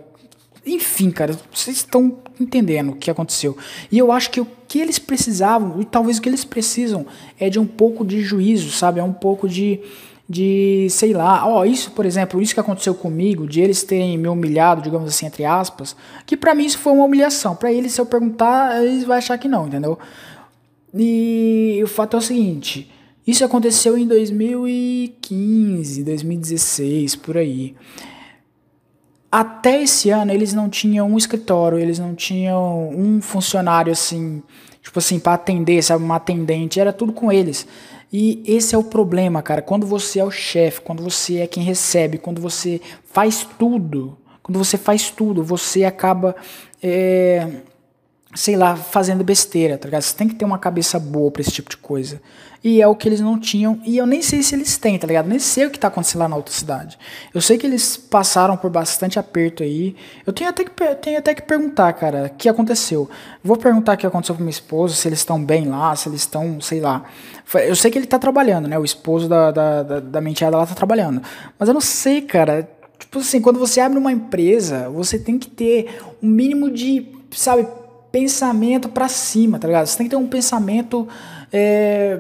Enfim, 0.66 1.12
cara, 1.12 1.38
vocês 1.54 1.78
estão 1.78 2.18
entendendo 2.40 2.92
o 2.92 2.96
que 2.96 3.12
aconteceu. 3.12 3.58
E 3.92 3.98
eu 3.98 4.12
acho 4.12 4.30
que 4.32 4.40
o 4.40 4.48
que 4.68 4.80
eles 4.80 5.00
precisavam, 5.00 5.82
e 5.82 5.86
talvez 5.86 6.18
o 6.18 6.22
que 6.22 6.30
eles 6.30 6.44
precisam, 6.44 7.06
é 7.40 7.50
de 7.50 7.60
um 7.60 7.66
pouco 7.66 8.06
de 8.06 8.22
juízo, 8.22 8.72
sabe? 8.72 9.00
É 9.00 9.04
um 9.04 9.14
pouco 9.14 9.48
de, 9.48 9.80
de 10.28 10.88
sei 10.90 11.14
lá, 11.14 11.48
ó, 11.48 11.64
isso, 11.64 11.92
por 11.92 12.06
exemplo, 12.06 12.42
isso 12.42 12.54
que 12.54 12.60
aconteceu 12.60 12.94
comigo, 12.94 13.48
de 13.48 13.62
eles 13.62 13.84
terem 13.84 14.18
me 14.18 14.28
humilhado, 14.28 14.82
digamos 14.82 15.08
assim, 15.08 15.26
entre 15.26 15.46
aspas, 15.46 15.96
que 16.26 16.36
para 16.36 16.54
mim 16.54 16.66
isso 16.66 16.80
foi 16.80 16.92
uma 16.92 17.06
humilhação. 17.06 17.56
Para 17.56 17.72
eles, 17.72 17.94
se 17.94 18.02
eu 18.02 18.06
perguntar, 18.06 18.84
eles 18.84 19.06
vão 19.06 19.16
achar 19.16 19.38
que 19.38 19.48
não, 19.48 19.68
entendeu? 19.68 19.98
E 20.94 21.80
o 21.84 21.88
fato 21.88 22.16
é 22.16 22.20
o 22.20 22.22
seguinte, 22.22 22.90
isso 23.26 23.44
aconteceu 23.44 23.98
em 23.98 24.08
2015, 24.08 26.04
2016, 26.04 27.16
por 27.16 27.38
aí 27.38 27.76
até 29.32 29.84
esse 29.84 30.10
ano 30.10 30.32
eles 30.32 30.54
não 30.54 30.70
tinham 30.70 31.08
um 31.08 31.18
escritório, 31.18 31.78
eles 31.78 32.00
não 32.00 32.16
tinham 32.16 32.90
um 32.90 33.22
funcionário 33.22 33.92
assim, 33.92 34.42
tipo 34.82 34.98
assim, 35.00 35.20
para 35.20 35.34
atender, 35.34 35.84
sabe, 35.84 36.04
uma 36.04 36.16
atendente, 36.16 36.80
era 36.80 36.94
tudo 36.94 37.14
com 37.14 37.32
eles. 37.32 37.68
E 38.12 38.42
esse 38.48 38.74
é 38.74 38.78
o 38.78 38.84
problema, 38.84 39.42
cara. 39.42 39.62
Quando 39.62 39.86
você 39.86 40.20
é 40.20 40.24
o 40.24 40.32
chefe, 40.32 40.82
quando 40.82 41.04
você 41.04 41.40
é 41.40 41.48
quem 41.48 41.62
recebe, 41.62 42.18
quando 42.18 42.42
você 42.42 42.80
faz 43.04 43.46
tudo, 43.60 44.18
quando 44.42 44.58
você 44.58 44.78
faz 44.78 45.12
tudo, 45.12 45.44
você 45.44 45.84
acaba, 45.84 46.34
é, 46.82 47.48
sei 48.38 48.56
lá, 48.56 48.76
fazendo 48.76 49.24
besteira, 49.24 49.80
tá 49.80 49.88
ligado? 49.88 50.04
Você 50.04 50.16
tem 50.16 50.28
que 50.28 50.36
ter 50.36 50.46
uma 50.46 50.60
cabeça 50.60 51.00
boa 51.00 51.32
para 51.32 51.42
esse 51.42 51.52
tipo 51.52 51.72
de 51.72 51.78
coisa. 51.78 52.22
E 52.64 52.80
é 52.80 52.88
o 52.88 52.96
que 52.96 53.10
eles 53.10 53.20
não 53.20 53.40
tinham. 53.40 53.82
E 53.84 53.98
eu 53.98 54.06
nem 54.06 54.22
sei 54.22 54.44
se 54.44 54.54
eles 54.54 54.78
têm, 54.78 54.98
tá 55.00 55.08
ligado? 55.08 55.28
Nem 55.28 55.40
sei 55.40 55.66
o 55.66 55.72
que 55.72 55.80
tá 55.80 55.88
acontecendo 55.88 56.22
lá 56.22 56.30
na 56.30 56.36
outra 56.36 56.54
cidade. 56.54 57.00
Eu 57.34 57.42
sei 57.42 57.58
que 57.58 57.66
eles 57.66 57.98
passaram 57.98 58.56
por 58.56 58.70
bastante 58.70 59.18
aperto 59.18 59.64
aí. 59.64 59.96
Eu 60.24 60.32
tenho 60.32 60.52
até 60.52 60.64
que, 60.64 60.72
tenho 61.02 61.18
até 61.18 61.34
que 61.34 61.42
perguntar, 61.42 61.92
cara, 61.94 62.32
o 62.32 62.38
que 62.38 62.48
aconteceu. 62.48 63.10
Vou 63.44 63.58
perguntar 63.58 63.96
o 63.96 63.98
que 63.98 64.06
aconteceu 64.06 64.36
com 64.36 64.42
minha 64.42 64.52
esposa, 64.52 64.94
se 64.94 65.08
eles 65.08 65.20
estão 65.20 65.44
bem 65.44 65.68
lá, 65.68 65.96
se 65.96 66.08
eles 66.08 66.22
estão, 66.22 66.62
sei 66.62 66.80
lá. 66.80 67.06
Eu 67.66 67.76
sei 67.76 67.90
que 67.90 67.98
ele 67.98 68.06
tá 68.06 68.20
trabalhando, 68.20 68.68
né? 68.68 68.78
O 68.78 68.86
esposo 68.86 69.28
da, 69.28 69.50
da, 69.50 69.82
da, 69.82 70.00
da 70.00 70.22
menteada 70.22 70.58
lá 70.58 70.66
tá 70.68 70.76
trabalhando. 70.76 71.24
Mas 71.58 71.68
eu 71.68 71.74
não 71.74 71.82
sei, 71.82 72.22
cara. 72.22 72.70
Tipo 73.00 73.18
assim, 73.18 73.42
quando 73.42 73.58
você 73.58 73.80
abre 73.80 73.98
uma 73.98 74.12
empresa, 74.12 74.90
você 74.90 75.18
tem 75.18 75.40
que 75.40 75.50
ter 75.50 76.02
um 76.22 76.28
mínimo 76.28 76.70
de, 76.70 77.08
sabe, 77.32 77.66
pensamento 78.18 78.90
para 78.90 79.08
cima, 79.08 79.60
tá 79.60 79.68
ligado? 79.68 79.86
Você 79.86 79.96
tem 79.96 80.08
que 80.08 80.10
ter 80.10 80.16
um 80.16 80.28
pensamento. 80.28 81.08
É, 81.54 82.20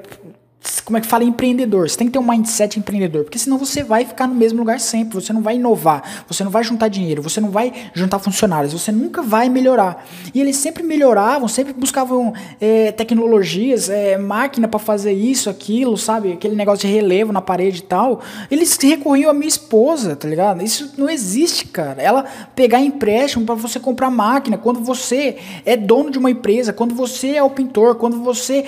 como 0.84 0.98
é 0.98 1.02
que 1.02 1.08
fala, 1.08 1.24
empreendedor. 1.24 1.90
Você 1.90 1.98
tem 1.98 2.08
que 2.08 2.14
ter 2.14 2.20
um 2.20 2.28
mindset 2.28 2.80
empreendedor, 2.80 3.24
porque 3.24 3.38
senão 3.38 3.58
você 3.58 3.84
vai 3.84 4.06
ficar 4.06 4.28
no 4.28 4.36
mesmo 4.36 4.60
lugar 4.60 4.80
sempre. 4.80 5.16
Você 5.16 5.34
não 5.34 5.42
vai 5.42 5.56
inovar, 5.56 6.24
você 6.28 6.44
não 6.44 6.52
vai 6.52 6.64
juntar 6.64 6.88
dinheiro, 6.88 7.22
você 7.22 7.42
não 7.42 7.50
vai 7.50 7.74
juntar 7.94 8.20
funcionários, 8.20 8.74
você 8.74 8.92
nunca 8.92 9.22
vai 9.22 9.50
melhorar. 9.50 10.06
E 10.34 10.40
eles 10.40 10.56
sempre 10.58 10.84
melhoravam, 10.84 11.48
sempre 11.48 11.74
buscavam 11.74 12.34
é, 12.62 12.92
tecnologias, 12.92 13.90
é, 13.90 14.18
máquina 14.18 14.68
para 14.68 14.80
fazer 14.80 15.14
isso, 15.14 15.50
aquilo, 15.50 15.98
sabe? 15.98 16.34
Aquele 16.34 16.56
negócio 16.56 16.88
de 16.88 16.94
relevo 16.94 17.34
na 17.34 17.42
parede 17.42 17.80
e 17.80 17.84
tal. 17.84 18.22
Eles 18.50 18.78
recorriam 18.78 19.30
à 19.30 19.34
minha 19.34 19.48
esposa, 19.48 20.16
tá 20.16 20.28
ligado? 20.28 20.64
Isso 20.64 20.94
não 20.98 21.10
existe, 21.10 21.66
cara. 21.66 22.02
Ela 22.02 22.26
pegar 22.56 22.80
empréstimo 22.80 23.46
para 23.46 23.56
você 23.56 23.80
comprar 23.80 24.10
máquina, 24.10 24.58
quando 24.58 24.80
você 24.80 25.38
é 25.66 25.76
dono 25.76 26.12
de 26.12 26.18
uma 26.18 26.32
empresa, 26.32 26.72
quando 26.74 26.96
você 26.96 27.36
é 27.36 27.44
o 27.44 27.50
pintor, 27.50 27.96
quando 27.96 28.24
você 28.24 28.66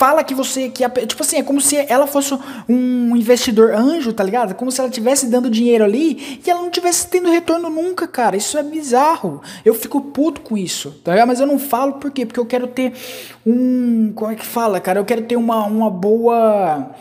fala 0.00 0.24
que 0.24 0.34
você 0.34 0.70
que 0.70 0.82
tipo 1.06 1.22
assim, 1.22 1.36
é 1.36 1.42
como 1.42 1.60
se 1.60 1.76
ela 1.76 2.06
fosse 2.06 2.32
um 2.66 3.14
investidor 3.14 3.74
anjo, 3.74 4.14
tá 4.14 4.24
ligado? 4.24 4.54
Como 4.54 4.72
se 4.72 4.80
ela 4.80 4.88
tivesse 4.88 5.26
dando 5.26 5.50
dinheiro 5.50 5.84
ali 5.84 6.40
e 6.42 6.50
ela 6.50 6.62
não 6.62 6.70
tivesse 6.70 7.06
tendo 7.06 7.30
retorno 7.30 7.68
nunca, 7.68 8.08
cara. 8.08 8.34
Isso 8.34 8.56
é 8.56 8.62
bizarro. 8.62 9.42
Eu 9.62 9.74
fico 9.74 10.00
puto 10.00 10.40
com 10.40 10.56
isso, 10.56 10.98
tá 11.04 11.12
ligado? 11.12 11.28
Mas 11.28 11.38
eu 11.38 11.46
não 11.46 11.58
falo 11.58 11.94
por 11.94 12.10
quê? 12.10 12.24
Porque 12.24 12.40
eu 12.40 12.46
quero 12.46 12.66
ter 12.66 12.94
um, 13.44 14.10
como 14.14 14.32
é 14.32 14.36
que 14.36 14.46
fala, 14.46 14.80
cara? 14.80 14.98
Eu 14.98 15.04
quero 15.04 15.20
ter 15.20 15.36
uma 15.36 15.66
uma 15.66 15.90
boa 15.90 16.94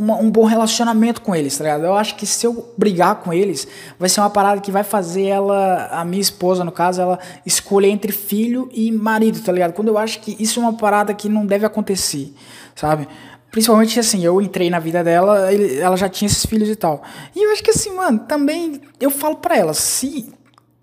uma, 0.00 0.16
um 0.16 0.30
bom 0.30 0.44
relacionamento 0.44 1.20
com 1.20 1.34
eles, 1.34 1.56
tá 1.58 1.64
ligado? 1.64 1.84
Eu 1.84 1.94
acho 1.94 2.16
que 2.16 2.24
se 2.24 2.46
eu 2.46 2.72
brigar 2.76 3.16
com 3.16 3.32
eles, 3.32 3.68
vai 3.98 4.08
ser 4.08 4.20
uma 4.20 4.30
parada 4.30 4.60
que 4.60 4.72
vai 4.72 4.82
fazer 4.82 5.26
ela, 5.26 5.88
a 5.92 6.04
minha 6.04 6.22
esposa, 6.22 6.64
no 6.64 6.72
caso, 6.72 7.02
ela 7.02 7.18
escolher 7.44 7.90
entre 7.90 8.10
filho 8.10 8.70
e 8.72 8.90
marido, 8.90 9.40
tá 9.40 9.52
ligado? 9.52 9.74
Quando 9.74 9.88
eu 9.88 9.98
acho 9.98 10.20
que 10.20 10.34
isso 10.40 10.58
é 10.58 10.62
uma 10.62 10.72
parada 10.72 11.12
que 11.12 11.28
não 11.28 11.44
deve 11.44 11.66
acontecer, 11.66 12.32
sabe? 12.74 13.06
Principalmente 13.50 13.98
assim, 14.00 14.24
eu 14.24 14.40
entrei 14.40 14.70
na 14.70 14.78
vida 14.78 15.04
dela, 15.04 15.52
ela 15.52 15.96
já 15.96 16.08
tinha 16.08 16.26
esses 16.26 16.46
filhos 16.46 16.68
e 16.68 16.76
tal. 16.76 17.02
E 17.34 17.44
eu 17.44 17.52
acho 17.52 17.62
que 17.62 17.70
assim, 17.70 17.94
mano, 17.94 18.20
também 18.20 18.80
eu 18.98 19.10
falo 19.10 19.36
para 19.36 19.56
ela, 19.56 19.74
se 19.74 20.32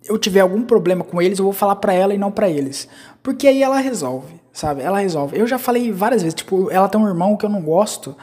eu 0.07 0.17
tiver 0.17 0.41
algum 0.41 0.61
problema 0.63 1.03
com 1.03 1.21
eles, 1.21 1.39
eu 1.39 1.45
vou 1.45 1.53
falar 1.53 1.77
para 1.77 1.93
ela 1.93 2.13
e 2.13 2.17
não 2.17 2.29
para 2.31 2.49
eles. 2.49 2.87
Porque 3.23 3.47
aí 3.47 3.63
ela 3.63 3.79
resolve, 3.79 4.39
sabe? 4.53 4.81
Ela 4.81 4.99
resolve. 4.99 5.37
Eu 5.39 5.47
já 5.47 5.57
falei 5.57 5.91
várias 5.91 6.21
vezes, 6.21 6.35
tipo, 6.35 6.69
ela 6.69 6.87
tem 6.87 6.99
um 6.99 7.07
irmão 7.07 7.35
que 7.35 7.45
eu 7.45 7.49
não 7.49 7.61
gosto. 7.61 8.15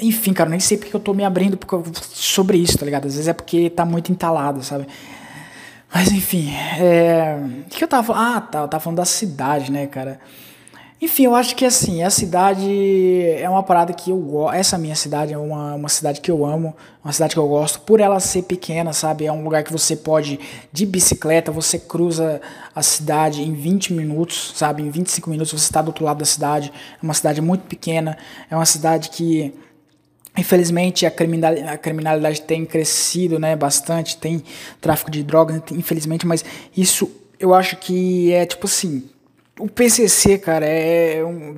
Enfim, 0.00 0.32
cara, 0.32 0.50
nem 0.50 0.60
sei 0.60 0.76
porque 0.76 0.94
eu 0.94 1.00
tô 1.00 1.14
me 1.14 1.24
abrindo 1.24 1.58
sobre 2.12 2.58
isso, 2.58 2.76
tá 2.76 2.84
ligado? 2.84 3.06
Às 3.06 3.14
vezes 3.14 3.28
é 3.28 3.32
porque 3.32 3.70
tá 3.70 3.84
muito 3.84 4.12
entalado, 4.12 4.62
sabe? 4.62 4.86
Mas 5.92 6.12
enfim, 6.12 6.52
é... 6.78 7.38
o 7.66 7.70
que 7.70 7.82
eu 7.82 7.88
tava 7.88 8.02
falando? 8.02 8.36
Ah, 8.36 8.40
tá, 8.40 8.58
eu 8.60 8.68
tava 8.68 8.82
falando 8.82 8.98
da 8.98 9.04
cidade, 9.04 9.72
né, 9.72 9.86
cara? 9.86 10.20
Enfim, 11.00 11.24
eu 11.24 11.34
acho 11.34 11.54
que 11.54 11.64
assim, 11.64 12.02
a 12.02 12.08
cidade 12.08 12.66
é 13.38 13.48
uma 13.50 13.62
parada 13.62 13.92
que 13.92 14.10
eu 14.10 14.16
gosto. 14.16 14.54
Essa 14.54 14.78
minha 14.78 14.94
cidade 14.94 15.32
é 15.34 15.38
uma, 15.38 15.74
uma 15.74 15.88
cidade 15.90 16.22
que 16.22 16.30
eu 16.30 16.44
amo, 16.44 16.74
uma 17.04 17.12
cidade 17.12 17.34
que 17.34 17.38
eu 17.38 17.46
gosto, 17.46 17.80
por 17.80 18.00
ela 18.00 18.18
ser 18.18 18.42
pequena, 18.42 18.94
sabe? 18.94 19.26
É 19.26 19.32
um 19.32 19.44
lugar 19.44 19.62
que 19.62 19.70
você 19.70 19.94
pode, 19.94 20.40
de 20.72 20.86
bicicleta, 20.86 21.52
você 21.52 21.78
cruza 21.78 22.40
a 22.74 22.82
cidade 22.82 23.42
em 23.42 23.52
20 23.52 23.92
minutos, 23.92 24.52
sabe? 24.56 24.82
Em 24.82 24.90
25 24.90 25.28
minutos 25.28 25.52
você 25.52 25.66
está 25.66 25.82
do 25.82 25.88
outro 25.88 26.04
lado 26.04 26.18
da 26.18 26.24
cidade. 26.24 26.72
É 27.00 27.04
uma 27.04 27.14
cidade 27.14 27.42
muito 27.42 27.66
pequena, 27.66 28.16
é 28.50 28.56
uma 28.56 28.66
cidade 28.66 29.10
que 29.10 29.52
Infelizmente 30.38 31.06
a 31.06 31.10
criminalidade, 31.10 32.42
tem 32.42 32.64
crescido 32.64 33.38
né, 33.38 33.56
bastante, 33.56 34.16
tem 34.16 34.42
tráfico 34.80 35.10
de 35.10 35.22
drogas, 35.22 35.62
infelizmente, 35.72 36.26
mas 36.26 36.44
isso 36.76 37.10
eu 37.38 37.54
acho 37.54 37.76
que 37.76 38.32
é 38.32 38.44
tipo 38.44 38.66
assim. 38.66 39.04
O 39.58 39.68
PCC, 39.68 40.36
cara, 40.36 40.66
é, 40.66 41.24
um, 41.24 41.56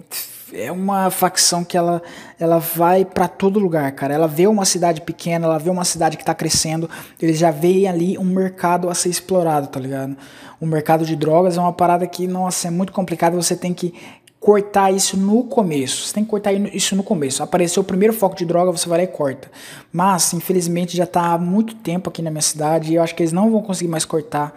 é 0.52 0.70
uma 0.70 1.10
facção 1.10 1.64
que 1.64 1.76
ela, 1.76 2.00
ela 2.38 2.58
vai 2.58 3.04
para 3.04 3.26
todo 3.26 3.58
lugar, 3.58 3.90
cara. 3.92 4.14
Ela 4.14 4.28
vê 4.28 4.46
uma 4.46 4.64
cidade 4.64 5.00
pequena, 5.00 5.46
ela 5.46 5.58
vê 5.58 5.68
uma 5.68 5.84
cidade 5.84 6.16
que 6.16 6.24
tá 6.24 6.32
crescendo, 6.32 6.88
eles 7.20 7.38
já 7.38 7.50
veem 7.50 7.88
ali 7.88 8.16
um 8.16 8.24
mercado 8.24 8.88
a 8.88 8.94
ser 8.94 9.08
explorado, 9.08 9.66
tá 9.66 9.80
ligado? 9.80 10.16
O 10.60 10.66
mercado 10.66 11.04
de 11.04 11.16
drogas 11.16 11.56
é 11.56 11.60
uma 11.60 11.72
parada 11.72 12.06
que, 12.06 12.28
nossa, 12.28 12.68
é 12.68 12.70
muito 12.70 12.92
complicado, 12.92 13.34
você 13.34 13.56
tem 13.56 13.74
que 13.74 13.92
cortar 14.40 14.92
isso 14.92 15.16
no 15.16 15.44
começo. 15.44 16.06
Você 16.06 16.14
tem 16.14 16.24
que 16.24 16.30
cortar 16.30 16.52
isso 16.52 16.94
no 16.94 17.02
começo. 17.02 17.42
Apareceu 17.42 17.82
o 17.82 17.84
primeiro 17.84 18.14
foco 18.14 18.36
de 18.36 18.44
droga, 18.44 18.70
você 18.70 18.88
vai 18.88 18.98
lá 18.98 19.04
e 19.04 19.08
corta. 19.08 19.50
Mas, 19.92 20.32
infelizmente, 20.32 20.96
já 20.96 21.04
está 21.04 21.32
há 21.32 21.38
muito 21.38 21.74
tempo 21.74 22.08
aqui 22.08 22.22
na 22.22 22.30
minha 22.30 22.42
cidade 22.42 22.92
e 22.92 22.94
eu 22.94 23.02
acho 23.02 23.14
que 23.14 23.22
eles 23.22 23.32
não 23.32 23.50
vão 23.50 23.62
conseguir 23.62 23.90
mais 23.90 24.04
cortar. 24.04 24.54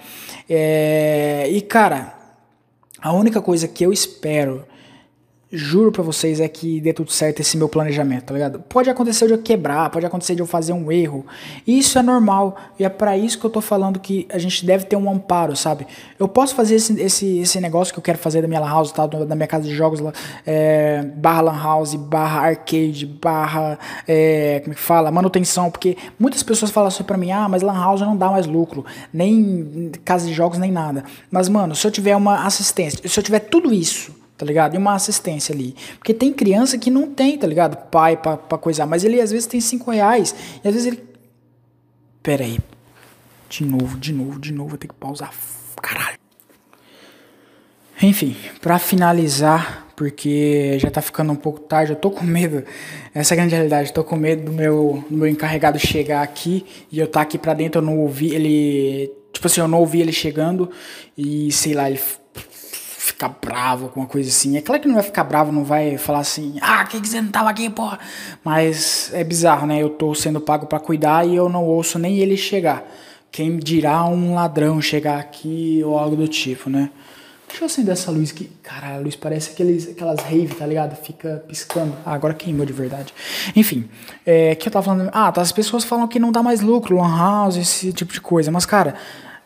É... 0.50 1.48
E, 1.50 1.62
cara, 1.62 2.16
a 3.02 3.12
única 3.12 3.42
coisa 3.42 3.68
que 3.68 3.84
eu 3.84 3.92
espero 3.92 4.66
juro 5.52 5.92
pra 5.92 6.02
vocês, 6.02 6.40
é 6.40 6.48
que 6.48 6.80
dê 6.80 6.94
tudo 6.94 7.12
certo 7.12 7.42
esse 7.42 7.58
meu 7.58 7.68
planejamento, 7.68 8.26
tá 8.26 8.34
ligado? 8.34 8.60
Pode 8.70 8.90
acontecer 8.90 9.28
de 9.28 9.34
eu 9.34 9.38
quebrar, 9.38 9.90
pode 9.90 10.06
acontecer 10.06 10.34
de 10.34 10.42
eu 10.42 10.48
fazer 10.48 10.72
um 10.72 10.92
erro. 10.92 11.26
Isso 11.68 12.00
é 12.00 12.02
normal. 12.02 12.56
E 12.80 12.86
é 12.86 12.90
para 12.90 13.18
isso 13.18 13.38
que 13.38 13.46
eu 13.46 13.50
tô 13.50 13.60
falando 13.60 14.00
que 14.00 14.26
a 14.32 14.38
gente 14.38 14.66
deve 14.66 14.86
ter 14.86 14.96
um 14.96 15.12
amparo, 15.12 15.56
sabe? 15.56 15.86
Eu 16.18 16.28
posso 16.28 16.56
fazer 16.56 16.76
esse, 16.76 17.00
esse, 17.02 17.40
esse 17.40 17.60
negócio 17.60 17.94
que 17.94 18.00
eu 18.00 18.04
quero 18.04 18.18
fazer 18.18 18.42
da 18.42 18.48
minha 18.48 18.60
lan 18.60 18.70
house, 18.70 18.92
tá? 18.92 19.06
da 19.06 19.36
minha 19.36 19.48
casa 19.48 19.68
de 19.68 19.76
jogos, 19.76 20.00
é, 20.46 21.04
barra 21.16 21.42
lan 21.42 21.62
house, 21.62 21.96
barra 21.96 22.48
arcade, 22.48 23.06
barra, 23.06 23.78
é, 24.08 24.62
como 24.62 24.74
é 24.74 24.76
que 24.76 24.82
fala? 24.82 25.12
Manutenção, 25.12 25.70
porque 25.70 25.98
muitas 26.18 26.44
pessoas 26.44 26.72
falam 26.72 26.88
assim 26.88 27.04
pra 27.04 27.18
mim, 27.18 27.32
ah, 27.32 27.50
mas 27.50 27.62
lan 27.62 27.74
house 27.74 28.02
não 28.02 28.16
dá 28.16 28.30
mais 28.30 28.46
lucro, 28.46 28.86
nem 29.14 29.92
casa 30.06 30.26
de 30.28 30.34
jogos, 30.34 30.58
nem 30.58 30.72
nada. 30.72 31.04
Mas, 31.30 31.50
mano, 31.50 31.76
se 31.76 31.86
eu 31.86 31.92
tiver 31.92 32.16
uma 32.16 32.46
assistência, 32.46 33.08
se 33.08 33.20
eu 33.20 33.24
tiver 33.24 33.40
tudo 33.40 33.74
isso, 33.74 34.22
tá 34.38 34.46
ligado? 34.46 34.76
E 34.76 34.78
uma 34.78 34.94
assistência 34.94 35.54
ali. 35.54 35.76
Porque 35.98 36.14
tem 36.14 36.34
criança 36.34 36.78
que 36.78 36.90
não 36.90 37.12
tem, 37.12 37.38
tá 37.38 37.48
ligado? 37.48 37.78
Pai 37.90 38.18
pra, 38.18 38.38
pra 38.38 38.58
coisar, 38.58 38.86
mas 38.86 39.04
ele 39.04 39.22
às 39.22 39.32
vezes 39.32 39.48
tem 39.48 39.62
cinco 39.62 39.92
reais, 39.92 40.36
e 40.64 40.68
às 40.68 40.74
vezes 40.74 40.88
ele. 40.88 41.04
Pera 42.24 42.44
aí. 42.44 42.60
De 43.50 43.66
novo, 43.66 43.98
de 43.98 44.14
novo, 44.14 44.40
de 44.40 44.54
novo, 44.54 44.70
vou 44.70 44.78
ter 44.78 44.88
que 44.88 44.94
pausar. 44.94 45.34
Caralho. 45.82 46.18
Enfim, 48.02 48.36
para 48.62 48.80
finalizar, 48.80 49.88
porque 49.96 50.78
já 50.80 50.90
tá 50.90 51.02
ficando 51.02 51.32
um 51.32 51.36
pouco 51.36 51.60
tarde, 51.60 51.92
eu 51.92 51.96
tô 51.96 52.10
com 52.10 52.24
medo. 52.24 52.64
Essa 53.14 53.34
é 53.34 53.36
a 53.36 53.38
grande 53.38 53.54
realidade, 53.54 53.94
tô 53.94 54.04
com 54.04 54.16
medo 54.16 54.46
do 54.46 54.52
meu, 54.52 55.06
do 55.08 55.18
meu 55.18 55.28
encarregado 55.28 55.78
chegar 55.78 56.24
aqui 56.24 56.66
e 56.92 56.98
eu 57.00 57.08
tá 57.08 57.22
aqui 57.22 57.38
pra 57.38 57.54
dentro, 57.54 57.80
eu 57.80 57.86
não 57.86 58.00
ouvi 58.00 58.34
ele. 58.34 59.12
Tipo 59.32 59.46
assim, 59.46 59.62
eu 59.62 59.68
não 59.68 59.80
ouvi 59.80 60.02
ele 60.02 60.12
chegando 60.12 60.72
e 61.16 61.52
sei 61.52 61.74
lá, 61.74 61.88
ele 61.88 62.00
ficar 63.22 63.30
bravo 63.30 63.90
com 63.90 64.00
uma 64.00 64.08
coisa 64.08 64.30
assim. 64.30 64.58
É 64.58 64.62
claro 64.62 64.82
que 64.82 64.88
não 64.88 64.96
vai 64.96 65.04
ficar 65.04 65.24
bravo, 65.24 65.52
não 65.52 65.64
vai 65.64 65.98
falar 65.98 66.20
assim, 66.20 66.56
ah, 66.62 66.84
que, 66.86 67.00
que 67.00 67.08
você 67.08 67.22
não 67.22 67.30
tava 67.30 67.50
aqui, 67.50 67.70
porra? 67.70 68.00
Mas 68.44 69.12
é 69.14 69.24
bizarro, 69.24 69.68
né? 69.68 69.82
Eu 69.82 69.90
tô 69.90 70.16
sendo 70.16 70.42
pago 70.42 70.66
para 70.66 70.80
cuidar 70.80 71.28
e 71.28 71.36
eu 71.36 71.48
não 71.48 71.64
ouço 71.64 72.00
nem 72.00 72.18
ele 72.18 72.36
chegar. 72.36 72.84
Quem 73.32 73.58
dirá 73.58 74.04
um 74.06 74.34
ladrão 74.34 74.82
chegar 74.82 75.20
aqui 75.20 75.82
ou 75.86 75.98
algo 75.98 76.16
do 76.16 76.28
tipo, 76.28 76.70
né? 76.70 76.90
Deixa 77.48 77.64
eu 77.64 77.66
acender 77.68 77.94
essa 77.94 78.10
luz 78.10 78.32
aqui. 78.32 78.50
Caralho, 78.64 78.96
a 78.96 79.00
luz 79.00 79.16
parece 79.16 79.52
aqueles, 79.52 79.90
aquelas 79.90 80.22
rave, 80.22 80.56
tá 80.56 80.66
ligado? 80.66 80.96
Fica 80.96 81.44
piscando. 81.48 81.94
Ah, 82.06 82.14
agora 82.14 82.34
queimou 82.34 82.66
de 82.66 82.74
verdade. 82.74 83.14
Enfim, 83.56 83.88
é, 84.26 84.56
que 84.56 84.68
eu 84.68 84.72
tava 84.72 84.86
falando. 84.86 85.10
Ah, 85.14 85.32
tá, 85.32 85.42
as 85.42 85.52
pessoas 85.52 85.84
falam 85.84 86.08
que 86.08 86.18
não 86.18 86.32
dá 86.32 86.42
mais 86.42 86.62
lucro, 86.62 86.98
lan 86.98 87.16
house, 87.16 87.58
esse 87.58 87.94
tipo 87.94 88.14
de 88.14 88.22
coisa. 88.22 88.50
Mas, 88.52 88.66
cara, 88.66 88.96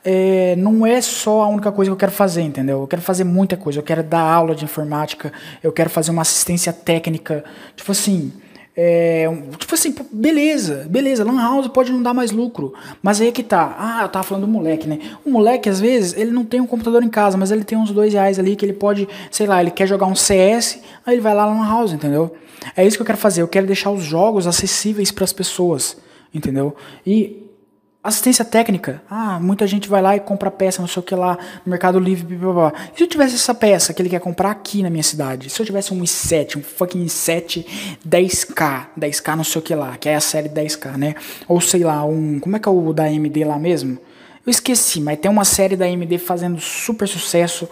é, 0.05 0.55
não 0.55 0.85
é 0.85 1.01
só 1.01 1.41
a 1.41 1.47
única 1.47 1.71
coisa 1.71 1.89
que 1.89 1.93
eu 1.93 1.97
quero 1.97 2.11
fazer, 2.11 2.43
entendeu? 2.43 2.81
Eu 2.81 2.87
quero 2.87 3.01
fazer 3.01 3.23
muita 3.23 3.57
coisa. 3.57 3.79
Eu 3.79 3.83
quero 3.83 4.03
dar 4.03 4.21
aula 4.21 4.53
de 4.53 4.63
informática, 4.63 5.33
eu 5.63 5.71
quero 5.71 5.89
fazer 5.89 6.11
uma 6.11 6.21
assistência 6.21 6.71
técnica. 6.71 7.43
Tipo 7.75 7.91
assim, 7.91 8.31
é, 8.77 9.25
tipo 9.57 9.73
assim, 9.73 9.95
beleza, 10.11 10.85
beleza, 10.89 11.23
Lan 11.23 11.41
House 11.41 11.67
pode 11.69 11.91
não 11.91 12.03
dar 12.03 12.13
mais 12.13 12.31
lucro, 12.31 12.73
mas 13.01 13.19
aí 13.19 13.29
é 13.29 13.31
que 13.31 13.41
tá. 13.41 13.75
Ah, 13.79 14.03
eu 14.03 14.09
tava 14.09 14.23
falando 14.23 14.45
do 14.45 14.51
moleque, 14.51 14.87
né? 14.87 14.99
O 15.25 15.31
moleque, 15.31 15.69
às 15.69 15.79
vezes, 15.79 16.13
ele 16.15 16.29
não 16.29 16.45
tem 16.45 16.61
um 16.61 16.67
computador 16.67 17.01
em 17.01 17.09
casa, 17.09 17.35
mas 17.35 17.49
ele 17.51 17.63
tem 17.63 17.77
uns 17.77 17.91
dois 17.91 18.13
reais 18.13 18.37
ali 18.37 18.55
que 18.55 18.63
ele 18.63 18.73
pode, 18.73 19.07
sei 19.31 19.47
lá, 19.47 19.59
ele 19.59 19.71
quer 19.71 19.87
jogar 19.87 20.05
um 20.05 20.15
CS, 20.15 20.81
aí 21.03 21.15
ele 21.15 21.21
vai 21.21 21.33
lá 21.33 21.45
Lan 21.45 21.65
House, 21.65 21.93
entendeu? 21.93 22.35
É 22.75 22.85
isso 22.85 22.97
que 22.97 23.01
eu 23.01 23.05
quero 23.05 23.17
fazer, 23.17 23.41
eu 23.41 23.47
quero 23.47 23.65
deixar 23.65 23.89
os 23.89 24.03
jogos 24.03 24.45
acessíveis 24.45 25.09
para 25.09 25.23
as 25.23 25.33
pessoas, 25.33 25.97
entendeu? 26.33 26.75
E 27.07 27.45
Assistência 28.05 28.45
técnica. 28.45 29.01
Ah, 29.09 29.39
muita 29.39 29.65
gente 29.65 29.89
vai 29.89 29.99
lá 29.99 30.15
e 30.15 30.19
compra 30.19 30.51
peça, 30.51 30.79
não 30.79 30.87
sei 30.87 30.99
o 30.99 31.03
que 31.03 31.15
lá, 31.15 31.39
no 31.65 31.71
Mercado 31.71 31.97
Livre, 31.97 32.35
blá, 32.35 32.53
blá, 32.53 32.69
blá. 32.69 32.81
E 32.93 32.97
se 32.97 33.03
eu 33.03 33.07
tivesse 33.07 33.33
essa 33.33 33.55
peça 33.55 33.95
que 33.95 33.99
ele 33.99 34.09
quer 34.09 34.19
comprar 34.19 34.51
aqui 34.51 34.83
na 34.83 34.91
minha 34.91 35.01
cidade? 35.01 35.49
Se 35.49 35.59
eu 35.59 35.65
tivesse 35.65 35.91
um 35.91 36.03
i7, 36.03 36.57
um 36.57 36.61
fucking 36.61 37.03
i7 37.03 37.65
10K, 38.07 38.89
10K 38.95 39.35
não 39.35 39.43
sei 39.43 39.59
o 39.59 39.61
que 39.63 39.73
lá, 39.73 39.97
que 39.97 40.07
é 40.07 40.13
a 40.13 40.19
série 40.19 40.47
10K, 40.47 40.97
né? 40.97 41.15
Ou 41.47 41.59
sei 41.59 41.83
lá, 41.83 42.05
um. 42.05 42.39
Como 42.39 42.55
é 42.55 42.59
que 42.59 42.69
é 42.69 42.71
o 42.71 42.93
da 42.93 43.05
AMD 43.05 43.43
lá 43.43 43.57
mesmo? 43.57 43.97
Eu 44.45 44.51
esqueci, 44.51 45.01
mas 45.01 45.17
tem 45.17 45.31
uma 45.31 45.43
série 45.43 45.75
da 45.75 45.85
AMD 45.85 46.19
fazendo 46.19 46.61
super 46.61 47.07
sucesso. 47.07 47.67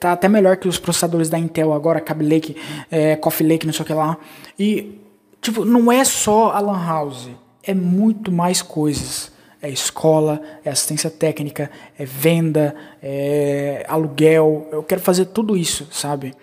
Tá 0.00 0.12
até 0.12 0.26
melhor 0.26 0.56
que 0.56 0.66
os 0.66 0.78
processadores 0.78 1.28
da 1.28 1.38
Intel 1.38 1.74
agora, 1.74 2.00
Kaby 2.00 2.24
Lake, 2.24 2.56
é, 2.90 3.14
Coffee 3.16 3.46
Lake, 3.46 3.66
não 3.66 3.74
sei 3.74 3.82
o 3.82 3.86
que 3.86 3.92
lá. 3.92 4.16
E, 4.58 4.98
tipo, 5.42 5.66
não 5.66 5.92
é 5.92 6.02
só 6.02 6.52
a 6.52 6.60
Lan 6.60 6.82
House, 6.82 7.28
é 7.62 7.74
muito 7.74 8.32
mais 8.32 8.62
coisas 8.62 9.35
é 9.60 9.70
escola, 9.70 10.40
é 10.64 10.70
assistência 10.70 11.10
técnica, 11.10 11.70
é 11.98 12.04
venda, 12.04 12.74
é 13.02 13.84
aluguel. 13.88 14.68
Eu 14.70 14.82
quero 14.82 15.00
fazer 15.00 15.26
tudo 15.26 15.56
isso, 15.56 15.88
sabe? 15.90 16.34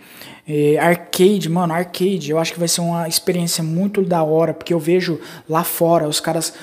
É, 0.48 0.78
arcade, 0.78 1.48
mano, 1.50 1.74
arcade, 1.74 2.30
eu 2.30 2.38
acho 2.38 2.54
que 2.54 2.60
vai 2.60 2.68
ser 2.68 2.82
uma 2.82 3.08
experiência 3.08 3.64
muito 3.64 4.02
da 4.02 4.24
hora, 4.24 4.54
porque 4.54 4.74
eu 4.74 4.80
vejo 4.80 5.20
lá 5.48 5.64
fora 5.64 6.08
os 6.08 6.20
caras 6.20 6.54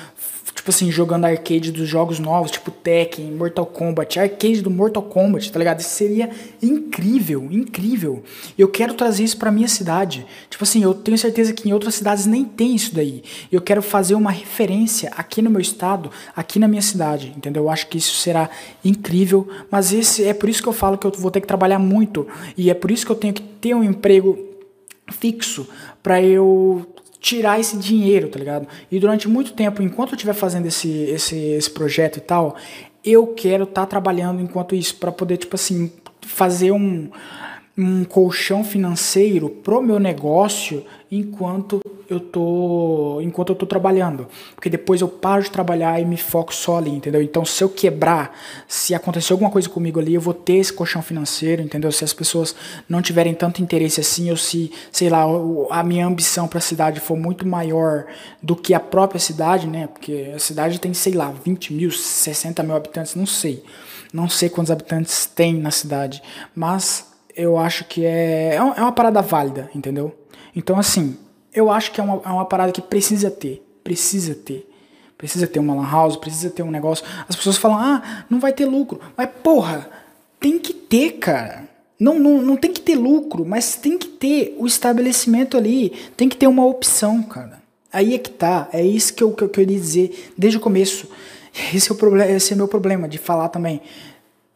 tipo 0.70 0.84
assim, 0.84 0.90
jogando 0.90 1.24
arcade 1.24 1.72
dos 1.72 1.88
jogos 1.88 2.20
novos, 2.20 2.52
tipo 2.52 2.70
Tekken, 2.70 3.32
Mortal 3.32 3.66
Kombat, 3.66 4.20
arcade 4.20 4.62
do 4.62 4.70
Mortal 4.70 5.02
Kombat, 5.02 5.50
tá 5.50 5.58
ligado? 5.58 5.80
Isso 5.80 5.90
seria 5.90 6.30
incrível, 6.62 7.48
incrível. 7.50 8.22
Eu 8.56 8.68
quero 8.68 8.94
trazer 8.94 9.24
isso 9.24 9.36
pra 9.36 9.50
minha 9.50 9.66
cidade. 9.66 10.24
Tipo 10.48 10.62
assim, 10.62 10.82
eu 10.82 10.94
tenho 10.94 11.18
certeza 11.18 11.52
que 11.52 11.68
em 11.68 11.72
outras 11.72 11.96
cidades 11.96 12.26
nem 12.26 12.44
tem 12.44 12.74
isso 12.74 12.94
daí. 12.94 13.22
Eu 13.50 13.60
quero 13.60 13.82
fazer 13.82 14.14
uma 14.14 14.30
referência 14.30 15.10
aqui 15.16 15.42
no 15.42 15.50
meu 15.50 15.60
estado, 15.60 16.10
aqui 16.36 16.58
na 16.58 16.68
minha 16.68 16.82
cidade, 16.82 17.32
entendeu? 17.36 17.64
Eu 17.64 17.70
acho 17.70 17.88
que 17.88 17.98
isso 17.98 18.14
será 18.16 18.48
incrível, 18.84 19.48
mas 19.70 19.92
esse 19.92 20.24
é 20.24 20.32
por 20.32 20.48
isso 20.48 20.62
que 20.62 20.68
eu 20.68 20.72
falo 20.72 20.96
que 20.96 21.06
eu 21.06 21.12
vou 21.12 21.30
ter 21.30 21.40
que 21.40 21.46
trabalhar 21.46 21.78
muito 21.78 22.26
e 22.56 22.70
é 22.70 22.74
por 22.74 22.90
isso 22.90 23.04
que 23.04 23.10
eu 23.10 23.16
tenho 23.16 23.34
que 23.34 23.42
ter 23.42 23.74
um 23.74 23.82
emprego 23.82 24.38
fixo 25.10 25.68
para 26.02 26.22
eu 26.22 26.86
tirar 27.20 27.60
esse 27.60 27.76
dinheiro, 27.76 28.28
tá 28.28 28.38
ligado? 28.38 28.66
E 28.90 28.98
durante 28.98 29.28
muito 29.28 29.52
tempo, 29.52 29.82
enquanto 29.82 30.12
eu 30.12 30.16
estiver 30.16 30.32
fazendo 30.32 30.66
esse, 30.66 30.88
esse, 30.88 31.36
esse 31.36 31.70
projeto 31.70 32.16
e 32.16 32.20
tal, 32.20 32.56
eu 33.04 33.28
quero 33.28 33.64
estar 33.64 33.82
tá 33.82 33.86
trabalhando 33.86 34.40
enquanto 34.40 34.74
isso, 34.74 34.96
para 34.96 35.12
poder, 35.12 35.36
tipo 35.36 35.54
assim, 35.54 35.92
fazer 36.22 36.72
um, 36.72 37.10
um 37.78 38.04
colchão 38.04 38.62
financeiro 38.62 39.48
pro 39.48 39.82
meu 39.82 39.98
negócio 39.98 40.84
enquanto 41.10 41.80
eu 42.08 42.18
tô 42.18 43.20
enquanto 43.22 43.50
eu 43.50 43.54
tô 43.54 43.66
trabalhando, 43.66 44.26
porque 44.54 44.68
depois 44.68 45.00
eu 45.00 45.08
paro 45.08 45.42
de 45.42 45.50
trabalhar 45.50 46.00
e 46.00 46.04
me 46.04 46.16
foco 46.16 46.52
só 46.52 46.78
ali, 46.78 46.90
entendeu? 46.90 47.22
Então, 47.22 47.44
se 47.44 47.62
eu 47.62 47.68
quebrar, 47.68 48.36
se 48.66 48.94
acontecer 48.94 49.32
alguma 49.32 49.50
coisa 49.50 49.68
comigo 49.68 50.00
ali, 50.00 50.14
eu 50.14 50.20
vou 50.20 50.34
ter 50.34 50.54
esse 50.54 50.72
colchão 50.72 51.02
financeiro, 51.02 51.62
entendeu? 51.62 51.92
Se 51.92 52.02
as 52.02 52.12
pessoas 52.12 52.54
não 52.88 53.00
tiverem 53.00 53.32
tanto 53.32 53.62
interesse 53.62 54.00
assim, 54.00 54.30
ou 54.30 54.36
se, 54.36 54.72
sei 54.90 55.08
lá, 55.08 55.24
a 55.70 55.82
minha 55.84 56.06
ambição 56.06 56.48
para 56.48 56.58
a 56.58 56.62
cidade 56.62 56.98
for 56.98 57.16
muito 57.16 57.46
maior 57.46 58.06
do 58.42 58.56
que 58.56 58.74
a 58.74 58.80
própria 58.80 59.20
cidade, 59.20 59.68
né? 59.68 59.86
Porque 59.86 60.32
a 60.34 60.38
cidade 60.38 60.80
tem, 60.80 60.92
sei 60.92 61.12
lá, 61.12 61.32
20 61.44 61.72
mil, 61.72 61.90
60 61.92 62.62
mil 62.62 62.74
habitantes, 62.74 63.14
não 63.14 63.26
sei. 63.26 63.62
Não 64.12 64.28
sei 64.28 64.48
quantos 64.48 64.72
habitantes 64.72 65.26
tem 65.26 65.54
na 65.54 65.70
cidade, 65.70 66.20
mas 66.54 67.09
eu 67.36 67.58
acho 67.58 67.84
que 67.84 68.04
é, 68.04 68.54
é 68.54 68.62
uma 68.62 68.92
parada 68.92 69.22
válida, 69.22 69.70
entendeu? 69.74 70.14
Então, 70.54 70.78
assim, 70.78 71.16
eu 71.52 71.70
acho 71.70 71.92
que 71.92 72.00
é 72.00 72.04
uma, 72.04 72.20
é 72.24 72.28
uma 72.28 72.44
parada 72.44 72.72
que 72.72 72.82
precisa 72.82 73.30
ter. 73.30 73.64
Precisa 73.82 74.34
ter. 74.34 74.68
Precisa 75.16 75.46
ter 75.46 75.58
uma 75.58 75.74
lan 75.74 75.90
house, 75.90 76.16
precisa 76.16 76.50
ter 76.50 76.62
um 76.62 76.70
negócio. 76.70 77.04
As 77.28 77.36
pessoas 77.36 77.56
falam, 77.56 77.78
ah, 77.78 78.24
não 78.30 78.40
vai 78.40 78.52
ter 78.52 78.64
lucro. 78.64 79.00
Mas, 79.16 79.28
porra, 79.42 79.88
tem 80.38 80.58
que 80.58 80.72
ter, 80.72 81.18
cara. 81.18 81.68
Não, 81.98 82.18
não, 82.18 82.40
não 82.40 82.56
tem 82.56 82.72
que 82.72 82.80
ter 82.80 82.96
lucro, 82.96 83.44
mas 83.44 83.76
tem 83.76 83.98
que 83.98 84.08
ter 84.08 84.56
o 84.58 84.66
estabelecimento 84.66 85.58
ali. 85.58 85.90
Tem 86.16 86.28
que 86.28 86.36
ter 86.36 86.46
uma 86.46 86.64
opção, 86.64 87.22
cara. 87.22 87.60
Aí 87.92 88.14
é 88.14 88.18
que 88.18 88.30
tá. 88.30 88.68
É 88.72 88.82
isso 88.82 89.12
que 89.12 89.22
eu, 89.22 89.32
que 89.32 89.44
eu 89.44 89.48
queria 89.50 89.76
dizer 89.76 90.32
desde 90.38 90.56
o 90.56 90.60
começo. 90.60 91.08
Esse 91.74 91.90
é 91.90 91.94
o 91.94 91.96
problema, 91.96 92.30
esse 92.30 92.52
é 92.52 92.54
o 92.54 92.56
meu 92.56 92.68
problema 92.68 93.06
de 93.06 93.18
falar 93.18 93.48
também. 93.50 93.82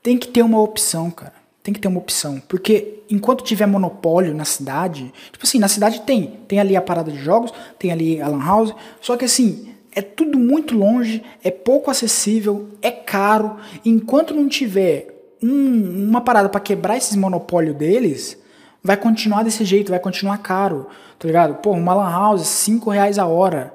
Tem 0.02 0.16
que 0.16 0.28
ter 0.28 0.42
uma 0.42 0.60
opção, 0.62 1.10
cara. 1.10 1.33
Tem 1.64 1.72
que 1.72 1.80
ter 1.80 1.88
uma 1.88 1.98
opção. 1.98 2.40
Porque 2.46 3.02
enquanto 3.10 3.42
tiver 3.42 3.64
monopólio 3.64 4.34
na 4.34 4.44
cidade, 4.44 5.10
tipo 5.32 5.44
assim, 5.44 5.58
na 5.58 5.66
cidade 5.66 6.02
tem. 6.02 6.38
Tem 6.46 6.60
ali 6.60 6.76
a 6.76 6.82
parada 6.82 7.10
de 7.10 7.18
jogos, 7.18 7.54
tem 7.78 7.90
ali 7.90 8.20
a 8.20 8.28
Lan 8.28 8.44
House. 8.44 8.74
Só 9.00 9.16
que 9.16 9.24
assim, 9.24 9.74
é 9.90 10.02
tudo 10.02 10.38
muito 10.38 10.76
longe, 10.76 11.22
é 11.42 11.50
pouco 11.50 11.90
acessível, 11.90 12.68
é 12.82 12.90
caro. 12.90 13.56
Enquanto 13.82 14.34
não 14.34 14.46
tiver 14.46 15.36
um, 15.42 16.08
uma 16.10 16.20
parada 16.20 16.50
para 16.50 16.60
quebrar 16.60 16.98
esses 16.98 17.16
monopólios 17.16 17.74
deles, 17.74 18.36
vai 18.82 18.98
continuar 18.98 19.42
desse 19.42 19.64
jeito, 19.64 19.88
vai 19.88 19.98
continuar 19.98 20.36
caro. 20.38 20.86
Tá 21.18 21.26
ligado? 21.26 21.54
Pô, 21.62 21.70
uma 21.70 21.94
Lan 21.94 22.10
House, 22.10 22.46
5 22.46 22.90
reais 22.90 23.18
a 23.18 23.26
hora. 23.26 23.74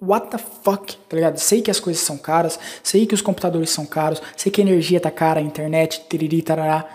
What 0.00 0.28
the 0.28 0.38
fuck, 0.38 0.96
tá 1.08 1.16
ligado? 1.16 1.38
Sei 1.38 1.60
que 1.60 1.72
as 1.72 1.80
coisas 1.80 2.02
são 2.02 2.16
caras, 2.16 2.56
sei 2.84 3.04
que 3.04 3.14
os 3.14 3.22
computadores 3.22 3.70
são 3.70 3.84
caros, 3.84 4.22
sei 4.36 4.52
que 4.52 4.60
a 4.60 4.64
energia 4.64 5.00
tá 5.00 5.10
cara, 5.10 5.40
a 5.40 5.42
internet, 5.42 6.04
tiriri, 6.08 6.40
tarará. 6.40 6.86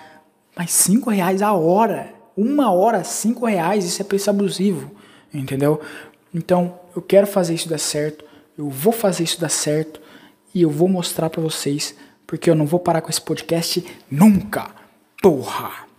Mas 0.56 0.72
cinco 0.72 1.10
reais 1.10 1.42
a 1.42 1.54
hora, 1.54 2.14
uma 2.36 2.72
hora, 2.72 3.04
cinco 3.04 3.46
reais, 3.46 3.86
isso 3.86 4.02
é 4.02 4.06
preço 4.06 4.30
abusivo, 4.30 4.92
entendeu? 5.34 5.82
Então, 6.34 6.80
eu 6.96 7.02
quero 7.02 7.28
fazer 7.28 7.54
isso 7.54 7.70
dar 7.70 7.78
certo, 7.78 8.26
eu 8.58 8.70
vou 8.70 8.94
fazer 8.94 9.24
isso 9.24 9.40
dar 9.40 9.50
certo 9.50 10.02
e 10.54 10.62
eu 10.62 10.70
vou 10.70 10.88
mostrar 10.88 11.30
para 11.30 11.42
vocês, 11.42 11.96
porque 12.28 12.50
eu 12.50 12.56
não 12.56 12.66
vou 12.66 12.80
parar 12.80 13.02
com 13.02 13.10
esse 13.10 13.22
podcast 13.22 13.86
nunca, 14.10 14.70
porra! 15.22 15.92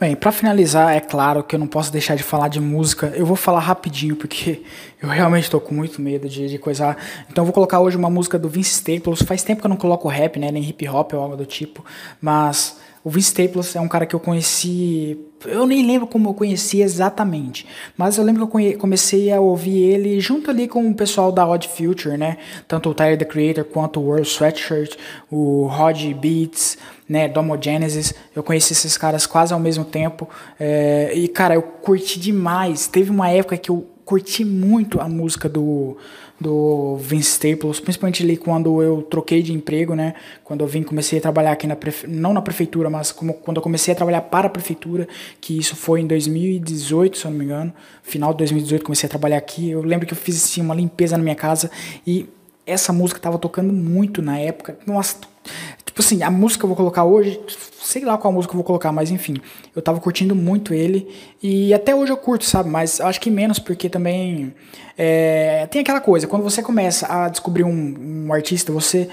Bem, 0.00 0.14
para 0.14 0.30
finalizar, 0.30 0.94
é 0.94 1.00
claro 1.00 1.42
que 1.42 1.56
eu 1.56 1.58
não 1.58 1.66
posso 1.66 1.90
deixar 1.90 2.14
de 2.14 2.22
falar 2.22 2.46
de 2.46 2.60
música. 2.60 3.12
Eu 3.16 3.26
vou 3.26 3.34
falar 3.34 3.58
rapidinho 3.58 4.14
porque 4.14 4.62
eu 5.02 5.08
realmente 5.08 5.44
estou 5.44 5.60
com 5.60 5.74
muito 5.74 6.00
medo 6.00 6.28
de, 6.28 6.48
de 6.48 6.56
coisar. 6.56 6.96
Então 7.28 7.42
eu 7.42 7.46
vou 7.46 7.52
colocar 7.52 7.80
hoje 7.80 7.96
uma 7.96 8.08
música 8.08 8.38
do 8.38 8.48
Vince 8.48 8.74
Staples. 8.74 9.22
Faz 9.22 9.42
tempo 9.42 9.60
que 9.60 9.66
eu 9.66 9.68
não 9.68 9.76
coloco 9.76 10.06
rap, 10.06 10.38
né, 10.38 10.52
nem 10.52 10.62
hip 10.62 10.88
hop 10.88 11.14
ou 11.14 11.20
algo 11.20 11.36
do 11.36 11.44
tipo, 11.44 11.84
mas 12.20 12.78
o 13.04 13.10
Vince 13.10 13.28
Staples 13.28 13.74
é 13.76 13.80
um 13.80 13.88
cara 13.88 14.06
que 14.06 14.14
eu 14.14 14.20
conheci. 14.20 15.18
Eu 15.46 15.66
nem 15.66 15.86
lembro 15.86 16.06
como 16.06 16.28
eu 16.28 16.34
conheci 16.34 16.82
exatamente, 16.82 17.64
mas 17.96 18.18
eu 18.18 18.24
lembro 18.24 18.46
que 18.46 18.72
eu 18.72 18.78
comecei 18.78 19.32
a 19.32 19.40
ouvir 19.40 19.78
ele 19.78 20.20
junto 20.20 20.50
ali 20.50 20.66
com 20.66 20.88
o 20.88 20.94
pessoal 20.94 21.30
da 21.30 21.46
Odd 21.46 21.68
Future, 21.68 22.16
né? 22.16 22.38
Tanto 22.66 22.90
o 22.90 22.94
Tyler 22.94 23.16
the 23.16 23.24
Creator 23.24 23.64
quanto 23.64 24.00
o 24.00 24.04
World 24.04 24.26
Sweatshirt, 24.26 24.96
o 25.30 25.66
Rod 25.66 26.02
Beats, 26.14 26.76
né? 27.08 27.28
Domo 27.28 27.56
Genesis. 27.60 28.12
Eu 28.34 28.42
conheci 28.42 28.72
esses 28.72 28.98
caras 28.98 29.26
quase 29.26 29.52
ao 29.52 29.60
mesmo 29.60 29.84
tempo. 29.84 30.28
É, 30.58 31.12
e, 31.14 31.28
cara, 31.28 31.54
eu 31.54 31.62
curti 31.62 32.18
demais. 32.18 32.88
Teve 32.88 33.10
uma 33.10 33.30
época 33.30 33.56
que 33.56 33.70
eu 33.70 33.86
curti 34.08 34.42
muito 34.42 34.98
a 35.02 35.06
música 35.06 35.50
do 35.50 35.98
do 36.40 36.96
Vince 36.98 37.32
Staples, 37.32 37.80
principalmente 37.80 38.22
ali 38.22 38.36
quando 38.36 38.80
eu 38.80 39.02
troquei 39.02 39.42
de 39.42 39.52
emprego, 39.52 39.94
né? 39.94 40.14
Quando 40.44 40.60
eu 40.60 40.68
vim, 40.68 40.84
comecei 40.84 41.18
a 41.18 41.20
trabalhar 41.20 41.50
aqui 41.50 41.66
na 41.66 41.74
prefe... 41.74 42.06
não 42.06 42.32
na 42.32 42.40
prefeitura, 42.40 42.88
mas 42.88 43.10
como, 43.10 43.34
quando 43.34 43.56
eu 43.56 43.62
comecei 43.62 43.92
a 43.92 43.96
trabalhar 43.96 44.20
para 44.20 44.46
a 44.46 44.50
prefeitura, 44.50 45.08
que 45.40 45.58
isso 45.58 45.74
foi 45.74 46.00
em 46.00 46.06
2018, 46.06 47.18
se 47.18 47.24
eu 47.24 47.32
não 47.32 47.38
me 47.38 47.44
engano, 47.44 47.72
final 48.04 48.32
de 48.32 48.38
2018 48.38 48.84
comecei 48.84 49.08
a 49.08 49.10
trabalhar 49.10 49.36
aqui. 49.36 49.68
Eu 49.68 49.82
lembro 49.82 50.06
que 50.06 50.12
eu 50.12 50.16
fiz 50.16 50.36
assim, 50.36 50.60
uma 50.60 50.76
limpeza 50.76 51.16
na 51.16 51.22
minha 51.24 51.34
casa 51.34 51.68
e 52.06 52.28
essa 52.64 52.92
música 52.92 53.18
estava 53.18 53.36
tocando 53.36 53.72
muito 53.72 54.22
na 54.22 54.38
época. 54.38 54.78
Nossa, 54.86 55.16
tipo 55.84 56.00
assim, 56.00 56.22
a 56.22 56.30
música 56.30 56.60
que 56.60 56.64
eu 56.64 56.68
vou 56.68 56.76
colocar 56.76 57.04
hoje, 57.04 57.40
sei 57.82 58.04
lá 58.04 58.16
qual 58.16 58.32
música 58.32 58.52
eu 58.52 58.56
vou 58.56 58.64
colocar, 58.64 58.92
mas 58.92 59.10
enfim, 59.10 59.36
eu 59.74 59.82
tava 59.82 60.00
curtindo 60.00 60.34
muito 60.34 60.72
ele 60.72 61.08
e 61.42 61.74
até 61.74 61.94
hoje 61.94 62.12
eu 62.12 62.16
curto, 62.16 62.44
sabe? 62.44 62.68
Mas 62.68 63.00
acho 63.00 63.20
que 63.20 63.30
menos 63.30 63.58
porque 63.58 63.88
também 63.88 64.54
é, 64.96 65.66
tem 65.70 65.82
aquela 65.82 66.00
coisa, 66.00 66.26
quando 66.26 66.42
você 66.42 66.62
começa 66.62 67.06
a 67.06 67.28
descobrir 67.28 67.64
um, 67.64 68.26
um 68.26 68.32
artista, 68.32 68.72
você 68.72 69.08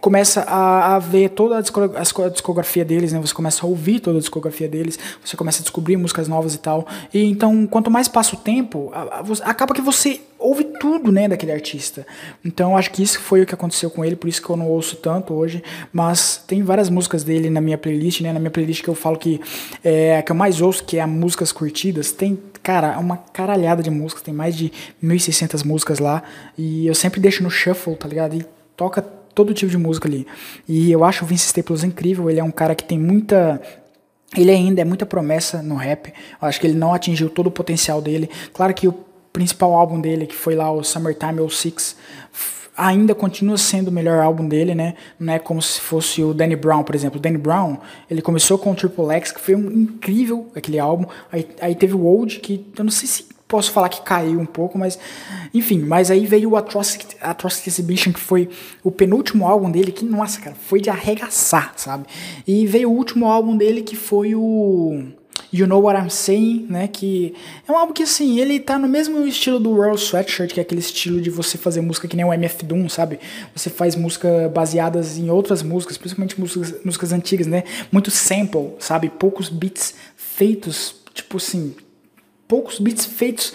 começa 0.00 0.42
a, 0.42 0.96
a, 0.96 0.98
ver 0.98 1.30
toda 1.30 1.58
a 1.58 2.28
discografia 2.28 2.84
deles, 2.84 3.12
né? 3.12 3.20
Você 3.20 3.34
começa 3.34 3.64
a 3.64 3.68
ouvir 3.68 4.00
toda 4.00 4.16
a 4.18 4.20
discografia 4.20 4.68
deles, 4.68 4.98
você 5.22 5.36
começa 5.36 5.60
a 5.60 5.62
descobrir 5.62 5.96
músicas 5.96 6.26
novas 6.26 6.54
e 6.54 6.58
tal. 6.58 6.86
E 7.12 7.24
então, 7.24 7.66
quanto 7.66 7.90
mais 7.90 8.08
passa 8.08 8.34
o 8.34 8.38
tempo, 8.38 8.90
a, 8.94 9.20
a, 9.20 9.50
acaba 9.50 9.74
que 9.74 9.82
você 9.82 10.20
ouve 10.38 10.64
tudo, 10.80 11.12
né, 11.12 11.28
daquele 11.28 11.52
artista. 11.52 12.06
Então, 12.42 12.76
acho 12.76 12.90
que 12.90 13.02
isso 13.02 13.20
foi 13.20 13.42
o 13.42 13.46
que 13.46 13.54
aconteceu 13.54 13.90
com 13.90 14.02
ele, 14.02 14.16
por 14.16 14.26
isso 14.26 14.42
que 14.42 14.48
eu 14.48 14.56
não 14.56 14.68
ouço 14.68 14.96
tanto 14.96 15.34
hoje, 15.34 15.62
mas 15.92 16.42
tem 16.46 16.62
várias 16.62 16.88
músicas 16.88 17.22
dele 17.22 17.50
na 17.50 17.60
minha 17.60 17.76
playlist, 17.76 18.22
né? 18.22 18.32
Na 18.32 18.40
minha 18.40 18.50
playlist 18.50 18.82
que 18.82 18.88
eu 18.88 18.94
falo 18.94 19.18
que 19.18 19.38
é 19.84 20.16
a 20.16 20.22
que 20.22 20.32
eu 20.32 20.36
mais 20.36 20.62
ouço, 20.62 20.82
que 20.84 20.96
é 20.96 21.02
a 21.02 21.06
músicas 21.06 21.52
curtidas, 21.52 22.10
tem 22.10 22.40
cara, 22.62 22.98
uma 22.98 23.18
caralhada 23.18 23.82
de 23.82 23.90
músicas, 23.90 24.22
tem 24.22 24.32
mais 24.32 24.56
de 24.56 24.72
1600 25.00 25.62
músicas 25.62 25.98
lá, 25.98 26.22
e 26.56 26.86
eu 26.86 26.94
sempre 26.94 27.20
deixo 27.20 27.42
no 27.42 27.50
shuffle, 27.50 27.94
tá 27.96 28.08
ligado? 28.08 28.34
E 28.34 28.46
toca 28.76 29.19
todo 29.34 29.54
tipo 29.54 29.70
de 29.70 29.78
música 29.78 30.08
ali. 30.08 30.26
E 30.68 30.90
eu 30.90 31.04
acho 31.04 31.24
o 31.24 31.26
Vince 31.26 31.46
Staples 31.46 31.84
incrível, 31.84 32.30
ele 32.30 32.40
é 32.40 32.44
um 32.44 32.50
cara 32.50 32.74
que 32.74 32.84
tem 32.84 32.98
muita 32.98 33.60
ele 34.36 34.50
ainda 34.50 34.80
é 34.80 34.84
muita 34.84 35.04
promessa 35.04 35.60
no 35.60 35.74
rap. 35.74 36.12
Eu 36.40 36.46
acho 36.46 36.60
que 36.60 36.66
ele 36.66 36.78
não 36.78 36.94
atingiu 36.94 37.28
todo 37.28 37.48
o 37.48 37.50
potencial 37.50 38.00
dele. 38.00 38.30
Claro 38.52 38.72
que 38.72 38.86
o 38.86 38.94
principal 39.32 39.74
álbum 39.74 40.00
dele, 40.00 40.26
que 40.26 40.34
foi 40.34 40.54
lá 40.54 40.70
o 40.70 40.84
Summertime 40.84 41.40
06, 41.48 41.96
ainda 42.76 43.14
continua 43.14 43.58
sendo 43.58 43.88
o 43.88 43.92
melhor 43.92 44.22
álbum 44.22 44.46
dele, 44.46 44.74
né? 44.74 44.94
Não 45.18 45.32
é 45.32 45.38
como 45.38 45.60
se 45.60 45.80
fosse 45.80 46.22
o 46.22 46.32
Danny 46.32 46.56
Brown, 46.56 46.82
por 46.84 46.94
exemplo. 46.94 47.18
O 47.18 47.22
Danny 47.22 47.38
Brown, 47.38 47.78
ele 48.08 48.22
começou 48.22 48.56
com 48.56 48.70
o 48.70 48.74
Triple 48.74 49.10
X, 49.16 49.32
que 49.32 49.40
foi 49.40 49.54
um 49.54 49.70
incrível 49.70 50.48
aquele 50.54 50.78
álbum. 50.78 51.06
Aí, 51.30 51.48
aí 51.60 51.74
teve 51.74 51.94
o 51.94 52.04
Old, 52.04 52.38
que 52.40 52.64
eu 52.76 52.84
não 52.84 52.90
sei 52.90 53.08
se 53.08 53.26
posso 53.50 53.72
falar 53.72 53.88
que 53.88 54.00
caiu 54.02 54.38
um 54.38 54.46
pouco, 54.46 54.78
mas 54.78 54.98
enfim, 55.52 55.80
mas 55.80 56.10
aí 56.10 56.24
veio 56.24 56.50
o 56.50 56.56
Atrocity, 56.56 57.16
Atrocity 57.20 57.68
Exhibition, 57.68 58.12
que 58.12 58.20
foi 58.20 58.48
o 58.82 58.90
penúltimo 58.92 59.46
álbum 59.46 59.68
dele, 59.68 59.90
que 59.90 60.04
nossa, 60.04 60.40
cara, 60.40 60.54
foi 60.54 60.80
de 60.80 60.88
arregaçar, 60.88 61.72
sabe? 61.76 62.06
E 62.46 62.64
veio 62.66 62.88
o 62.88 62.94
último 62.94 63.26
álbum 63.26 63.56
dele 63.56 63.82
que 63.82 63.96
foi 63.96 64.36
o 64.36 65.02
You 65.52 65.66
Know 65.66 65.82
What 65.82 66.00
I'm 66.00 66.10
Saying, 66.10 66.66
né? 66.70 66.86
Que 66.86 67.34
é 67.66 67.72
um 67.72 67.76
álbum 67.76 67.92
que, 67.92 68.04
assim, 68.04 68.38
ele 68.38 68.60
tá 68.60 68.78
no 68.78 68.88
mesmo 68.88 69.26
estilo 69.26 69.58
do 69.58 69.70
World 69.70 70.00
Sweatshirt, 70.00 70.52
que 70.52 70.60
é 70.60 70.62
aquele 70.62 70.80
estilo 70.80 71.20
de 71.20 71.28
você 71.28 71.58
fazer 71.58 71.80
música 71.80 72.06
que 72.06 72.16
nem 72.16 72.24
o 72.24 72.32
MF 72.32 72.64
Doom, 72.64 72.88
sabe? 72.88 73.18
Você 73.54 73.68
faz 73.68 73.96
música 73.96 74.48
baseadas 74.54 75.18
em 75.18 75.28
outras 75.28 75.62
músicas, 75.62 75.98
principalmente 75.98 76.38
músicas, 76.38 76.74
músicas 76.84 77.12
antigas, 77.12 77.48
né? 77.48 77.64
Muito 77.90 78.10
sample, 78.12 78.74
sabe? 78.78 79.08
Poucos 79.08 79.48
beats 79.48 79.94
feitos, 80.14 80.94
tipo 81.12 81.38
assim, 81.38 81.74
poucos 82.50 82.80
beats 82.80 83.06
feitos, 83.06 83.54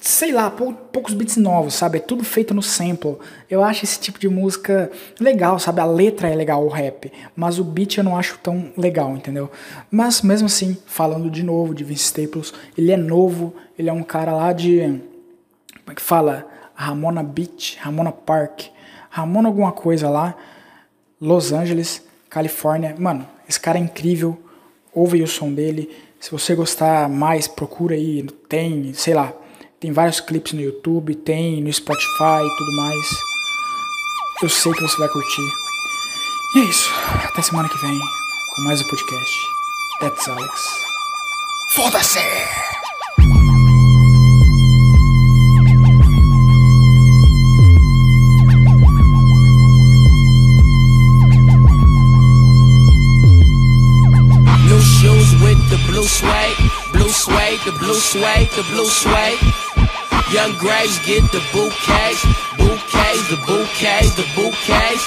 sei 0.00 0.32
lá, 0.32 0.50
poucos 0.50 1.12
beats 1.12 1.36
novos, 1.36 1.74
sabe? 1.74 1.98
É 1.98 2.00
tudo 2.00 2.24
feito 2.24 2.54
no 2.54 2.62
sample. 2.62 3.16
Eu 3.50 3.62
acho 3.62 3.84
esse 3.84 4.00
tipo 4.00 4.18
de 4.18 4.26
música 4.26 4.90
legal, 5.20 5.58
sabe? 5.58 5.82
A 5.82 5.84
letra 5.84 6.30
é 6.30 6.34
legal, 6.34 6.64
o 6.64 6.70
rap, 6.70 7.12
mas 7.36 7.58
o 7.58 7.64
beat 7.64 7.98
eu 7.98 8.04
não 8.04 8.16
acho 8.16 8.38
tão 8.38 8.72
legal, 8.74 9.14
entendeu? 9.14 9.50
Mas 9.90 10.22
mesmo 10.22 10.46
assim, 10.46 10.78
falando 10.86 11.30
de 11.30 11.42
novo 11.42 11.74
de 11.74 11.84
Vince 11.84 12.04
Staples, 12.04 12.54
ele 12.76 12.90
é 12.90 12.96
novo, 12.96 13.54
ele 13.78 13.90
é 13.90 13.92
um 13.92 14.02
cara 14.02 14.32
lá 14.32 14.54
de. 14.54 14.80
Como 14.80 15.92
é 15.92 15.94
que 15.94 16.02
fala? 16.02 16.46
Ramona 16.74 17.22
Beach, 17.22 17.76
Ramona 17.80 18.12
Park, 18.12 18.68
Ramona 19.10 19.48
alguma 19.48 19.72
coisa 19.72 20.08
lá, 20.08 20.34
Los 21.20 21.52
Angeles, 21.52 22.02
Califórnia. 22.30 22.94
Mano, 22.98 23.28
esse 23.46 23.60
cara 23.60 23.76
é 23.76 23.80
incrível, 23.82 24.40
ouve 24.94 25.22
o 25.22 25.26
som 25.26 25.52
dele 25.52 26.05
se 26.20 26.30
você 26.30 26.54
gostar 26.54 27.08
mais, 27.08 27.46
procura 27.46 27.94
aí. 27.94 28.22
Tem, 28.48 28.92
sei 28.94 29.14
lá, 29.14 29.32
tem 29.78 29.92
vários 29.92 30.20
clipes 30.20 30.52
no 30.52 30.60
YouTube, 30.60 31.14
tem 31.14 31.62
no 31.62 31.72
Spotify 31.72 32.42
e 32.42 32.56
tudo 32.56 32.76
mais. 32.76 33.06
Eu 34.42 34.48
sei 34.48 34.72
que 34.72 34.82
você 34.82 34.96
vai 34.98 35.08
curtir. 35.08 35.48
E 36.54 36.60
é 36.60 36.64
isso. 36.64 36.90
Até 37.24 37.42
semana 37.42 37.68
que 37.68 37.78
vem 37.78 37.98
com 38.54 38.62
mais 38.62 38.80
um 38.80 38.88
podcast. 38.88 39.40
That's 40.00 40.28
Alex. 40.28 40.84
Foda-se! 41.70 42.75
Suede, 56.06 56.56
blue 56.92 57.10
suede, 57.10 57.60
the 57.64 57.72
blue 57.72 57.98
suede, 57.98 58.48
the 58.56 58.62
blue 58.70 58.86
suede. 58.86 59.38
Young 60.32 60.56
Graves 60.58 60.98
get 61.06 61.22
the 61.30 61.42
bouquets, 61.52 62.22
bouquets, 62.58 63.22
the 63.30 63.38
bouquets, 63.46 64.14
the 64.14 64.26
bouquets. 64.34 65.04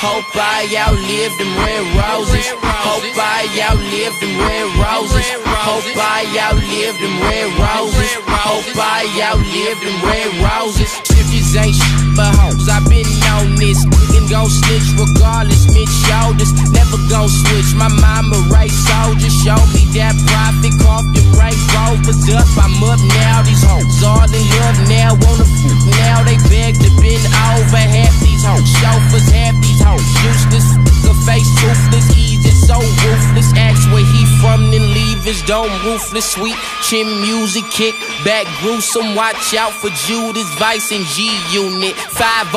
Hope 0.00 0.32
I 0.32 0.64
outlive 0.80 1.36
them 1.36 1.52
red 1.60 1.84
roses. 1.92 2.46
Hope 2.56 3.04
I 3.20 3.44
outlive 3.68 4.16
them 4.20 4.34
red 4.40 4.68
roses. 4.80 5.28
Hope 5.44 5.92
I 5.92 6.24
outlive 6.40 6.96
them 6.96 7.16
red 7.20 7.50
roses. 7.60 8.10
Hope 8.24 8.80
I 8.80 9.04
outlive 9.20 9.78
them 9.84 9.98
red 10.08 10.30
roses. 10.40 10.90
If 11.10 11.54
ain't 11.54 11.76
shit 11.76 12.16
but 12.16 12.32
hoes, 12.34 12.68
I've 12.68 12.88
been 12.88 13.04
on 13.36 13.54
this. 13.56 13.84
Gon' 14.30 14.46
snitch 14.46 14.94
regardless, 14.94 15.66
mid 15.74 15.90
shoulders. 16.06 16.54
Never 16.70 17.02
gon' 17.10 17.26
switch. 17.26 17.74
My 17.74 17.90
mama 17.90 18.38
right 18.46 18.70
soldier. 18.70 19.26
Show 19.26 19.58
me 19.74 19.90
that 19.98 20.14
profit. 20.30 20.70
Cough 20.78 21.02
them 21.10 21.34
right 21.34 21.58
rovers 21.74 22.30
up. 22.30 22.46
I'm 22.54 22.78
up 22.86 23.02
now. 23.18 23.42
These 23.42 23.66
hoes 23.66 23.98
all 24.06 24.30
in 24.30 24.46
love 24.62 24.78
now. 24.86 25.18
Wanna 25.18 25.50
f 25.50 25.82
now. 25.98 26.22
They 26.22 26.38
beg 26.46 26.78
to 26.78 26.90
bend 27.02 27.26
over. 27.26 27.82
Half 27.82 28.14
these 28.22 28.46
hoes. 28.46 28.70
Chauffeurs, 28.78 29.26
half 29.34 29.58
these 29.58 29.82
hoes. 29.82 30.06
Useless. 30.22 30.78
The 31.02 31.10
face 31.26 31.50
toothless. 31.58 32.06
Easy, 32.14 32.54
so 32.54 32.78
ruthless. 32.78 33.50
Ask 33.58 33.82
where 33.90 34.06
he 34.06 34.22
from, 34.38 34.70
then 34.70 34.94
leave 34.94 35.26
his 35.26 35.42
dome 35.42 35.74
ruthless. 35.82 36.38
Sweet 36.38 36.54
chin 36.86 37.20
music, 37.20 37.66
kick 37.74 37.98
back 38.22 38.46
gruesome. 38.62 39.16
Watch 39.18 39.58
out 39.58 39.74
for 39.74 39.90
Judas 40.06 40.46
Vice 40.54 40.92
and 40.94 41.04
G 41.18 41.34
Unit. 41.50 41.98
5 41.98 42.54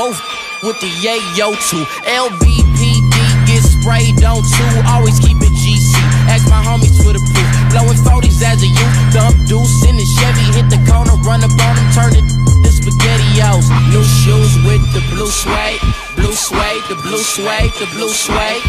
with 0.64 0.80
the 0.80 0.88
yayo 1.04 1.52
too. 1.68 1.84
LBPD 2.08 3.16
get 3.46 3.62
sprayed 3.62 4.24
on 4.24 4.40
two. 4.40 4.74
Always 4.88 5.20
keep 5.20 5.38
it 5.44 5.52
GC. 5.52 5.92
Ask 6.32 6.48
my 6.48 6.64
homies 6.64 6.96
for 7.04 7.12
the 7.12 7.20
proof. 7.20 7.50
Blowing 7.70 8.00
40s 8.00 8.40
as 8.42 8.64
a 8.64 8.72
youth. 8.72 8.96
Dump 9.12 9.36
deuce 9.46 9.84
in 9.84 10.00
the 10.00 10.08
Chevy. 10.08 10.48
Hit 10.56 10.72
the 10.72 10.80
corner, 10.88 11.20
run 11.28 11.44
up 11.44 11.52
on 11.52 11.76
him, 11.76 11.88
turn 11.92 12.16
it 12.16 12.26
to 12.64 12.70
spaghettios. 12.72 13.68
New 13.92 14.04
shoes 14.24 14.56
with 14.64 14.84
the 14.96 15.04
blue 15.12 15.28
suede. 15.28 15.84
Blue 16.16 16.34
suede, 16.34 16.84
the 16.88 16.96
blue 17.04 17.22
suede, 17.22 17.72
the 17.78 17.88
blue 17.92 18.10
suede. 18.10 18.64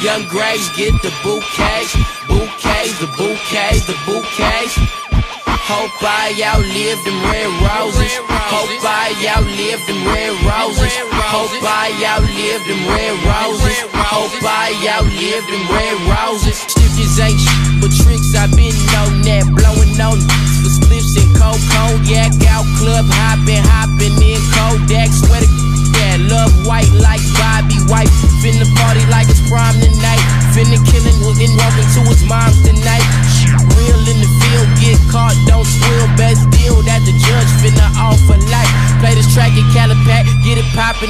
Young 0.00 0.24
Graves 0.30 0.70
get 0.78 0.94
the 1.02 1.12
bouquets. 1.26 1.92
Bouquets, 2.30 2.94
the 3.02 3.10
bouquets, 3.18 3.84
the 3.86 3.98
bouquets. 4.06 5.09
Hope 5.46 6.02
I 6.02 6.34
outlive 6.42 6.98
them 7.04 7.18
red 7.30 7.50
roses. 7.62 8.12
Hope 8.50 8.82
I 8.82 9.14
outlive 9.30 9.80
them 9.86 10.02
red 10.10 10.34
roses. 10.42 10.92
Hope 11.30 11.62
I 11.62 11.94
outlive 12.02 12.62
them 12.66 12.82
red 12.90 13.14
roses. 13.22 13.78
Hope 13.94 14.34
I 14.42 14.74
outlive 14.90 15.44
them 15.46 15.64
red 15.70 15.96
roses. 16.10 16.58
Stitches 16.66 17.18
ain't 17.22 17.38
but 17.80 17.94
tricks. 18.02 18.34
i 18.34 18.50
been 18.50 18.74
on 18.98 19.22
that, 19.24 19.46
blowing 19.56 19.94
on 20.02 20.18
for 20.60 20.72
spliffs 20.74 21.16
and 21.16 21.30
cold 21.38 21.62
cognac. 21.72 22.34
Out 22.50 22.66
club 22.76 23.06
hopping, 23.08 23.62
hopping 23.62 24.16
in 24.20 24.40
Kodak. 24.52 25.08
Sweater, 25.14 25.48
yeah, 25.96 26.18
love 26.28 26.52
white 26.66 26.90
like 26.98 27.22
Bobby 27.38 27.78
White. 27.88 28.10
Finna 28.42 28.66
party 28.82 29.04
like 29.08 29.30
it's 29.30 29.40
prom 29.48 29.72
tonight. 29.78 30.22
Finna 30.52 30.82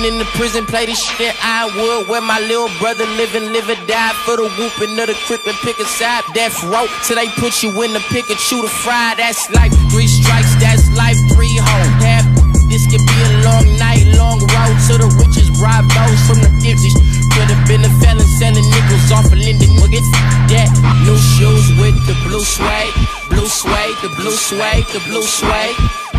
poppin' 0.01 0.13
in 0.13 0.19
the 0.19 0.25
prison. 0.37 0.67
Play 0.67 0.87
this 0.87 1.03
shit 1.03 1.35
I 1.43 1.67
would 1.67 2.09
where 2.09 2.21
my 2.21 2.39
little 2.41 2.69
brother 2.79 3.07
living, 3.17 3.53
live 3.53 3.69
or 3.69 3.79
die 3.87 4.13
for 4.25 4.37
the 4.37 4.49
whooping 4.57 4.99
of 4.99 5.07
the 5.07 5.17
crip 5.27 5.47
and 5.47 5.57
pick 5.59 5.79
a 5.79 5.85
side. 5.85 6.25
Death 6.35 6.63
row 6.65 6.87
till 7.05 7.17
they 7.17 7.29
put 7.41 7.63
you 7.63 7.71
in 7.83 7.93
the 7.93 8.01
pick 8.11 8.29
and 8.31 8.39
shoot 8.39 8.65
a 8.65 8.69
fry. 8.69 9.15
That's 9.17 9.51
life. 9.51 9.73
Three 9.91 10.07
strikes, 10.07 10.55
that's 10.61 10.89
life. 10.97 11.17
Three 11.35 11.57
hoes. 11.57 12.03
Half 12.03 12.27
this 12.71 12.87
could 12.87 13.03
be 13.03 13.19
a 13.27 13.43
long 13.43 13.67
night, 13.79 14.07
long 14.15 14.39
road 14.39 14.77
to 14.87 14.95
the 15.03 15.11
riches. 15.19 15.51
Bravos 15.59 16.21
from 16.27 16.39
the 16.39 16.53
50s. 16.63 16.95
Could've 17.35 17.65
been 17.67 17.83
a 17.83 17.93
felon 17.99 18.27
selling 18.39 18.67
nickels 18.71 19.11
off 19.11 19.27
of 19.27 19.39
Linden. 19.39 19.75
Get 19.91 20.07
that. 20.55 20.71
New 21.03 21.19
shoes 21.19 21.67
with 21.83 21.99
the 22.07 22.15
blue 22.23 22.45
suede. 22.45 22.95
Blue 23.29 23.47
suede, 23.47 23.97
the 24.03 24.11
blue 24.15 24.35
suede, 24.39 24.87
the 24.95 25.01
blue 25.11 25.23
suede. 25.23 26.10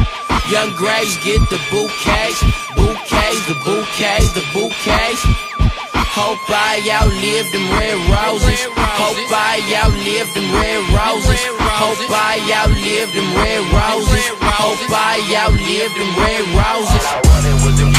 Young 0.52 0.76
Graves 0.76 1.16
get 1.24 1.40
the 1.50 1.56
bouquets. 1.72 2.44
Bouquets, 2.76 3.48
the 3.48 3.56
bouquets, 3.64 4.34
the 4.34 4.44
bouquets. 4.52 5.24
Hope 6.12 6.44
I 6.50 6.84
outlive 6.92 7.48
them 7.56 7.72
red 7.80 7.96
roses. 8.12 8.60
Hope 8.76 9.32
I 9.32 9.64
outlive 9.80 10.28
them 10.36 10.52
red 10.52 10.84
roses. 10.92 11.40
Hope 11.56 12.04
I 12.12 12.36
outlive 12.52 13.16
them 13.16 13.32
red 13.40 13.64
roses. 13.72 14.28
Hope 14.44 14.92
I 14.92 15.24
outlive 15.40 15.96
them 15.96 16.12
red 16.20 16.44
roses. 16.60 17.91